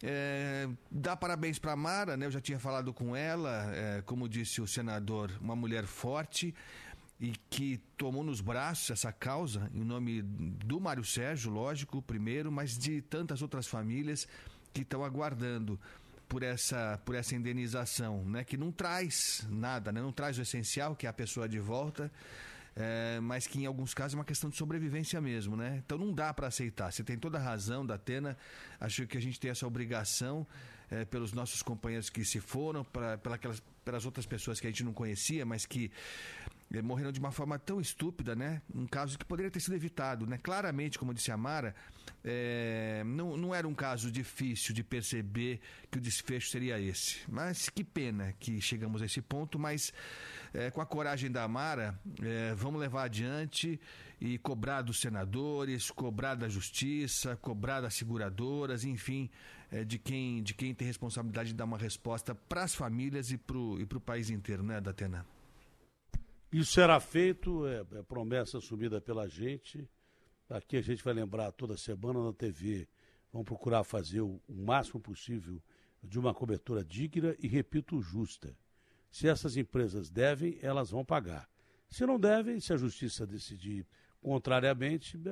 [0.00, 2.26] É, dá parabéns para a Mara, né?
[2.26, 6.54] Eu já tinha falado com ela, é, como disse o senador, uma mulher forte
[7.18, 12.78] e que tomou nos braços essa causa em nome do Mário Sérgio, lógico, primeiro, mas
[12.78, 14.28] de tantas outras famílias
[14.72, 15.78] que estão aguardando
[16.32, 18.42] por essa, por essa indenização, né?
[18.42, 20.00] Que não traz nada, né?
[20.00, 22.10] Não traz o essencial, que é a pessoa de volta,
[22.74, 25.82] é, mas que em alguns casos é uma questão de sobrevivência mesmo, né?
[25.84, 26.90] Então não dá para aceitar.
[26.90, 28.34] Você tem toda a razão, Datena.
[28.80, 30.46] Acho que a gente tem essa obrigação
[30.90, 34.84] é, pelos nossos companheiros que se foram, pra, pelas, pelas outras pessoas que a gente
[34.84, 35.92] não conhecia, mas que
[36.80, 38.62] morreram de uma forma tão estúpida, né?
[38.74, 40.38] Um caso que poderia ter sido evitado, né?
[40.42, 41.74] Claramente, como disse a Mara,
[42.24, 47.18] é, não, não era um caso difícil de perceber que o desfecho seria esse.
[47.28, 49.92] Mas que pena que chegamos a esse ponto, mas
[50.54, 53.78] é, com a coragem da Mara, é, vamos levar adiante
[54.20, 59.28] e cobrar dos senadores, cobrar da justiça, cobrar das seguradoras, enfim,
[59.70, 63.36] é, de, quem, de quem tem responsabilidade de dar uma resposta para as famílias e
[63.36, 65.26] para o país inteiro, né, Datena?
[66.52, 69.88] Isso será feito, é, é, promessa assumida pela gente.
[70.50, 72.86] Aqui a gente vai lembrar toda semana na TV.
[73.32, 75.62] Vamos procurar fazer o, o máximo possível
[76.02, 78.54] de uma cobertura digna e, repito, justa.
[79.10, 81.48] Se essas empresas devem, elas vão pagar.
[81.88, 83.86] Se não devem, se a justiça decidir
[84.20, 85.30] contrariamente, é,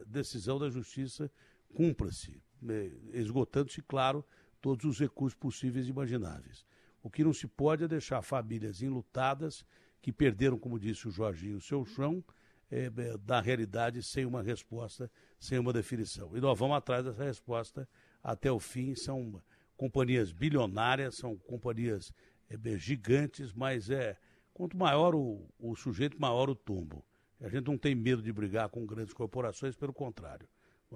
[0.00, 1.30] é decisão da justiça
[1.74, 4.24] cumpra-se, é, esgotando-se, claro,
[4.62, 6.64] todos os recursos possíveis e imagináveis.
[7.02, 9.66] O que não se pode é deixar famílias enlutadas
[10.06, 12.22] que perderam, como disse o Jorginho, o seu chão
[12.70, 16.36] é, é, da realidade sem uma resposta, sem uma definição.
[16.36, 17.88] E nós vamos atrás dessa resposta
[18.22, 18.94] até o fim.
[18.94, 19.42] São
[19.76, 22.14] companhias bilionárias, são companhias
[22.48, 24.16] é, gigantes, mas é
[24.54, 27.04] quanto maior o, o sujeito, maior o tombo.
[27.40, 30.48] A gente não tem medo de brigar com grandes corporações, pelo contrário.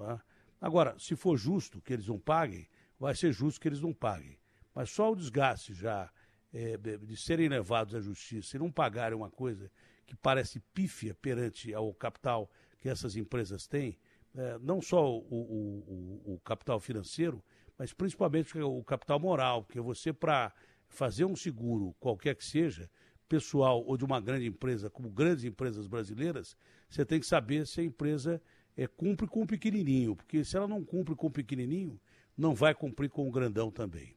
[0.09, 0.17] É?
[0.61, 2.65] Agora, se for justo que eles não paguem,
[2.97, 4.39] vai ser justo que eles não paguem.
[4.73, 6.09] Mas só o desgaste já
[6.53, 9.71] é, de serem levados à justiça e não pagarem uma coisa
[10.05, 12.49] que parece pífia perante ao capital
[12.79, 13.97] que essas empresas têm,
[14.35, 17.43] é, não só o, o, o, o, capital financeiro,
[17.77, 20.53] mas principalmente o capital moral, porque você, para
[20.89, 22.89] fazer um seguro, qualquer que seja,
[23.29, 26.57] pessoal ou de uma grande empresa, como grandes empresas brasileiras,
[26.89, 28.41] você tem que saber se a empresa
[28.75, 31.99] é, cumpre com o pequenininho, porque se ela não cumpre com o pequenininho,
[32.37, 34.15] não vai cumprir com o grandão também.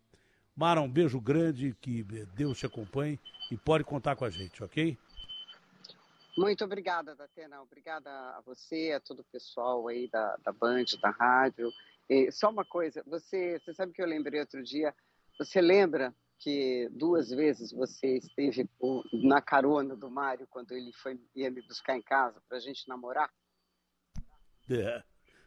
[0.56, 2.02] Mara, um beijo grande, que
[2.35, 3.18] Deus te acompanhe
[3.51, 4.97] e pode contar com a gente, ok?
[6.36, 7.60] Muito obrigada, Datena.
[7.62, 11.70] Obrigada a você, a todo o pessoal aí da, da Band, da rádio.
[12.09, 14.94] E só uma coisa, você, você sabe que eu lembrei outro dia,
[15.39, 18.68] você lembra que duas vezes você esteve
[19.12, 22.86] na carona do Mário quando ele foi ia me buscar em casa para a gente
[22.89, 23.31] namorar?
[24.68, 25.02] É,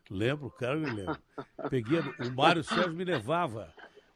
[0.10, 1.22] Lembro, cara, me lembro.
[1.70, 3.74] Peguei, o Mário Sérgio me levava.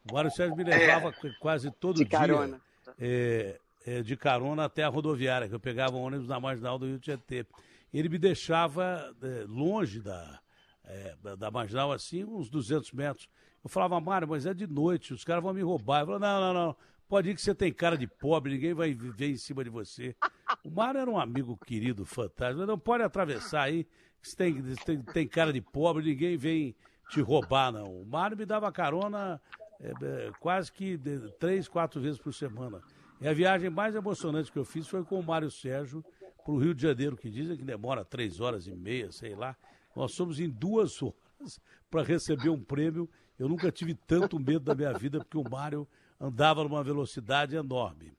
[0.10, 2.19] O Mário Sérgio me levava é, quase todo de dia.
[2.19, 2.61] Carona.
[2.99, 6.86] É, é, de carona até a rodoviária, que eu pegava um ônibus na marginal do
[6.86, 7.48] Rio Janeiro.
[7.94, 10.40] Ele me deixava é, longe da,
[10.86, 13.30] é, da, da, marginal, assim, uns 200 metros.
[13.64, 16.02] Eu falava, Mário, mas é de noite, os caras vão me roubar.
[16.02, 16.76] Eu falava, não, não, não,
[17.07, 20.15] pode ir que você tem cara de pobre, ninguém vai viver em cima de você.
[20.64, 22.65] O Mário era um amigo querido, fantástico.
[22.65, 23.84] Não pode atravessar aí,
[24.22, 26.76] que você tem, tem, tem cara de pobre, ninguém vem
[27.10, 28.02] te roubar, não.
[28.02, 29.41] O Mário me dava carona
[29.81, 32.81] é, é, quase que de, três, quatro vezes por semana.
[33.19, 36.03] E a viagem mais emocionante que eu fiz foi com o Mário Sérgio
[36.43, 39.55] para o Rio de Janeiro, que dizem que demora três horas e meia, sei lá.
[39.95, 41.59] Nós somos em duas horas
[41.89, 43.09] para receber um prêmio.
[43.37, 45.87] Eu nunca tive tanto medo da minha vida, porque o Mário
[46.19, 48.13] andava numa velocidade enorme.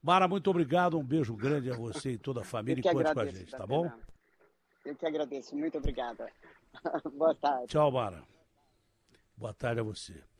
[0.00, 3.20] Mara, muito obrigado, um beijo grande a você e toda a família e conte com
[3.20, 3.90] a gente, tá bom?
[4.84, 6.28] Eu que agradeço, muito obrigada.
[7.16, 7.66] Boa tarde.
[7.68, 8.22] Tchau, Mara.
[9.36, 10.31] Boa tarde a você.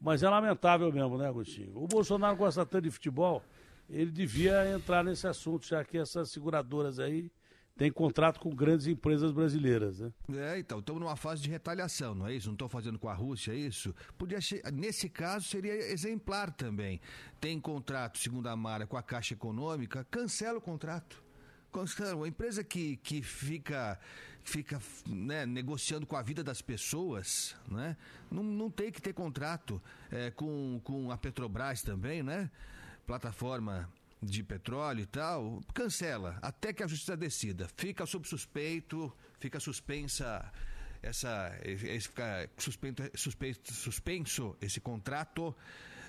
[0.00, 1.72] Mas é lamentável mesmo, né, Agostinho?
[1.76, 3.42] O Bolsonaro gosta tanto de futebol,
[3.88, 7.30] ele devia entrar nesse assunto, já que essas seguradoras aí
[7.76, 10.12] têm contrato com grandes empresas brasileiras, né?
[10.34, 12.46] É, então, estamos numa fase de retaliação, não é isso?
[12.46, 13.94] Não estou fazendo com a Rússia é isso?
[14.16, 14.38] Podia
[14.72, 17.00] nesse caso seria exemplar também.
[17.40, 21.22] Tem contrato, segundo a Mara, com a Caixa Econômica, cancela o contrato.
[21.70, 22.24] Cancela.
[22.24, 23.98] A empresa que, que fica
[24.42, 27.96] fica né, negociando com a vida das pessoas, né?
[28.30, 29.80] Não, não tem que ter contrato
[30.10, 32.50] é, com, com a Petrobras também, né?
[33.06, 33.88] Plataforma
[34.22, 37.68] de petróleo e tal, cancela até que a justiça decida.
[37.76, 40.52] Fica sob suspeito, fica suspensa
[41.02, 41.50] essa,
[42.00, 45.54] fica suspeito, suspeito, suspenso esse contrato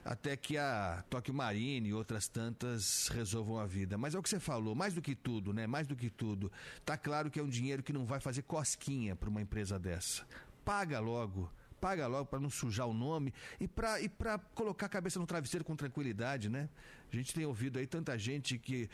[0.04, 3.98] até que a Tóquio Marine e outras tantas resolvam a vida.
[3.98, 5.68] Mas é o que você falou, mais do que tudo, né?
[5.68, 6.52] Mais do que tudo,
[6.86, 10.26] tá claro que é um dinheiro que não vai fazer cosquinha para uma empresa dessa.
[10.66, 14.10] Paga logo, paga logo para não sujar o nome e para e
[14.54, 16.70] colocar a cabeça no travesseiro com tranquilidade, né?
[17.12, 18.90] A gente tem ouvido aí tanta gente que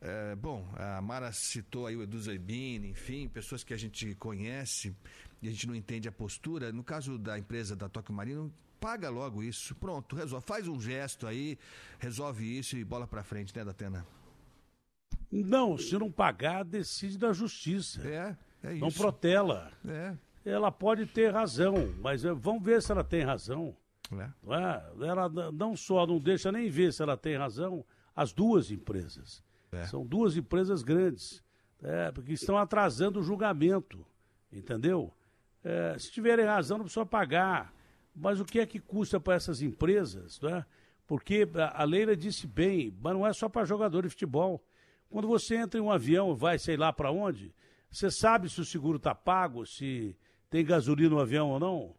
[0.00, 4.94] é, bom, a Mara citou aí o Edu Zerbini, enfim, pessoas que a gente conhece
[5.42, 6.72] e a gente não entende a postura.
[6.72, 9.74] No caso da empresa da Tóquio Marino, paga logo isso.
[9.74, 10.46] Pronto, resolve.
[10.46, 11.58] Faz um gesto aí,
[11.98, 14.06] resolve isso e bola pra frente, né, Datena?
[15.30, 18.00] Não, se não pagar, decide da justiça.
[18.06, 18.80] É, é isso.
[18.80, 19.70] Não protela.
[19.86, 20.16] É.
[20.44, 23.76] Ela pode ter razão, mas eh, vamos ver se ela tem razão.
[24.12, 24.28] É.
[24.42, 24.90] Não é?
[25.06, 27.84] Ela não só não deixa nem ver se ela tem razão,
[28.16, 29.44] as duas empresas.
[29.70, 29.86] É.
[29.86, 31.42] São duas empresas grandes,
[31.82, 34.04] é, porque estão atrasando o julgamento,
[34.50, 35.12] entendeu?
[35.62, 37.72] É, se tiverem razão, não precisa pagar.
[38.20, 40.40] Mas o que é que custa para essas empresas?
[40.40, 40.64] Né?
[41.06, 44.62] Porque a Leila disse bem, mas não é só para jogador de futebol.
[45.08, 47.54] Quando você entra em um avião e vai sei lá para onde,
[47.90, 50.16] você sabe se o seguro está pago, se
[50.50, 51.94] tem gasolina no avião ou não?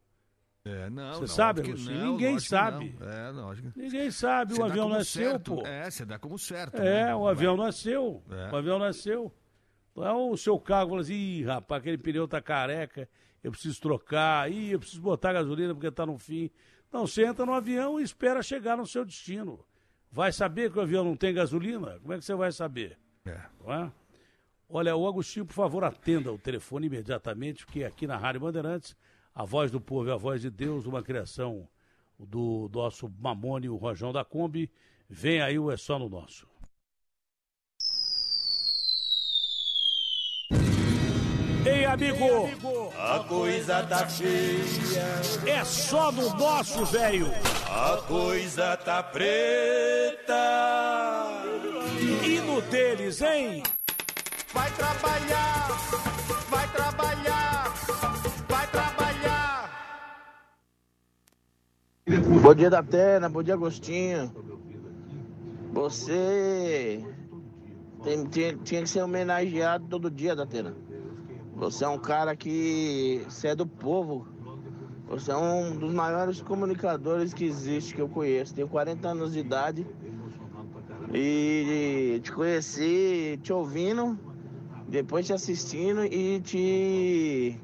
[0.66, 2.96] É, não, Você não, sabe, que não, Ninguém sabe.
[3.02, 3.72] É, lógico.
[3.76, 5.56] Ninguém sabe, o avião nasceu, certo.
[5.56, 5.66] pô.
[5.66, 6.78] É, você dá como certo.
[6.78, 7.16] É, né?
[7.16, 8.22] o avião nasceu.
[8.30, 8.54] É.
[8.54, 9.34] O avião nasceu.
[9.92, 13.10] Então o seu carro fala assim, ih, rapaz, aquele pneu tá careca,
[13.44, 16.50] eu preciso trocar, ih, eu preciso botar gasolina porque tá no fim.
[16.92, 19.64] Não, você entra no avião e espera chegar no seu destino.
[20.12, 22.00] Vai saber que o avião não tem gasolina?
[22.00, 22.98] Como é que você vai saber?
[23.26, 23.32] É.
[23.32, 23.92] É?
[24.68, 28.96] Olha, o Agostinho, por favor, atenda o telefone imediatamente, porque aqui na Rádio Bandeirantes,
[29.34, 31.68] a voz do povo e a voz de Deus, uma criação
[32.20, 34.70] do nosso Mamone, o Rojão da Kombi,
[35.08, 36.48] vem aí o É Só no Nosso.
[41.66, 42.50] Ei, amigo!
[42.98, 44.62] A coisa tá feia.
[45.46, 47.28] É só no nosso, velho!
[47.68, 50.34] A coisa tá preta.
[52.24, 53.64] E no deles, hein?
[54.54, 55.68] Vai trabalhar,
[56.50, 57.74] vai trabalhar,
[58.48, 59.70] vai trabalhar.
[62.42, 63.30] Bom dia, Datena.
[63.30, 64.34] Bom dia, Agostinho.
[65.74, 67.06] Você
[68.04, 70.76] tem, tinha, tinha que ser homenageado todo dia, Datena.
[71.60, 73.22] Você é um cara que.
[73.28, 74.26] Você é do povo.
[75.10, 78.56] Você é um dos maiores comunicadores que existe, que eu conheço.
[78.56, 79.86] Tenho 40 anos de idade.
[81.14, 84.18] E te conheci te ouvindo,
[84.88, 87.60] depois te assistindo e te.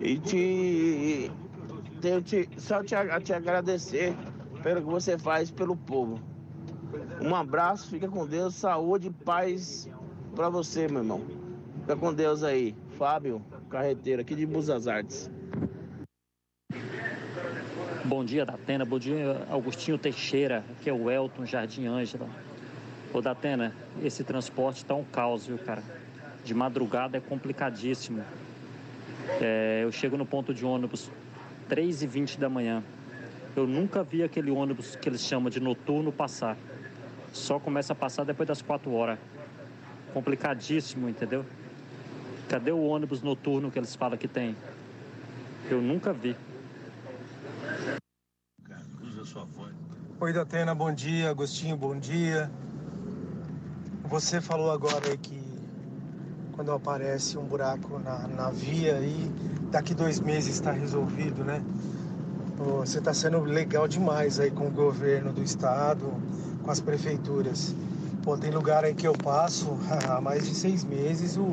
[0.00, 1.30] E te.
[2.24, 4.16] te, só te, te agradecer
[4.64, 6.18] pelo que você faz pelo povo.
[7.20, 9.88] Um abraço, fica com Deus, saúde e paz
[10.34, 11.43] pra você, meu irmão.
[11.84, 12.74] Fica com Deus aí.
[12.96, 15.30] Fábio, carreteiro aqui de Buzas Artes.
[18.02, 18.86] Bom dia, Datena.
[18.86, 20.64] Bom dia, Augustinho Teixeira.
[20.70, 22.26] Aqui é o Elton Jardim Ângela.
[23.12, 25.82] Ô, Datena, esse transporte tá um caos, viu, cara?
[26.42, 28.24] De madrugada é complicadíssimo.
[29.38, 31.10] É, eu chego no ponto de ônibus
[31.68, 32.82] 3 e 20 da manhã.
[33.54, 36.56] Eu nunca vi aquele ônibus que eles chamam de noturno passar.
[37.30, 39.18] Só começa a passar depois das 4 horas.
[40.14, 41.44] Complicadíssimo, entendeu?
[42.48, 44.54] Cadê o ônibus noturno que eles falam que tem?
[45.70, 46.36] Eu nunca vi.
[50.20, 51.30] Oi, Datena, bom dia.
[51.30, 52.50] Agostinho, bom dia.
[54.08, 55.42] Você falou agora aí que
[56.52, 59.30] quando aparece um buraco na, na via aí,
[59.70, 61.62] daqui dois meses está resolvido, né?
[62.56, 66.12] Você está sendo legal demais aí com o governo do estado,
[66.62, 67.74] com as prefeituras.
[68.22, 69.76] Pô, tem lugar aí que eu passo
[70.08, 71.52] há mais de seis meses, o,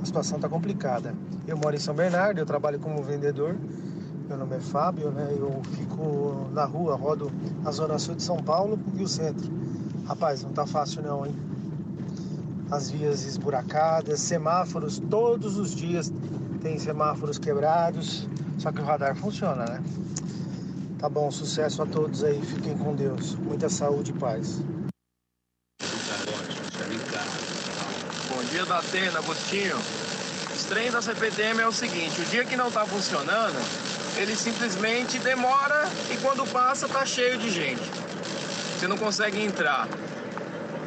[0.00, 1.14] a situação está complicada.
[1.46, 3.56] Eu moro em São Bernardo, eu trabalho como vendedor.
[4.28, 5.28] Meu nome é Fábio, né?
[5.36, 7.30] Eu fico na rua, rodo
[7.64, 9.50] a zona sul de São Paulo e o centro.
[10.06, 11.34] Rapaz, não tá fácil não, hein?
[12.70, 16.12] As vias esburacadas, semáforos, todos os dias
[16.60, 18.28] tem semáforos quebrados,
[18.58, 19.82] só que o radar funciona, né?
[20.98, 23.34] Tá bom, sucesso a todos aí, fiquem com Deus.
[23.34, 24.62] Muita saúde e paz.
[28.28, 29.76] Bom dia da Atena, Agostinho.
[30.54, 33.60] Os trens da CPTM é o seguinte, o dia que não tá funcionando,
[34.16, 37.82] ele simplesmente demora e quando passa tá cheio de gente.
[38.78, 39.88] Você não consegue entrar.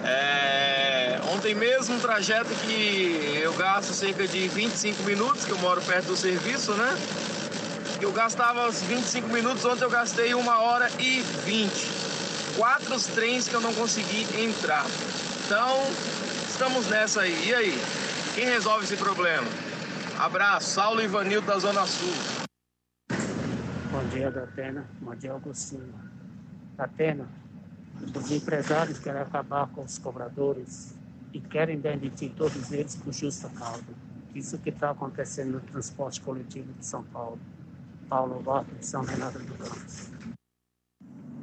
[0.03, 5.81] É, Ontem mesmo um trajeto que eu gasto cerca de 25 minutos, que eu moro
[5.81, 6.97] perto do serviço, né?
[7.99, 11.71] Eu gastava os 25 minutos, ontem eu gastei uma hora e 20.
[12.55, 14.85] Quatro trens que eu não consegui entrar.
[15.45, 15.85] Então,
[16.53, 17.47] estamos nessa aí.
[17.47, 17.73] E aí?
[18.35, 19.47] Quem resolve esse problema?
[20.19, 22.13] Abraço, Saulo Ivanildo da Zona Sul.
[23.91, 24.87] Bom dia, Datena.
[25.01, 25.93] Bom dia, Agostinho.
[26.77, 27.27] Datena,
[28.15, 30.95] os empresários querem acabar com os cobradores
[31.33, 33.83] e querem demitir todos eles por justa causa.
[34.35, 37.39] Isso que está acontecendo no transporte coletivo de São Paulo.
[38.07, 40.12] Paulo Lopes, São Renato do Campos.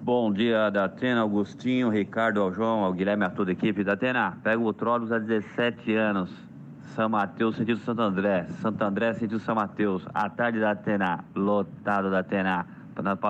[0.03, 3.85] Bom dia, Datena, Augustinho, Ricardo, ao João, ao Guilherme, a toda a equipe.
[3.85, 6.31] Datena, pega o Trolls há 17 anos.
[6.95, 8.47] São Mateus, sentido Santo André.
[8.63, 10.03] Santo André, sentido São Mateus.
[10.15, 12.67] À tarde da Atena, lotado da Atena.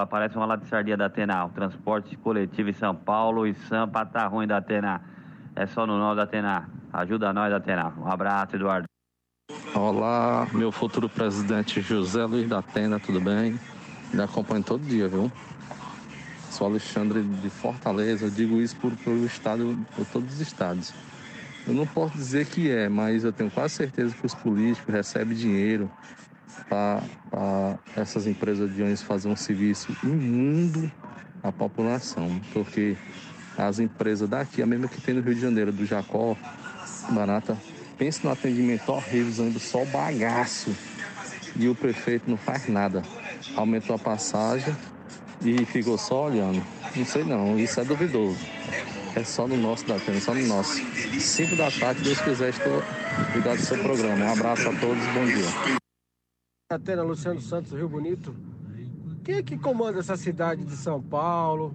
[0.08, 1.44] Parece uma sardinha da Atena.
[1.44, 5.02] O transporte coletivo em São Paulo e Sampa tá ruim da Atena.
[5.56, 6.70] É só no nome da Atena.
[6.92, 7.92] Ajuda nós, Atena.
[7.98, 8.84] Um abraço, Eduardo.
[9.74, 13.58] Olá, meu futuro presidente José Luiz da Atena, tudo bem?
[14.14, 15.30] Me acompanho todo dia, viu?
[16.50, 20.92] Sou Alexandre de Fortaleza, eu digo isso por, pelo estado, por todos os estados.
[21.66, 25.36] Eu não posso dizer que é, mas eu tenho quase certeza que os políticos recebem
[25.36, 25.90] dinheiro
[26.68, 30.90] para essas empresas de ônibus fazer um serviço imundo
[31.42, 32.96] à população, porque
[33.56, 36.36] as empresas daqui, a mesma que tem no Rio de Janeiro, do Jacó,
[37.10, 37.56] Barata,
[37.96, 40.74] pensa no atendimento horrível, ônibus só bagaço
[41.54, 43.02] e o prefeito não faz nada.
[43.56, 44.74] Aumentou a passagem
[45.42, 46.62] e ficou só olhando.
[46.94, 48.38] Não sei não, isso é duvidoso.
[49.14, 50.74] É só no nosso da Atena, só no nosso.
[50.74, 52.82] 5 da tarde, Deus quiser, estou
[53.34, 54.24] ligado ao seu programa.
[54.24, 55.80] Um abraço a todos, bom dia.
[56.70, 58.34] Atena Luciano Santos, Rio Bonito.
[59.24, 61.74] Quem é que comanda essa cidade de São Paulo?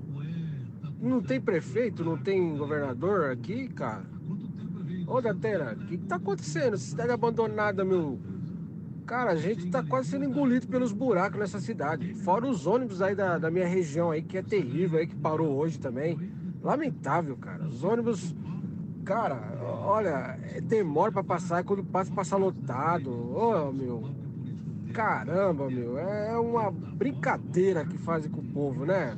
[1.00, 4.06] Não tem prefeito, não tem governador aqui, cara?
[5.06, 6.78] Ô, Datena, o que, que tá acontecendo?
[6.78, 8.20] Cidade abandonada, meu.
[9.06, 12.15] Cara, a gente tá quase sendo engolido pelos buracos nessa cidade.
[12.15, 15.56] Fora os ônibus aí da, da minha região aí, que é terrível aí, que parou
[15.56, 16.18] hoje também.
[16.64, 17.65] Lamentável, cara.
[17.65, 18.36] Os ônibus,
[19.03, 23.11] cara, olha, é, demora pra passar, e quando passa, passa lotado.
[23.11, 24.10] Ô, meu.
[24.91, 25.99] Caramba, meu.
[25.99, 29.15] É uma brincadeira que fazem com o povo, né?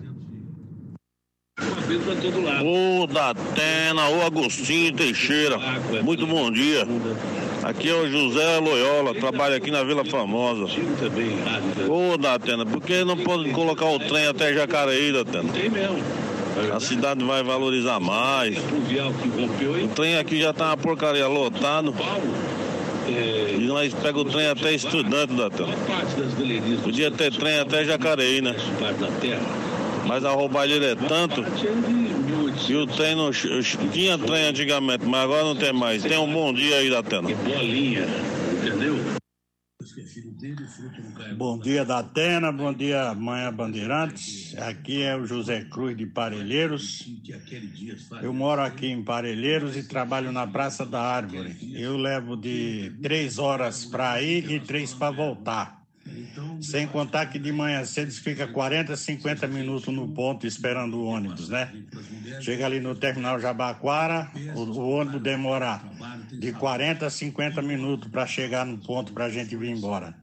[2.63, 5.57] Ô Datena, ô Agostinho Teixeira,
[6.03, 6.87] muito bom dia.
[7.63, 10.65] Aqui é o José Loyola, trabalho aqui na Vila Famosa.
[11.89, 15.51] Ô Datena, por que não pode colocar o trem até Jacareí, Datena?
[15.51, 15.97] Tem mesmo.
[16.75, 18.57] A cidade vai valorizar mais.
[18.57, 21.93] O trem aqui já tá uma porcaria lotado.
[23.07, 25.73] E nós pegamos o trem até estudante, Datena.
[26.83, 28.55] Podia ter trem até Jacareí, né?
[30.07, 31.43] Mas a roubalheira é tanto.
[32.67, 33.31] E o trem não.
[33.31, 36.01] Tinha trem antigamente, mas agora não tem mais.
[36.03, 37.29] Tem um bom dia aí da Atena.
[37.35, 38.05] Bolinha,
[38.53, 39.17] entendeu?
[41.35, 44.55] Bom dia da Atena, bom dia Manhã Bandeirantes.
[44.57, 47.05] Aqui é o José Cruz de Parelheiros.
[48.21, 51.55] Eu moro aqui em Parelheiros e trabalho na Praça da Árvore.
[51.73, 55.76] Eu levo de três horas para ir e três para voltar.
[56.61, 61.49] Sem contar que de manhã cedo fica 40, 50 minutos no ponto esperando o ônibus,
[61.49, 61.71] né?
[62.41, 65.81] Chega ali no terminal Jabaquara, o, o ônibus demora
[66.31, 70.15] de 40 a 50 minutos para chegar no ponto para a gente vir embora.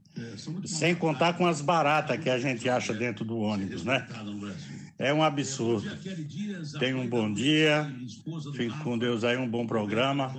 [0.64, 4.06] Sem contar com as baratas que a gente acha dentro do ônibus, né?
[4.98, 5.90] É um absurdo.
[6.78, 7.92] Tenha um bom dia,
[8.54, 10.32] fique com Deus aí, um bom programa.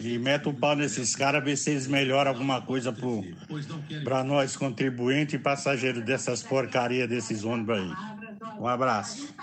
[0.00, 2.94] E meta o pau nesses caras, ver se eles melhoram alguma coisa
[4.04, 7.92] para nós, contribuintes e passageiros dessas porcarias desses ônibus aí.
[8.60, 9.34] Um abraço.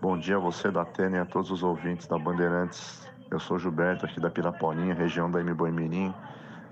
[0.00, 3.00] Bom dia a você da Atena e a todos os ouvintes da Bandeirantes.
[3.30, 6.14] Eu sou Gilberto, aqui da Pirapolinha, região da Mirim,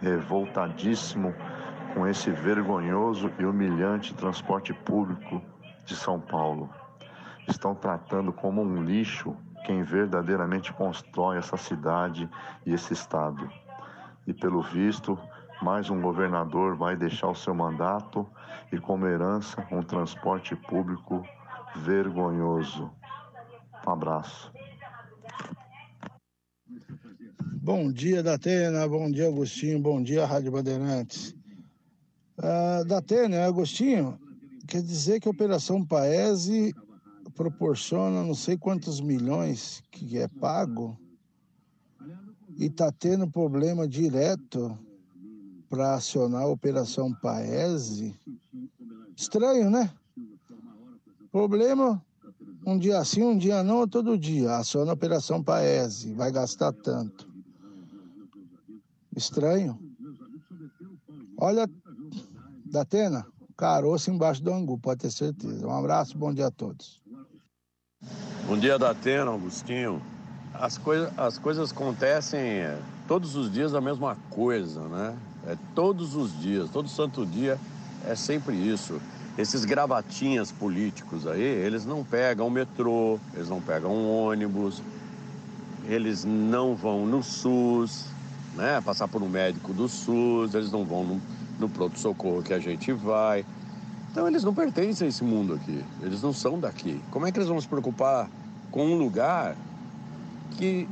[0.01, 1.35] revoltadíssimo
[1.94, 5.43] com esse vergonhoso e humilhante transporte público
[5.86, 6.68] de São Paulo.
[7.48, 9.34] Estão tratando como um lixo
[9.64, 12.28] quem verdadeiramente constrói essa cidade
[12.64, 13.50] e esse estado.
[14.26, 15.18] E pelo visto,
[15.62, 18.26] mais um governador vai deixar o seu mandato
[18.72, 21.24] e como herança um transporte público
[21.76, 22.90] vergonhoso.
[23.86, 24.52] Um abraço.
[27.40, 28.86] Bom dia, Datena.
[28.86, 29.80] Bom dia, Agostinho.
[29.80, 31.34] Bom dia, Rádio Bandeirantes.
[32.38, 34.18] Uh, Datena, Agostinho,
[34.66, 36.74] quer dizer que a Operação Paese
[37.34, 40.98] proporciona não sei quantos milhões que é pago
[42.56, 44.78] e está tendo problema direto
[45.68, 48.18] para acionar a Operação Paese.
[49.16, 49.93] Estranho, né?
[51.30, 52.02] Problema
[52.66, 54.56] um dia sim, um dia não, todo dia.
[54.56, 57.28] Aciona a Operação Paese, vai gastar tanto.
[59.14, 59.78] Estranho.
[61.38, 61.70] Olha,
[62.64, 63.26] Datena,
[63.57, 65.66] caroço embaixo do angu, pode ter certeza.
[65.66, 67.01] Um abraço, bom dia a todos.
[68.47, 70.03] Bom dia, Datena, Augustinho.
[70.55, 70.81] As,
[71.16, 72.78] as coisas acontecem é,
[73.09, 75.16] todos os dias a mesma coisa, né?
[75.47, 77.59] É todos os dias, todo santo dia
[78.07, 79.01] é sempre isso.
[79.39, 84.83] Esses gravatinhas políticos aí, eles não pegam metrô, eles não pegam ônibus,
[85.85, 88.07] eles não vão no SUS,
[88.55, 88.81] né?
[88.81, 91.20] Passar por um médico do SUS, eles não vão no,
[91.59, 93.45] no pronto-socorro que a gente vai.
[94.11, 97.01] Então eles não pertencem a esse mundo aqui, eles não são daqui.
[97.11, 98.31] Como é que eles vão se preocupar
[98.70, 99.57] com um lugar
[100.53, 100.89] que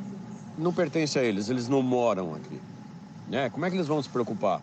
[0.59, 2.61] não pertence a eles, eles não moram aqui?
[3.29, 3.49] Né?
[3.51, 4.61] Como é que eles vão se preocupar?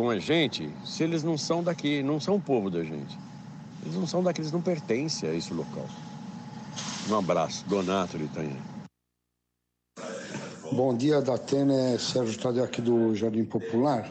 [0.00, 3.18] com a gente se eles não são daqui, não são o povo da gente.
[3.82, 5.86] Eles não são daqui, eles não pertencem a esse local.
[7.08, 8.56] Um abraço, Donato de Itanha.
[10.72, 14.10] Bom dia, da Atena, Sérgio Tadeu aqui do Jardim Popular.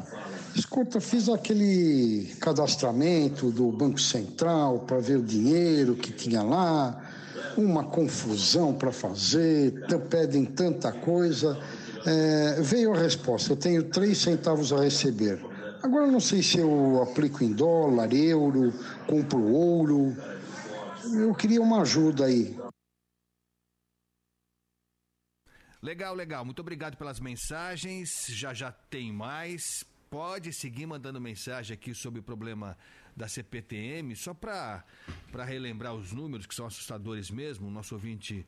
[0.60, 7.02] Escuta, fiz aquele cadastramento do Banco Central para ver o dinheiro que tinha lá,
[7.56, 9.74] uma confusão para fazer,
[10.10, 11.58] pedem tanta coisa.
[12.06, 15.40] É, veio a resposta: eu tenho três centavos a receber.
[15.82, 18.74] Agora não sei se eu aplico em dólar, euro,
[19.08, 20.14] compro ouro.
[21.14, 22.54] Eu queria uma ajuda aí.
[25.82, 26.44] Legal, legal.
[26.44, 28.10] Muito obrigado pelas mensagens.
[28.28, 29.62] Já já tem mais.
[30.10, 32.76] Pode seguir mandando mensagem aqui sobre o problema
[33.16, 34.84] da CPTM, só para
[35.46, 37.68] relembrar os números que são assustadores mesmo.
[37.68, 38.44] O nosso ouvinte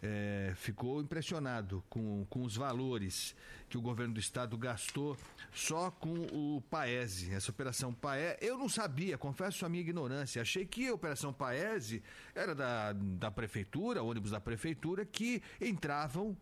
[0.00, 3.34] é, ficou impressionado com, com os valores
[3.68, 5.16] que o governo do estado gastou
[5.52, 8.38] só com o Paese, essa operação Paese.
[8.40, 10.40] Eu não sabia, confesso a minha ignorância.
[10.40, 12.04] Achei que a operação Paese
[12.36, 16.36] era da, da prefeitura, ônibus da prefeitura, que entravam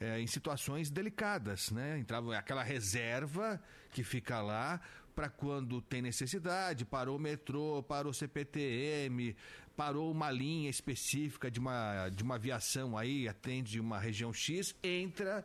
[0.00, 1.98] é, em situações delicadas, né?
[1.98, 3.60] Entrava aquela reserva
[3.90, 4.80] que fica lá
[5.14, 9.34] para quando tem necessidade, parou o metrô, parou o CPTM,
[9.76, 15.44] parou uma linha específica de uma, de uma aviação aí, atende uma região X, entra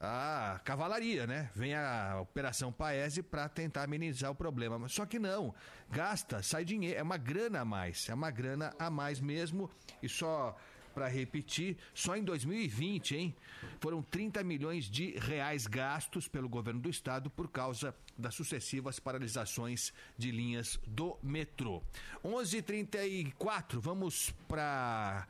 [0.00, 1.50] a cavalaria, né?
[1.54, 4.78] Vem a Operação Paese para tentar amenizar o problema.
[4.78, 5.54] Mas só que não,
[5.90, 9.70] gasta, sai dinheiro, é uma grana a mais, é uma grana a mais mesmo.
[10.02, 10.56] E só
[10.94, 13.34] para repetir, só em 2020, hein?
[13.80, 19.92] Foram 30 milhões de reais gastos pelo governo do estado por causa das sucessivas paralisações
[20.16, 21.82] de linhas do metrô.
[22.22, 25.26] 11:34, vamos para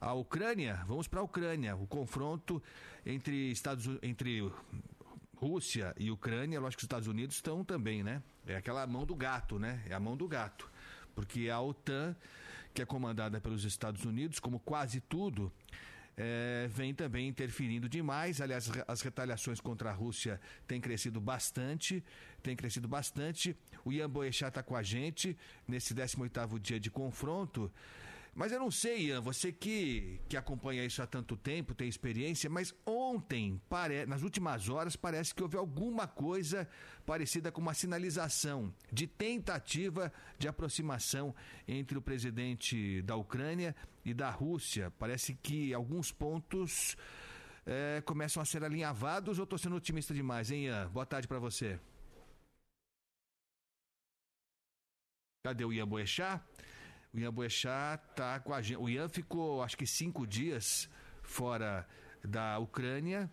[0.00, 1.76] a Ucrânia, vamos para a Ucrânia.
[1.76, 2.62] O confronto
[3.04, 4.50] entre Estados entre
[5.36, 8.22] Rússia e Ucrânia, lógico que os Estados Unidos estão também, né?
[8.46, 9.82] É aquela mão do gato, né?
[9.88, 10.70] É a mão do gato.
[11.14, 12.16] Porque a OTAN
[12.76, 15.50] que é comandada pelos Estados Unidos, como quase tudo,
[16.14, 18.38] é, vem também interferindo demais.
[18.38, 22.04] Aliás, as retaliações contra a Rússia têm crescido bastante,
[22.42, 23.56] têm crescido bastante.
[23.82, 25.34] O Ian Boechat está com a gente
[25.66, 27.72] nesse 18º dia de confronto.
[28.36, 32.50] Mas eu não sei, Ian, você que, que acompanha isso há tanto tempo, tem experiência,
[32.50, 34.04] mas ontem, pare...
[34.04, 36.68] nas últimas horas, parece que houve alguma coisa
[37.06, 41.34] parecida com uma sinalização de tentativa de aproximação
[41.66, 44.92] entre o presidente da Ucrânia e da Rússia.
[44.98, 46.94] Parece que alguns pontos
[47.64, 50.90] é, começam a ser alinhavados ou estou sendo otimista demais, hein, Ian?
[50.90, 51.80] Boa tarde para você.
[55.42, 56.44] Cadê o Ian Boechat?
[57.16, 58.76] O Ian Boechat tá com a gente.
[58.76, 60.86] O Ian ficou, acho que cinco dias
[61.22, 61.88] fora
[62.22, 63.30] da Ucrânia.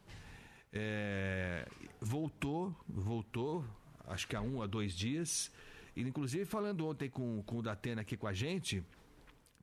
[0.72, 1.68] É,
[2.00, 3.66] voltou, voltou,
[4.08, 5.52] acho que há um a dois dias.
[5.98, 8.82] E, inclusive, falando ontem com, com o Datena aqui com a gente,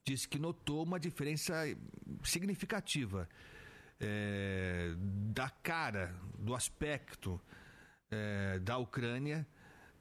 [0.05, 1.55] disse que notou uma diferença
[2.23, 3.27] significativa
[3.99, 4.93] é,
[5.33, 7.41] da cara, do aspecto
[8.11, 9.47] é, da Ucrânia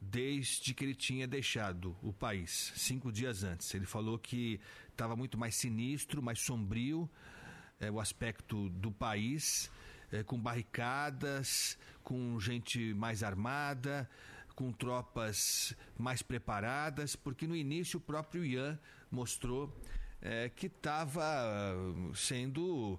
[0.00, 3.72] desde que ele tinha deixado o país, cinco dias antes.
[3.74, 4.58] Ele falou que
[4.90, 7.10] estava muito mais sinistro, mais sombrio
[7.80, 9.70] é, o aspecto do país,
[10.12, 14.08] é, com barricadas, com gente mais armada,
[14.54, 18.78] com tropas mais preparadas, porque no início o próprio Ian
[19.10, 19.74] mostrou
[20.20, 21.74] é, que estava
[22.14, 22.98] sendo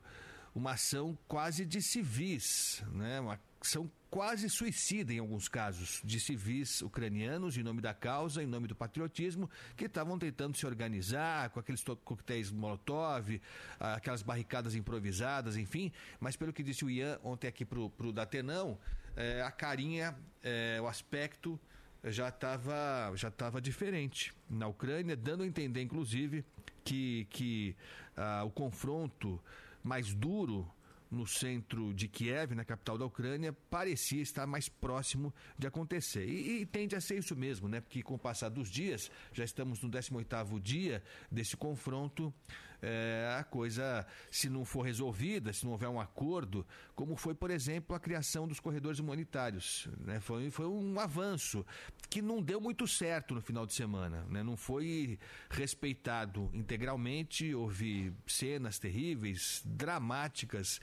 [0.55, 3.19] uma ação quase de civis, né?
[3.19, 8.45] uma ação quase suicida em alguns casos, de civis ucranianos em nome da causa, em
[8.45, 13.41] nome do patriotismo, que estavam tentando se organizar com aqueles coquetéis Molotov,
[13.79, 15.93] aquelas barricadas improvisadas, enfim.
[16.19, 18.77] Mas pelo que disse o Ian ontem aqui para o Datenão,
[19.15, 20.13] é, a carinha,
[20.43, 21.57] é, o aspecto
[22.03, 26.43] já estava já tava diferente na Ucrânia, dando a entender, inclusive,
[26.83, 27.75] que, que
[28.17, 29.39] ah, o confronto
[29.83, 30.69] mais duro
[31.11, 36.25] no centro de Kiev, na capital da Ucrânia, parecia estar mais próximo de acontecer.
[36.25, 37.81] E, e, tende a ser isso mesmo, né?
[37.81, 42.33] Porque com o passar dos dias, já estamos no 18º dia desse confronto,
[42.81, 47.51] é, a coisa, se não for resolvida, se não houver um acordo, como foi, por
[47.51, 49.87] exemplo, a criação dos corredores humanitários.
[49.99, 50.19] Né?
[50.19, 51.65] Foi, foi um avanço
[52.09, 54.25] que não deu muito certo no final de semana.
[54.29, 54.41] Né?
[54.41, 60.81] Não foi respeitado integralmente, houve cenas terríveis, dramáticas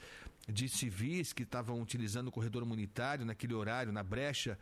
[0.49, 4.59] de civis que estavam utilizando o corredor humanitário naquele horário, na brecha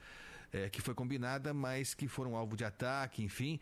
[0.52, 3.60] é, que foi combinada, mas que foram alvo de ataque, enfim.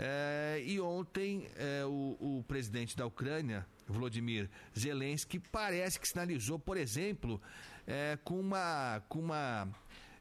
[0.00, 4.48] É, e ontem é, o, o, presidente da Ucrânia, Volodymyr
[4.78, 7.42] Zelensky, parece que sinalizou, por exemplo,
[7.84, 9.68] é, com, uma, com uma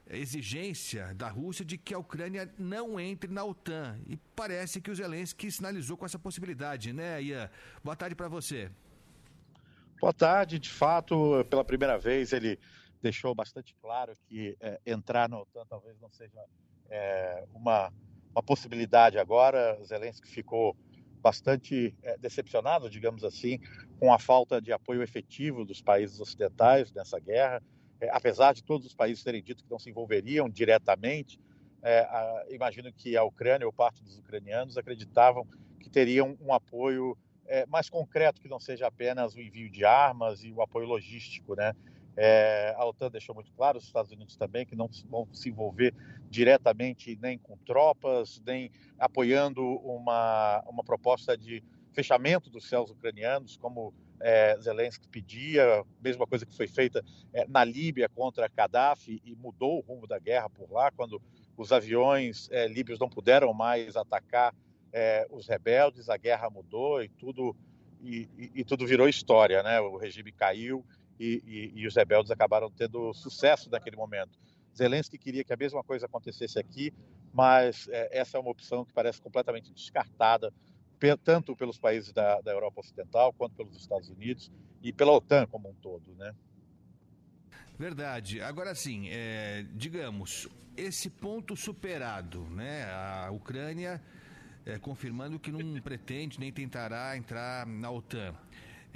[0.10, 4.00] exigência da Rússia de que a Ucrânia não entre na OTAN.
[4.08, 7.48] E parece que o Zelensky sinalizou com essa possibilidade, né, Ian?
[7.84, 8.72] Boa tarde para você.
[10.02, 10.58] Boa tarde.
[10.58, 12.58] De fato, pela primeira vez, ele
[13.00, 16.44] deixou bastante claro que é, entrar na OTAN talvez não seja
[16.90, 17.94] é, uma
[18.38, 19.80] uma possibilidade agora.
[19.84, 20.78] Zelensky ficou
[21.24, 23.60] bastante é, decepcionado, digamos assim,
[24.00, 27.64] com a falta de apoio efetivo dos países ocidentais nessa guerra.
[28.00, 31.40] É, apesar de todos os países terem dito que não se envolveriam diretamente,
[31.82, 35.48] é, a, imagino que a Ucrânia ou parte dos ucranianos acreditavam
[35.80, 37.18] que teriam um apoio
[37.70, 41.74] mais concreto, que não seja apenas o envio de armas e o apoio logístico, né?
[42.20, 45.94] É, a OTAN deixou muito claro, os Estados Unidos também, que não vão se envolver
[46.30, 51.64] diretamente nem com tropas, nem apoiando uma, uma proposta de
[51.94, 57.64] fechamento dos céus ucranianos, como é, Zelensky pedia, mesma coisa que foi feita é, na
[57.64, 61.22] Líbia contra Gaddafi e mudou o rumo da guerra por lá, quando
[61.56, 64.56] os aviões é, líbios não puderam mais atacar
[64.92, 67.56] é, os rebeldes, a guerra mudou e tudo
[68.02, 69.80] e, e, e tudo virou história, né?
[69.82, 70.86] O regime caiu
[71.20, 74.38] e, e, e os rebeldes acabaram tendo sucesso naquele momento.
[74.76, 76.94] Zelensky queria que a mesma coisa acontecesse aqui,
[77.34, 80.54] mas é, essa é uma opção que parece completamente descartada,
[81.24, 85.70] tanto pelos países da, da, Europa Ocidental, quanto pelos Estados Unidos e pela OTAN como
[85.70, 86.34] um todo, né?
[87.78, 88.42] Verdade.
[88.42, 92.86] Agora sim, é, digamos, esse ponto superado, né?
[92.92, 94.02] A Ucrânia
[94.66, 98.36] é, confirmando que não pretende nem tentará entrar na OTAN.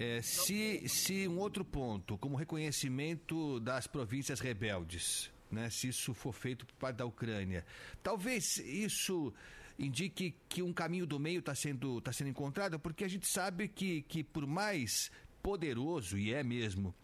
[0.01, 6.33] É, se, se um outro ponto, como reconhecimento das províncias rebeldes, né, se isso for
[6.33, 7.63] feito por parte da Ucrânia,
[8.01, 9.31] talvez isso
[9.77, 13.67] indique que um caminho do meio está sendo, tá sendo encontrado, porque a gente sabe
[13.67, 15.11] que, que por mais
[15.43, 16.95] poderoso, e é mesmo,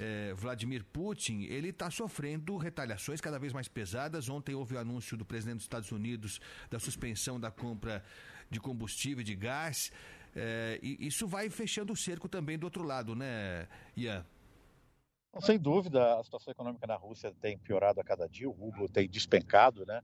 [0.00, 4.28] é, Vladimir Putin, ele está sofrendo retaliações cada vez mais pesadas.
[4.30, 8.02] Ontem houve o anúncio do presidente dos Estados Unidos da suspensão da compra
[8.50, 9.92] de combustível e de gás.
[10.38, 13.66] É, e isso vai fechando o cerco também do outro lado, né,
[13.96, 14.24] Ian?
[15.40, 19.08] Sem dúvida, a situação econômica na Rússia tem piorado a cada dia, o rublo tem
[19.08, 20.00] despencado, né?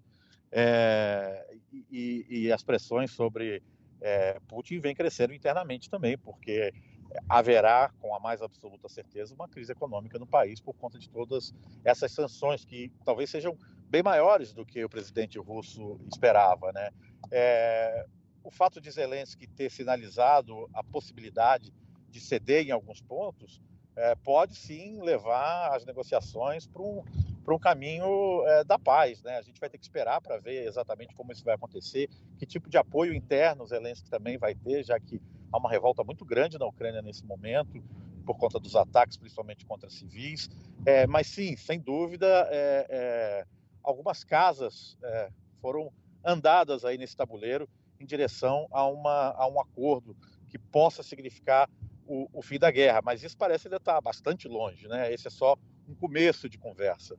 [0.52, 1.56] É,
[1.90, 3.62] e, e, as pressões sobre
[4.00, 6.72] é, Putin vêm crescendo internamente também, porque
[7.28, 11.52] haverá, com a mais absoluta certeza, uma crise econômica no país por conta de todas
[11.84, 13.56] essas sanções que talvez sejam
[13.88, 16.90] bem maiores do que o presidente russo esperava, né?
[17.30, 18.06] É,
[18.44, 21.72] o fato de Zelensky ter sinalizado a possibilidade
[22.10, 23.60] de ceder em alguns pontos
[23.96, 27.02] é, pode sim levar as negociações para um,
[27.48, 29.22] um caminho é, da paz.
[29.22, 29.38] Né?
[29.38, 32.08] A gente vai ter que esperar para ver exatamente como isso vai acontecer,
[32.38, 36.24] que tipo de apoio interno Zelensky também vai ter, já que há uma revolta muito
[36.24, 37.82] grande na Ucrânia nesse momento,
[38.26, 40.50] por conta dos ataques, principalmente contra civis.
[40.84, 43.46] É, mas sim, sem dúvida, é, é
[43.82, 45.30] algumas casas é,
[45.60, 45.92] foram
[46.24, 47.68] andadas aí nesse tabuleiro
[48.04, 50.16] em direção a, uma, a um acordo
[50.48, 51.68] que possa significar
[52.06, 53.00] o, o fim da guerra.
[53.02, 55.12] Mas isso parece ainda estar bastante longe, né?
[55.12, 55.56] Esse é só
[55.88, 57.16] um começo de conversa.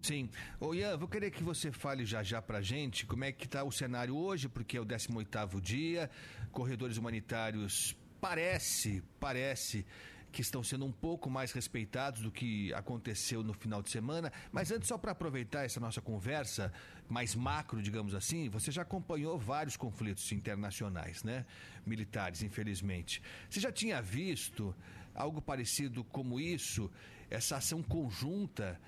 [0.00, 0.28] Sim.
[0.58, 3.62] Ô Ian, vou querer que você fale já já pra gente como é que está
[3.62, 6.10] o cenário hoje, porque é o 18º dia,
[6.50, 9.84] corredores humanitários parece, parece
[10.32, 14.32] que estão sendo um pouco mais respeitados do que aconteceu no final de semana.
[14.50, 16.72] Mas antes, só para aproveitar essa nossa conversa
[17.08, 21.44] mais macro, digamos assim, você já acompanhou vários conflitos internacionais, né?
[21.84, 23.22] Militares, infelizmente.
[23.48, 24.74] Você já tinha visto
[25.14, 26.90] algo parecido como isso,
[27.28, 28.80] essa ação conjunta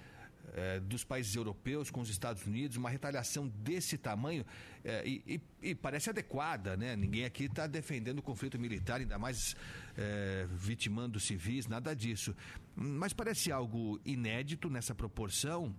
[0.53, 4.45] é, dos países europeus com os Estados Unidos, uma retaliação desse tamanho
[4.85, 5.23] é, e,
[5.63, 6.95] e, e, parece adequada, né?
[6.95, 9.57] Ninguém aqui está defendendo o conflito militar, ainda mais
[9.97, 12.35] é, vitimando civis, nada disso.
[12.77, 15.75] Mas parece algo inédito nessa proporção.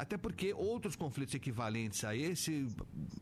[0.00, 2.66] Até porque outros conflitos equivalentes a esse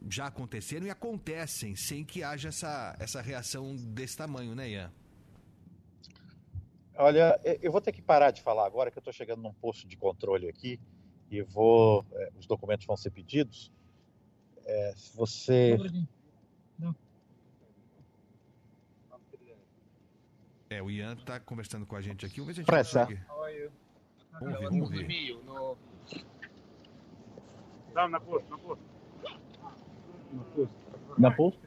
[0.08, 4.92] já aconteceram e acontecem sem que haja essa, essa reação desse tamanho, né, Ian?
[6.96, 9.86] Olha, eu vou ter que parar de falar agora que eu estou chegando num posto
[9.86, 10.80] de controle aqui
[11.30, 13.72] e vou, é, os documentos vão ser pedidos.
[14.64, 15.76] É, se você
[20.70, 22.40] É, o Ian está conversando com a gente aqui.
[22.40, 23.06] Vamos ver se a gente Pressa.
[23.06, 23.22] consegue.
[24.40, 25.06] Vamos ver, vamos ver.
[27.94, 28.84] Não, na posto, na posto.
[30.32, 30.74] Na posto.
[31.18, 31.60] Na posto?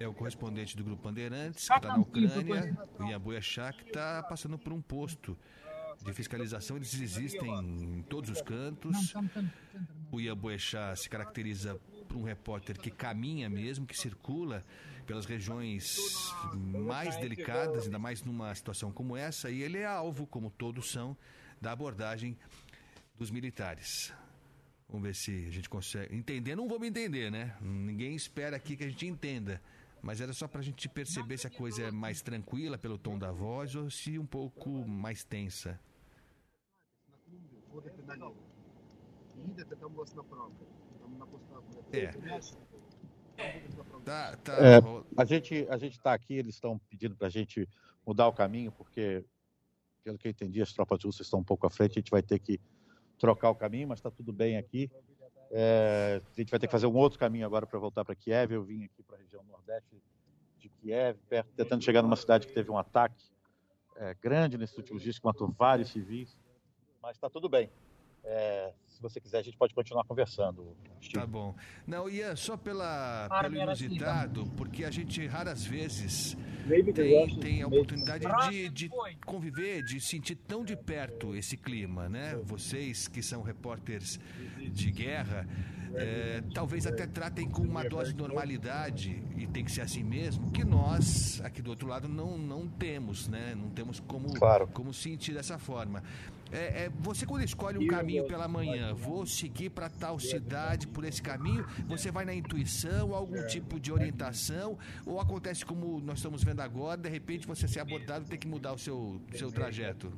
[0.00, 2.76] É o correspondente do Grupo Bandeirantes, que está na Ucrânia,
[3.16, 5.36] o Boiachá, que está passando por um posto
[6.04, 6.76] de fiscalização.
[6.76, 9.14] Eles existem em todos os cantos.
[10.10, 14.64] O Ian Boechat se caracteriza por um repórter que caminha mesmo, que circula
[15.04, 15.98] pelas regiões
[16.54, 21.16] mais delicadas, ainda mais numa situação como essa, e ele é alvo, como todos são,
[21.60, 22.38] da abordagem
[23.16, 24.12] dos militares.
[24.88, 26.14] Vamos ver se a gente consegue.
[26.14, 27.56] Entender, não vamos entender, né?
[27.60, 29.60] Ninguém espera aqui que a gente entenda.
[30.02, 33.18] Mas era só para a gente perceber se a coisa é mais tranquila pelo tom
[33.18, 35.78] da voz ou se um pouco mais tensa.
[41.92, 42.12] É.
[44.04, 44.52] Tá, tá.
[44.54, 44.80] É,
[45.16, 47.68] a gente a gente está aqui, eles estão pedindo para a gente
[48.06, 49.24] mudar o caminho, porque,
[50.02, 52.22] pelo que eu entendi, as tropas russas estão um pouco à frente, a gente vai
[52.22, 52.60] ter que
[53.18, 54.90] trocar o caminho, mas está tudo bem aqui.
[55.50, 58.52] É, a gente vai ter que fazer um outro caminho agora para voltar para Kiev.
[58.52, 60.02] Eu vim aqui para a região nordeste
[60.58, 63.24] de Kiev, perto, tentando chegar numa cidade que teve um ataque
[63.96, 66.36] é, grande nesses últimos dias, que matou vários civis,
[67.02, 67.70] mas está tudo bem.
[68.24, 70.76] É, se você quiser, a gente pode continuar conversando.
[71.00, 71.20] Steve.
[71.20, 71.54] Tá bom.
[71.86, 76.36] Não, Ian, só pela, pelo inusitado, porque a gente raras vezes
[76.94, 78.90] tem, tem a oportunidade de, de
[79.24, 82.34] conviver, de sentir tão de perto esse clima, né?
[82.42, 84.18] Vocês que são repórteres
[84.72, 85.46] de guerra,
[85.94, 90.50] é, talvez até tratem com uma dose de normalidade, e tem que ser assim mesmo,
[90.50, 93.54] que nós, aqui do outro lado, não, não temos, né?
[93.54, 94.66] Não temos como, claro.
[94.68, 96.02] como sentir dessa forma.
[96.50, 101.04] É, é, você quando escolhe um caminho pela manhã, vou seguir para tal cidade por
[101.04, 106.42] esse caminho, você vai na intuição, algum tipo de orientação, ou acontece como nós estamos
[106.42, 110.10] vendo agora, de repente você ser abordado e ter que mudar o seu, seu trajeto?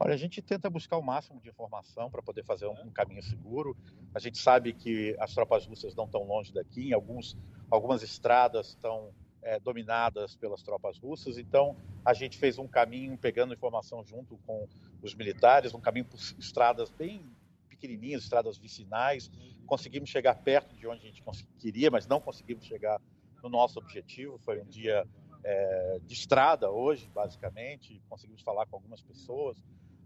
[0.00, 3.22] Olha, a gente tenta buscar o máximo de informação para poder fazer um, um, caminho
[3.22, 3.76] seguro.
[4.14, 7.36] A gente sabe que as tropas russas não estão longe daqui, alguns,
[7.68, 9.12] algumas estradas estão
[9.42, 11.36] é, dominadas pelas tropas russas.
[11.36, 14.68] Então, a gente fez um caminho pegando informação junto com
[15.02, 17.28] os militares, um caminho por estradas bem
[17.68, 19.28] pequenininhas, estradas vicinais.
[19.66, 21.22] Conseguimos chegar perto de onde a gente
[21.58, 23.00] queria, mas não conseguimos chegar
[23.42, 24.38] no nosso objetivo.
[24.38, 25.04] Foi um dia
[25.44, 28.00] é, de estrada hoje, basicamente.
[28.08, 29.56] Conseguimos falar com algumas pessoas,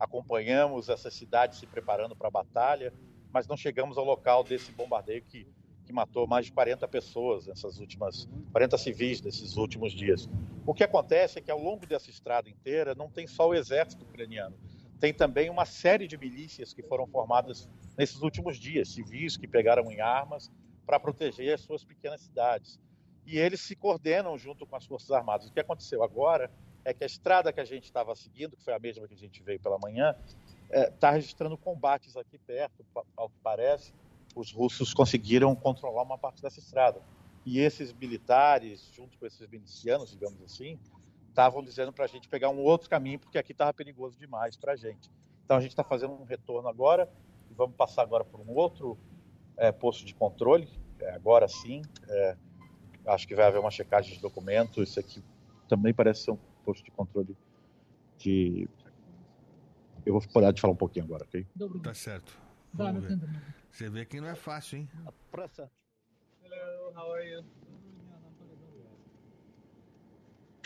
[0.02, 2.92] acompanhamos essa cidade se preparando para a batalha,
[3.32, 5.46] mas não chegamos ao local desse bombardeio que
[5.84, 10.28] que matou mais de 40 pessoas nessas últimas 40 civis nesses últimos dias.
[10.64, 14.04] O que acontece é que ao longo dessa estrada inteira não tem só o exército
[14.04, 14.56] ucraniano,
[15.00, 17.68] tem também uma série de milícias que foram formadas
[17.98, 20.50] nesses últimos dias, civis que pegaram em armas
[20.86, 22.78] para proteger as suas pequenas cidades.
[23.26, 25.48] E eles se coordenam junto com as Forças Armadas.
[25.48, 26.50] O que aconteceu agora
[26.84, 29.16] é que a estrada que a gente estava seguindo, que foi a mesma que a
[29.16, 30.14] gente veio pela manhã,
[30.70, 32.84] está é, registrando combates aqui perto,
[33.16, 33.92] ao que parece,
[34.34, 37.00] os russos conseguiram controlar uma parte dessa estrada.
[37.44, 40.78] E esses militares, junto com esses milicianos, digamos assim,
[41.28, 44.72] estavam dizendo para a gente pegar um outro caminho, porque aqui estava perigoso demais para
[44.72, 45.10] a gente.
[45.44, 47.08] Então a gente está fazendo um retorno agora
[47.50, 48.96] e vamos passar agora por um outro
[49.56, 50.68] é, posto de controle,
[51.00, 51.82] é, agora sim.
[52.08, 52.36] É,
[53.06, 54.88] acho que vai haver uma checagem de documentos.
[54.88, 55.22] Isso aqui
[55.68, 57.35] também parece ser um posto de controle
[58.17, 58.67] de.
[60.05, 61.45] Eu vou parar de falar um pouquinho agora, ok?
[61.83, 62.37] Tá certo.
[62.73, 63.19] Vamos ver.
[63.71, 64.89] Você vê que não é fácil, hein?
[65.31, 65.69] Pressa.
[66.43, 67.43] Hello, how are you?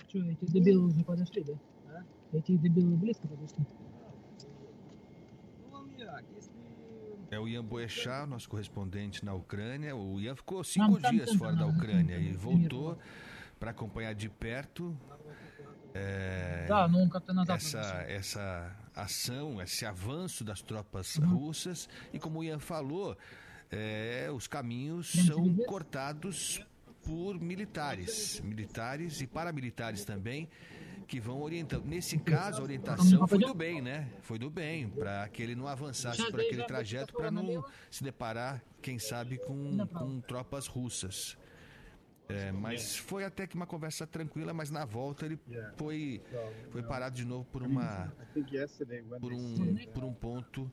[0.08, 1.54] Что, эти дебилы уже подошли, да?
[1.88, 2.04] А?
[2.34, 3.66] Эти дебилы близко подошли.
[7.30, 9.96] É o Ian Boechat, nosso correspondente na Ucrânia.
[9.96, 12.98] O Ian ficou cinco dias fora da Ucrânia e voltou
[13.58, 14.98] para acompanhar de perto
[15.97, 21.29] é, tá, nunca, não, tá, essa, essa ação, esse avanço das tropas uhum.
[21.29, 21.89] russas.
[22.13, 23.17] E como o Ian falou,
[23.71, 26.61] é, os caminhos são cortados
[27.03, 30.49] por militares, militares e paramilitares também,
[31.07, 31.85] que vão orientando.
[31.85, 34.09] Nesse caso, a orientação foi do bem, né?
[34.23, 38.63] Foi do bem, para que ele não avançasse por aquele trajeto, para não se deparar,
[38.83, 41.39] quem sabe, com, com tropas russas.
[42.29, 45.39] É, mas foi até que uma conversa tranquila, mas na volta ele
[45.77, 46.21] foi,
[46.71, 48.13] foi parado de novo por uma
[49.21, 50.71] por um, por um ponto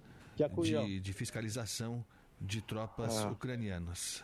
[0.63, 2.03] de, de fiscalização
[2.41, 3.29] de tropas Ah.
[3.31, 4.23] ucranianas.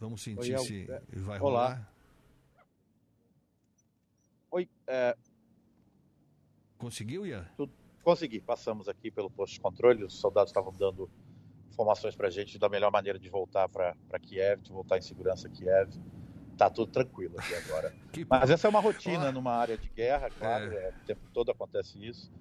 [0.00, 1.68] Vamos sentir Oi, se é, vai olá.
[1.68, 1.92] rolar.
[4.50, 5.16] Oi, é,
[6.78, 7.46] Conseguiu, Ian?
[8.02, 8.40] consegui.
[8.40, 10.04] Passamos aqui pelo posto de controle.
[10.04, 11.10] Os soldados estavam dando
[11.70, 15.48] informações para a gente da melhor maneira de voltar para Kiev, de voltar em segurança
[15.48, 15.90] a Kiev.
[16.56, 17.94] Tá tudo tranquilo aqui agora.
[18.28, 20.72] Mas essa é uma rotina numa área de guerra, claro.
[20.72, 22.32] é, o tempo todo acontece isso.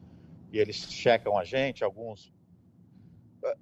[0.52, 2.31] E eles checam a gente, alguns.
[3.44, 3.57] eh,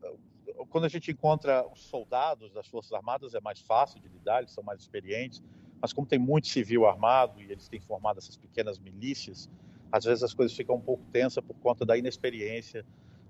[0.70, 4.52] Quando a gente encontra os soldados das Forças Armadas é mais fácil de lidar, eles
[4.52, 5.42] são mais experientes.
[5.82, 9.50] Mas como tem muito civil armado e eles têm formado essas pequenas milícias,
[9.92, 12.86] às vezes as coisas ficam um pouco tensas por conta da inexperiência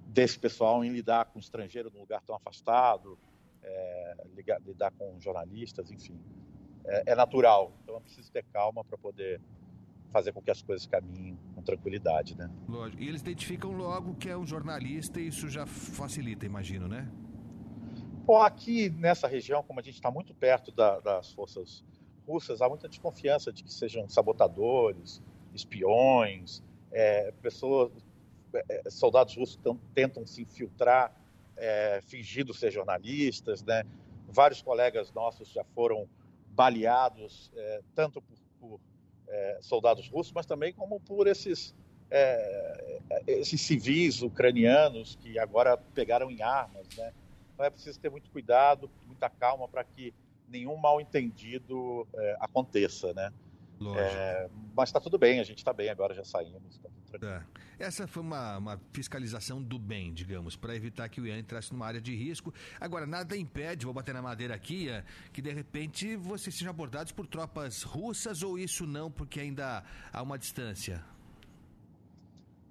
[0.07, 3.17] desse pessoal em lidar com estrangeiro num lugar tão afastado,
[3.63, 4.15] é,
[4.65, 6.19] lidar com jornalistas, enfim.
[6.85, 7.71] É, é natural.
[7.83, 9.39] Então é preciso ter calma para poder
[10.11, 12.49] fazer com que as coisas caminhem com tranquilidade, né?
[12.67, 13.01] Lógico.
[13.01, 17.09] E eles identificam logo que é um jornalista e isso já facilita, imagino, né?
[18.25, 21.83] Bom, aqui nessa região, como a gente está muito perto da- das forças
[22.27, 25.21] russas, há muita desconfiança de que sejam sabotadores,
[25.53, 27.91] espiões, é, pessoas,
[28.69, 31.13] é, soldados russos tão- tentam se infiltrar,
[31.57, 33.83] é, fingindo ser jornalistas, né?
[34.27, 36.07] Vários colegas nossos já foram
[36.51, 38.79] baleados, é, tanto por, por,
[39.27, 41.73] é, soldados russos, mas também como por esses
[42.09, 47.13] é, esses civis ucranianos que agora pegaram em armas, né?
[47.53, 50.13] Então é preciso ter muito cuidado, muita calma para que
[50.47, 53.31] nenhum mal entendido é, aconteça, né?
[53.97, 56.79] É, mas está tudo bem, a gente está bem agora, já saímos.
[56.79, 56.89] Tá.
[57.79, 57.85] É.
[57.85, 61.85] Essa foi uma, uma fiscalização do bem, digamos, para evitar que o Ian entrasse numa
[61.85, 62.53] área de risco.
[62.79, 65.03] Agora, nada impede, vou bater na madeira aqui, Ian,
[65.33, 69.83] que de repente vocês sejam abordados por tropas russas ou isso não, porque ainda
[70.13, 71.03] há uma distância?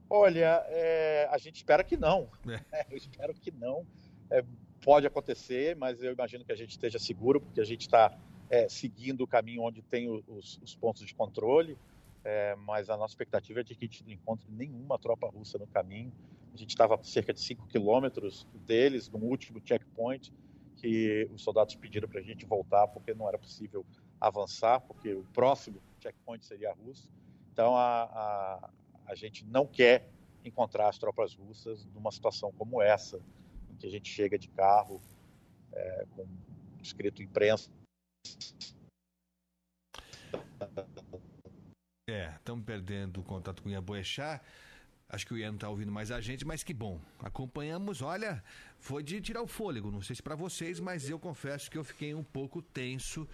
[0.09, 2.29] Olha, é, a gente espera que não.
[2.49, 2.87] É.
[2.91, 3.85] Eu espero que não.
[4.31, 4.45] É,
[4.81, 8.17] pode acontecer, mas eu imagino que a gente esteja seguro, porque a gente está
[8.51, 11.79] é, seguindo o caminho onde tem os, os pontos de controle.
[12.23, 15.57] É, mas a nossa expectativa é de que a gente não encontre nenhuma tropa russa
[15.57, 16.13] no caminho.
[16.53, 20.33] A gente estava cerca de 5 quilômetros deles, no último checkpoint,
[20.77, 23.87] que os soldados pediram para a gente voltar, porque não era possível
[24.21, 27.09] avançar, porque o próximo checkpoint seria russo.
[27.53, 28.71] Então a, a,
[29.07, 30.11] a gente não quer
[30.45, 33.21] encontrar as tropas russas numa situação como essa,
[33.71, 35.01] em que a gente chega de carro
[35.73, 36.27] é, com
[36.83, 37.71] escrito imprensa.
[42.09, 44.43] É, estamos perdendo o contato com o Ian Boechat.
[45.09, 47.01] Acho que o Ian não está ouvindo mais a gente, mas que bom.
[47.19, 48.43] Acompanhamos, olha,
[48.79, 49.91] foi de tirar o fôlego.
[49.91, 53.29] Não sei se para vocês, mas eu confesso que eu fiquei um pouco tenso.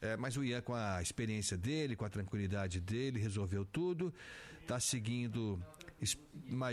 [0.00, 4.12] É, mas o Ian, com a experiência dele, com a tranquilidade dele, resolveu tudo.
[4.60, 5.60] Está seguindo.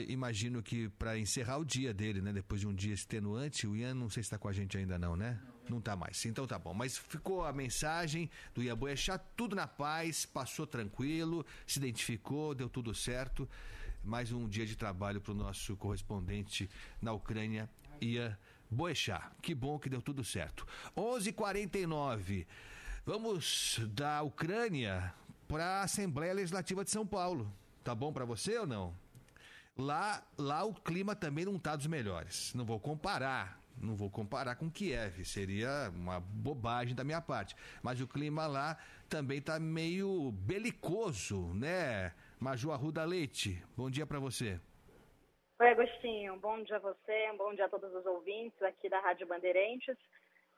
[0.07, 2.33] Imagino que para encerrar o dia dele, né?
[2.33, 4.97] Depois de um dia extenuante, o Ian não sei se está com a gente ainda
[4.97, 5.39] não, né?
[5.45, 6.25] Não tá mais.
[6.25, 6.73] Então tá bom.
[6.73, 12.69] Mas ficou a mensagem do Ian Boechat, tudo na paz, passou tranquilo, se identificou, deu
[12.69, 13.47] tudo certo.
[14.03, 16.69] Mais um dia de trabalho para o nosso correspondente
[17.01, 17.69] na Ucrânia,
[18.01, 18.37] Ian
[18.71, 19.29] Boechat.
[19.41, 20.65] Que bom que deu tudo certo.
[20.95, 22.47] 11:49.
[23.05, 25.13] Vamos da Ucrânia
[25.47, 27.51] para a Assembleia Legislativa de São Paulo.
[27.83, 28.95] Tá bom para você ou não?
[29.75, 32.53] Lá, lá o clima também não tá dos melhores.
[32.53, 37.55] Não vou comparar, Não vou comparar com Kiev, seria uma bobagem da minha parte.
[37.81, 38.77] Mas o clima lá
[39.07, 42.13] também está meio belicoso, né?
[42.39, 44.59] Maju Arruda Leite, bom dia para você.
[45.59, 46.37] Oi, Agostinho.
[46.37, 49.97] Bom dia a você, bom dia a todos os ouvintes aqui da Rádio Bandeirantes.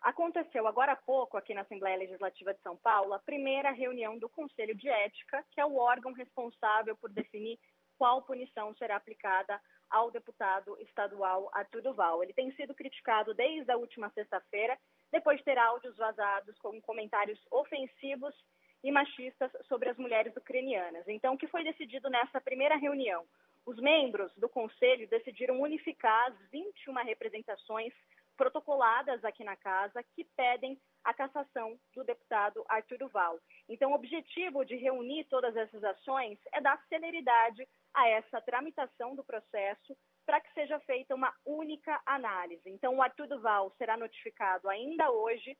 [0.01, 4.27] Aconteceu agora há pouco, aqui na Assembleia Legislativa de São Paulo, a primeira reunião do
[4.29, 7.59] Conselho de Ética, que é o órgão responsável por definir
[7.97, 9.61] qual punição será aplicada
[9.91, 12.23] ao deputado estadual Arthur Duval.
[12.23, 14.77] Ele tem sido criticado desde a última sexta-feira,
[15.11, 18.33] depois de ter áudios vazados com comentários ofensivos
[18.83, 21.07] e machistas sobre as mulheres ucranianas.
[21.07, 23.25] Então, o que foi decidido nessa primeira reunião?
[23.65, 27.93] Os membros do Conselho decidiram unificar as 21 representações
[28.35, 33.39] protocoladas aqui na casa que pedem a cassação do deputado Arthur Duval.
[33.69, 39.23] Então, o objetivo de reunir todas essas ações é dar celeridade a essa tramitação do
[39.23, 39.95] processo
[40.25, 42.69] para que seja feita uma única análise.
[42.69, 45.57] Então, o Arthur Duval será notificado ainda hoje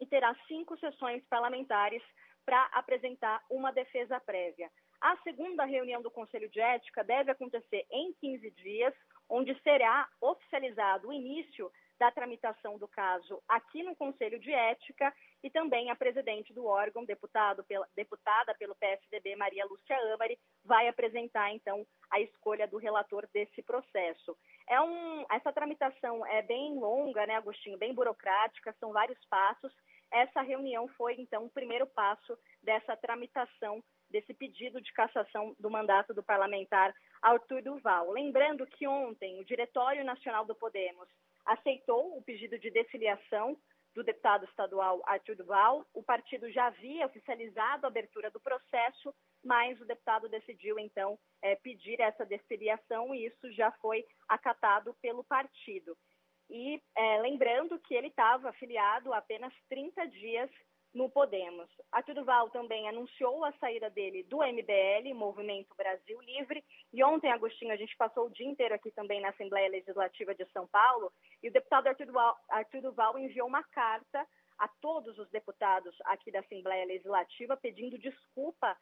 [0.00, 2.02] e terá cinco sessões parlamentares
[2.44, 4.70] para apresentar uma defesa prévia.
[5.00, 8.94] A segunda reunião do Conselho de Ética deve acontecer em 15 dias,
[9.28, 15.12] onde será oficializado o início da tramitação do caso aqui no Conselho de Ética
[15.42, 17.06] e também a presidente do órgão,
[17.66, 23.62] pela, deputada pelo PSDB, Maria Lúcia Amari, vai apresentar então a escolha do relator desse
[23.62, 24.36] processo.
[24.68, 29.72] É um, essa tramitação é bem longa, né, Agostinho, bem burocrática, são vários passos.
[30.10, 36.14] Essa reunião foi então o primeiro passo dessa tramitação desse pedido de cassação do mandato
[36.14, 38.10] do parlamentar Arthur Duval.
[38.12, 41.08] Lembrando que ontem o Diretório Nacional do Podemos
[41.46, 43.56] aceitou o pedido de desfiliação
[43.94, 45.86] do deputado estadual Arthur Duval.
[45.94, 51.56] O partido já havia oficializado a abertura do processo, mas o deputado decidiu, então, é,
[51.56, 55.96] pedir essa desfiliação e isso já foi acatado pelo partido.
[56.50, 60.50] E é, lembrando que ele estava afiliado há apenas 30 dias
[60.96, 61.68] no Podemos.
[61.92, 67.72] Arthur Duval também anunciou a saída dele do MBL, Movimento Brasil Livre, e ontem, Agostinho,
[67.72, 71.12] a gente passou o dia inteiro aqui também na Assembleia Legislativa de São Paulo,
[71.42, 74.26] e o deputado Arthur Duval, Arthur Duval enviou uma carta
[74.58, 78.74] a todos os deputados aqui da Assembleia Legislativa pedindo desculpa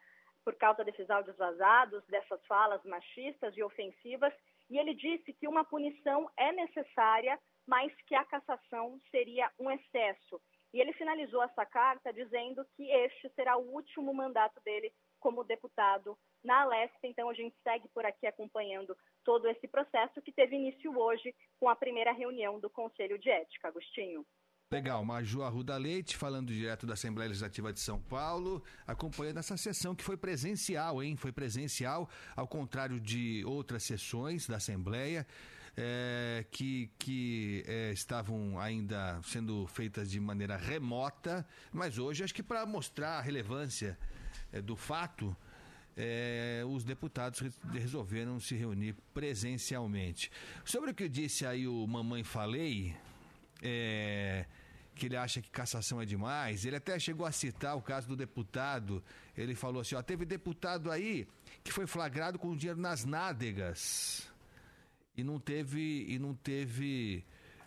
[0.44, 4.32] por causa desses áudios vazados, dessas falas machistas e ofensivas,
[4.70, 7.36] e ele disse que uma punição é necessária,
[7.66, 10.40] mas que a cassação seria um excesso
[10.74, 16.18] e ele finalizou essa carta dizendo que este será o último mandato dele como deputado
[16.44, 16.98] na Alesp.
[17.04, 21.68] Então, a gente segue por aqui acompanhando todo esse processo que teve início hoje com
[21.68, 23.68] a primeira reunião do Conselho de Ética.
[23.68, 24.26] Agostinho.
[24.68, 29.94] Legal, Maju Arruda Leite, falando direto da Assembleia Legislativa de São Paulo, acompanhando essa sessão
[29.94, 31.16] que foi presencial, hein?
[31.16, 35.24] Foi presencial, ao contrário de outras sessões da Assembleia
[35.76, 42.42] é, que, que é, estavam ainda sendo feitas de maneira remota, mas hoje acho que
[42.42, 43.98] para mostrar a relevância
[44.52, 45.36] é, do fato,
[45.96, 47.40] é, os deputados
[47.72, 50.30] resolveram se reunir presencialmente.
[50.64, 52.94] Sobre o que disse aí o Mamãe Falei,
[53.62, 54.46] é,
[54.94, 58.16] que ele acha que cassação é demais, ele até chegou a citar o caso do
[58.16, 59.02] deputado,
[59.36, 61.26] ele falou assim, ó, teve deputado aí
[61.64, 64.32] que foi flagrado com dinheiro nas nádegas
[65.16, 67.24] e não teve e não teve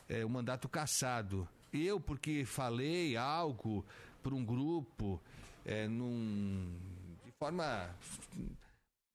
[0.07, 1.48] é, o mandato cassado.
[1.72, 3.86] Eu, porque falei algo
[4.24, 5.22] para um grupo
[5.65, 6.74] é, num,
[7.26, 7.94] de forma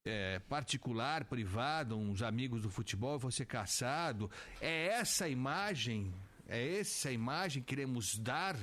[0.04, 4.30] é, particular, privada, uns amigos do futebol, ser caçado.
[4.60, 6.12] É essa imagem,
[6.48, 8.56] é essa imagem que queremos dar?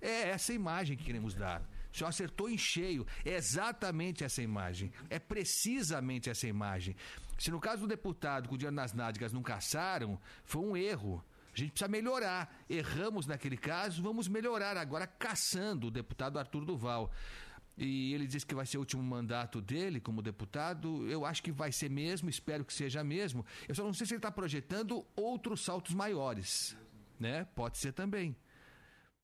[0.00, 1.62] É essa imagem que queremos dar.
[1.92, 3.06] O senhor acertou em cheio.
[3.24, 4.92] É exatamente essa imagem.
[5.08, 6.96] É precisamente essa imagem.
[7.38, 11.24] Se no caso do deputado com o dinheiro nas nádegas não caçaram, foi um erro.
[11.54, 12.52] A gente precisa melhorar.
[12.68, 17.12] Erramos naquele caso, vamos melhorar agora caçando o deputado Arthur Duval.
[17.76, 21.08] E ele disse que vai ser o último mandato dele como deputado.
[21.08, 23.44] Eu acho que vai ser mesmo, espero que seja mesmo.
[23.68, 26.76] Eu só não sei se ele está projetando outros saltos maiores.
[27.18, 27.44] Né?
[27.54, 28.36] Pode ser também.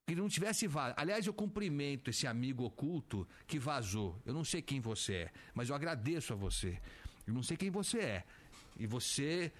[0.07, 0.99] Que não tivesse vazado.
[0.99, 4.21] Aliás, eu cumprimento esse amigo oculto que vazou.
[4.25, 6.77] Eu não sei quem você é, mas eu agradeço a você.
[7.31, 8.23] Eu não sei quem você é.
[8.77, 9.53] E você,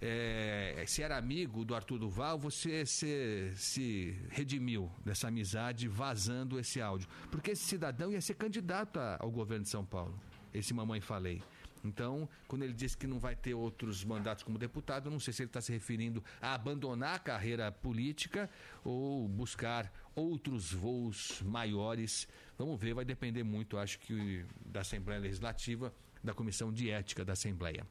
[0.00, 6.80] é, se era amigo do Arthur Duval, você se, se redimiu dessa amizade vazando esse
[6.80, 7.06] áudio.
[7.30, 10.18] Porque esse cidadão ia ser candidato ao governo de São Paulo.
[10.54, 11.42] Esse mamãe falei.
[11.84, 15.42] Então, quando ele disse que não vai ter outros mandatos como deputado, não sei se
[15.42, 18.48] ele está se referindo a abandonar a carreira política
[18.82, 22.26] ou buscar outros voos maiores.
[22.56, 25.92] Vamos ver, vai depender muito, acho que, da Assembleia Legislativa
[26.28, 27.86] da Comissão de Ética da Assembleia.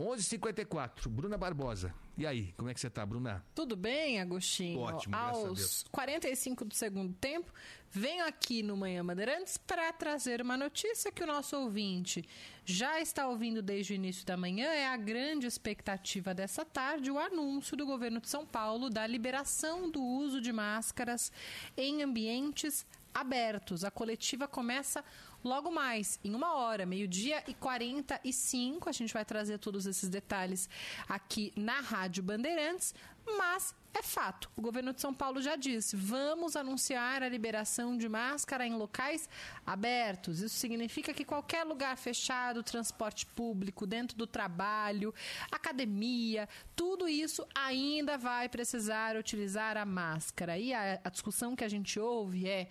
[0.00, 1.10] 11:54.
[1.10, 1.94] Bruna Barbosa.
[2.16, 3.44] E aí, como é que você tá, Bruna?
[3.54, 4.80] Tudo bem, Agostinho?
[4.80, 5.84] Ótimo, Aos Deus.
[5.90, 7.52] 45 do segundo tempo,
[7.90, 12.24] venho aqui no Manhã Bandeirantes para trazer uma notícia que o nosso ouvinte
[12.64, 14.68] já está ouvindo desde o início da manhã.
[14.68, 19.90] É a grande expectativa dessa tarde, o anúncio do governo de São Paulo da liberação
[19.90, 21.30] do uso de máscaras
[21.76, 23.84] em ambientes abertos.
[23.84, 25.04] A coletiva começa
[25.44, 28.88] logo mais, em uma hora, meio-dia e 45.
[28.88, 30.68] A gente vai trazer todos esses detalhes
[31.08, 32.94] aqui na Rádio Bandeirantes,
[33.38, 34.50] mas é fato.
[34.56, 39.28] O governo de São Paulo já disse: vamos anunciar a liberação de máscara em locais
[39.66, 40.40] abertos.
[40.40, 45.14] Isso significa que qualquer lugar fechado, transporte público, dentro do trabalho,
[45.50, 50.58] academia, tudo isso ainda vai precisar utilizar a máscara.
[50.58, 52.68] E a, a discussão que a gente ouve é: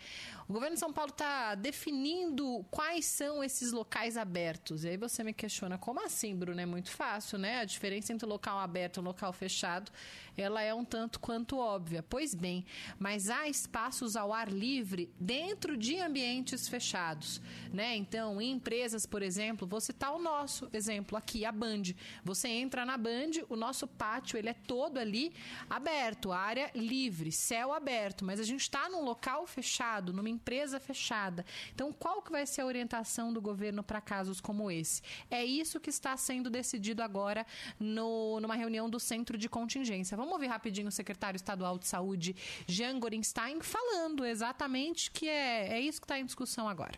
[0.47, 4.83] o governo de São Paulo está definindo quais são esses locais abertos.
[4.83, 6.59] E aí você me questiona: como assim, Bruno?
[6.59, 7.59] É muito fácil, né?
[7.59, 9.91] A diferença entre local aberto e local fechado
[10.37, 12.03] ela é um tanto quanto óbvia.
[12.03, 12.65] Pois bem,
[12.97, 17.95] mas há espaços ao ar livre dentro de ambientes fechados, né?
[17.95, 21.83] Então, em empresas, por exemplo, vou citar o nosso exemplo aqui, a Band.
[22.23, 25.33] Você entra na Band, o nosso pátio, ele é todo ali
[25.69, 31.45] aberto, área livre, céu aberto, mas a gente está num local fechado, numa empresa fechada.
[31.73, 35.01] Então, qual que vai ser a orientação do governo para casos como esse?
[35.29, 37.45] É isso que está sendo decidido agora
[37.79, 40.17] no, numa reunião do Centro de Contingência.
[40.17, 42.35] Vamos ouvir rapidinho o secretário estadual de saúde,
[42.67, 46.97] Jean Gorenstein, falando exatamente que é, é isso que está em discussão agora.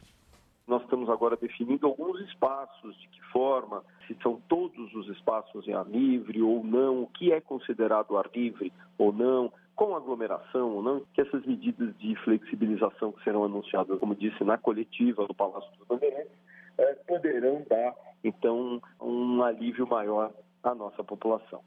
[0.68, 5.74] Nós estamos agora definindo alguns espaços, de que forma, se são todos os espaços em
[5.74, 10.82] ar livre ou não, o que é considerado ar livre ou não, com aglomeração ou
[10.82, 15.70] não, que essas medidas de flexibilização que serão anunciadas, como disse, na coletiva do Palácio
[15.78, 16.32] dos Bandeirantes,
[16.78, 17.94] eh, poderão dar,
[18.24, 20.32] então, um alívio maior
[20.64, 21.62] à nossa população.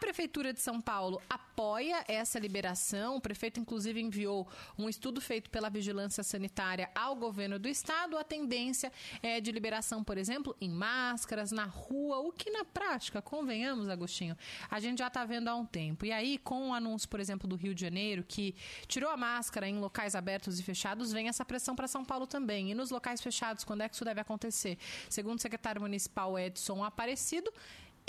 [0.00, 3.16] Prefeitura de São Paulo apoia essa liberação.
[3.16, 4.48] O prefeito, inclusive, enviou
[4.78, 8.16] um estudo feito pela Vigilância Sanitária ao governo do estado.
[8.16, 8.90] A tendência
[9.22, 14.36] é de liberação, por exemplo, em máscaras, na rua, o que na prática, convenhamos, Agostinho,
[14.70, 16.06] a gente já está vendo há um tempo.
[16.06, 18.54] E aí, com o anúncio, por exemplo, do Rio de Janeiro, que
[18.86, 22.70] tirou a máscara em locais abertos e fechados, vem essa pressão para São Paulo também.
[22.70, 24.78] E nos locais fechados, quando é que isso deve acontecer?
[25.10, 27.52] Segundo o secretário municipal Edson Aparecido,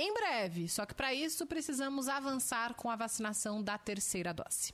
[0.02, 0.68] em breve.
[0.68, 4.74] Só que para isso precisamos avançar com a vacinação da terceira dose.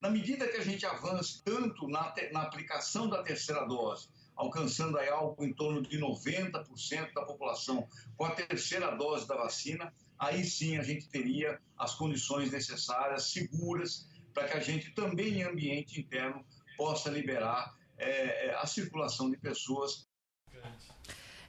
[0.00, 4.98] Na medida que a gente avança tanto na, te- na aplicação da terceira dose, alcançando
[4.98, 7.86] aí algo em torno de 90% da população
[8.16, 14.08] com a terceira dose da vacina, aí sim a gente teria as condições necessárias, seguras,
[14.34, 16.44] para que a gente também em ambiente interno
[16.76, 20.08] possa liberar eh, eh, a circulação de pessoas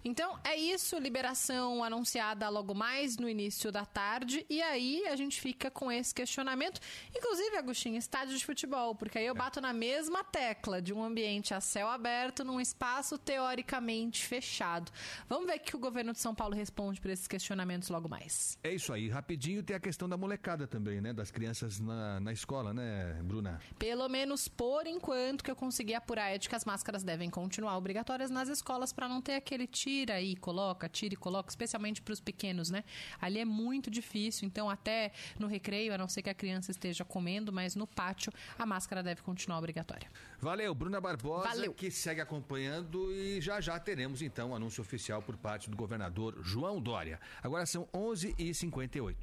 [0.04, 4.46] Então é isso, liberação anunciada logo mais no início da tarde.
[4.50, 6.82] E aí a gente fica com esse questionamento.
[7.16, 11.54] Inclusive, Agostinho, estádio de futebol, porque aí eu bato na mesma tecla de um ambiente
[11.54, 14.92] a céu aberto num espaço teoricamente fechado.
[15.30, 18.58] Vamos ver o que o governo de São Paulo responde para esses questionamentos logo mais.
[18.64, 19.10] É isso aí.
[19.10, 21.14] Rapidinho tem a questão da molecada também, né?
[21.14, 23.60] Das crianças na, na escola, né, Bruna?
[23.80, 27.78] Pelo menos por enquanto que eu consegui apurar é de que as máscaras devem continuar
[27.78, 32.14] obrigatórias nas escolas para não ter aquele tira e coloca, tira e coloca, especialmente para
[32.14, 32.84] os pequenos, né?
[33.22, 37.06] Ali é muito difícil, então até no recreio, a não ser que a criança esteja
[37.06, 40.10] comendo, mas no pátio a máscara deve continuar obrigatória.
[40.40, 41.74] Valeu, Bruna Barbosa, Valeu.
[41.74, 46.40] que segue acompanhando e já já teremos então o anúncio oficial por parte do governador
[46.42, 47.20] João Dória.
[47.42, 49.16] Agora são 11h58.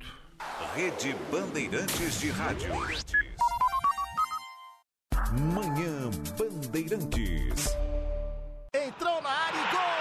[0.75, 2.71] Rede Bandeirantes de Rádio.
[5.55, 7.77] Manhã Bandeirantes.
[8.75, 10.00] Entrou na área e gol!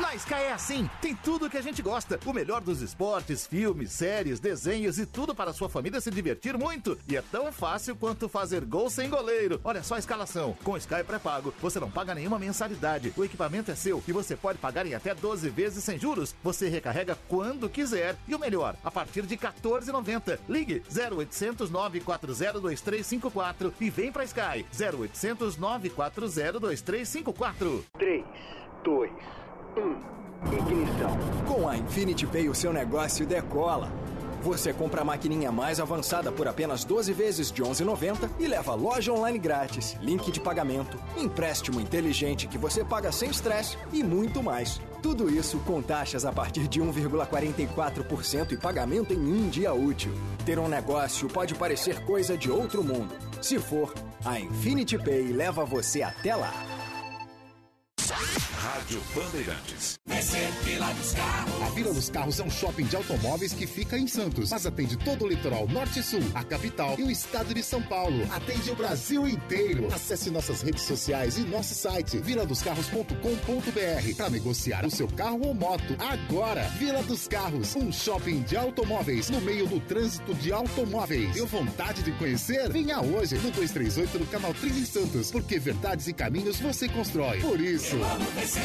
[0.00, 2.20] Na Sky é assim, tem tudo que a gente gosta.
[2.24, 6.96] O melhor dos esportes, filmes, séries, desenhos e tudo para sua família se divertir muito.
[7.08, 9.60] E é tão fácil quanto fazer gol sem goleiro.
[9.64, 10.56] Olha só a escalação.
[10.62, 13.12] Com Sky pré-pago, você não paga nenhuma mensalidade.
[13.16, 16.34] O equipamento é seu e você pode pagar em até 12 vezes sem juros.
[16.44, 18.16] Você recarrega quando quiser.
[18.28, 20.38] E o melhor, a partir de R$ 14,90.
[20.48, 24.64] Ligue 0800 940 2354 e vem pra Sky.
[24.72, 27.84] 0800 940 2354.
[27.98, 28.24] 3,
[28.84, 29.10] 2,
[29.78, 30.18] 1.
[30.52, 31.16] Ignição.
[31.46, 33.90] Com a Infinity Pay, o seu negócio decola.
[34.42, 39.12] Você compra a maquininha mais avançada por apenas 12 vezes de 11,90 e leva loja
[39.12, 44.80] online grátis, link de pagamento, empréstimo inteligente que você paga sem estresse e muito mais.
[45.02, 50.12] Tudo isso com taxas a partir de 1,44% e pagamento em um dia útil.
[50.44, 53.14] Ter um negócio pode parecer coisa de outro mundo.
[53.42, 53.92] Se for,
[54.24, 56.77] a Infinity Pay leva você até lá.
[58.10, 60.00] Rádio Bandeirantes.
[60.64, 61.62] Vila dos Carros.
[61.62, 64.96] A Vila dos Carros é um shopping de automóveis que fica em Santos, mas atende
[64.96, 68.26] todo o litoral norte e sul, a capital e o estado de São Paulo.
[68.32, 69.88] Atende o Brasil inteiro.
[69.92, 75.94] Acesse nossas redes sociais e nosso site viladoscarros.com.br para negociar o seu carro ou moto.
[75.98, 81.34] Agora, Vila dos Carros, um shopping de automóveis no meio do trânsito de automóveis.
[81.34, 82.72] Deu vontade de conhecer?
[82.72, 87.40] Venha hoje no 238 do Canal 30 em Santos, porque verdades e caminhos você constrói.
[87.40, 87.97] Por isso.
[87.98, 88.48] Messi.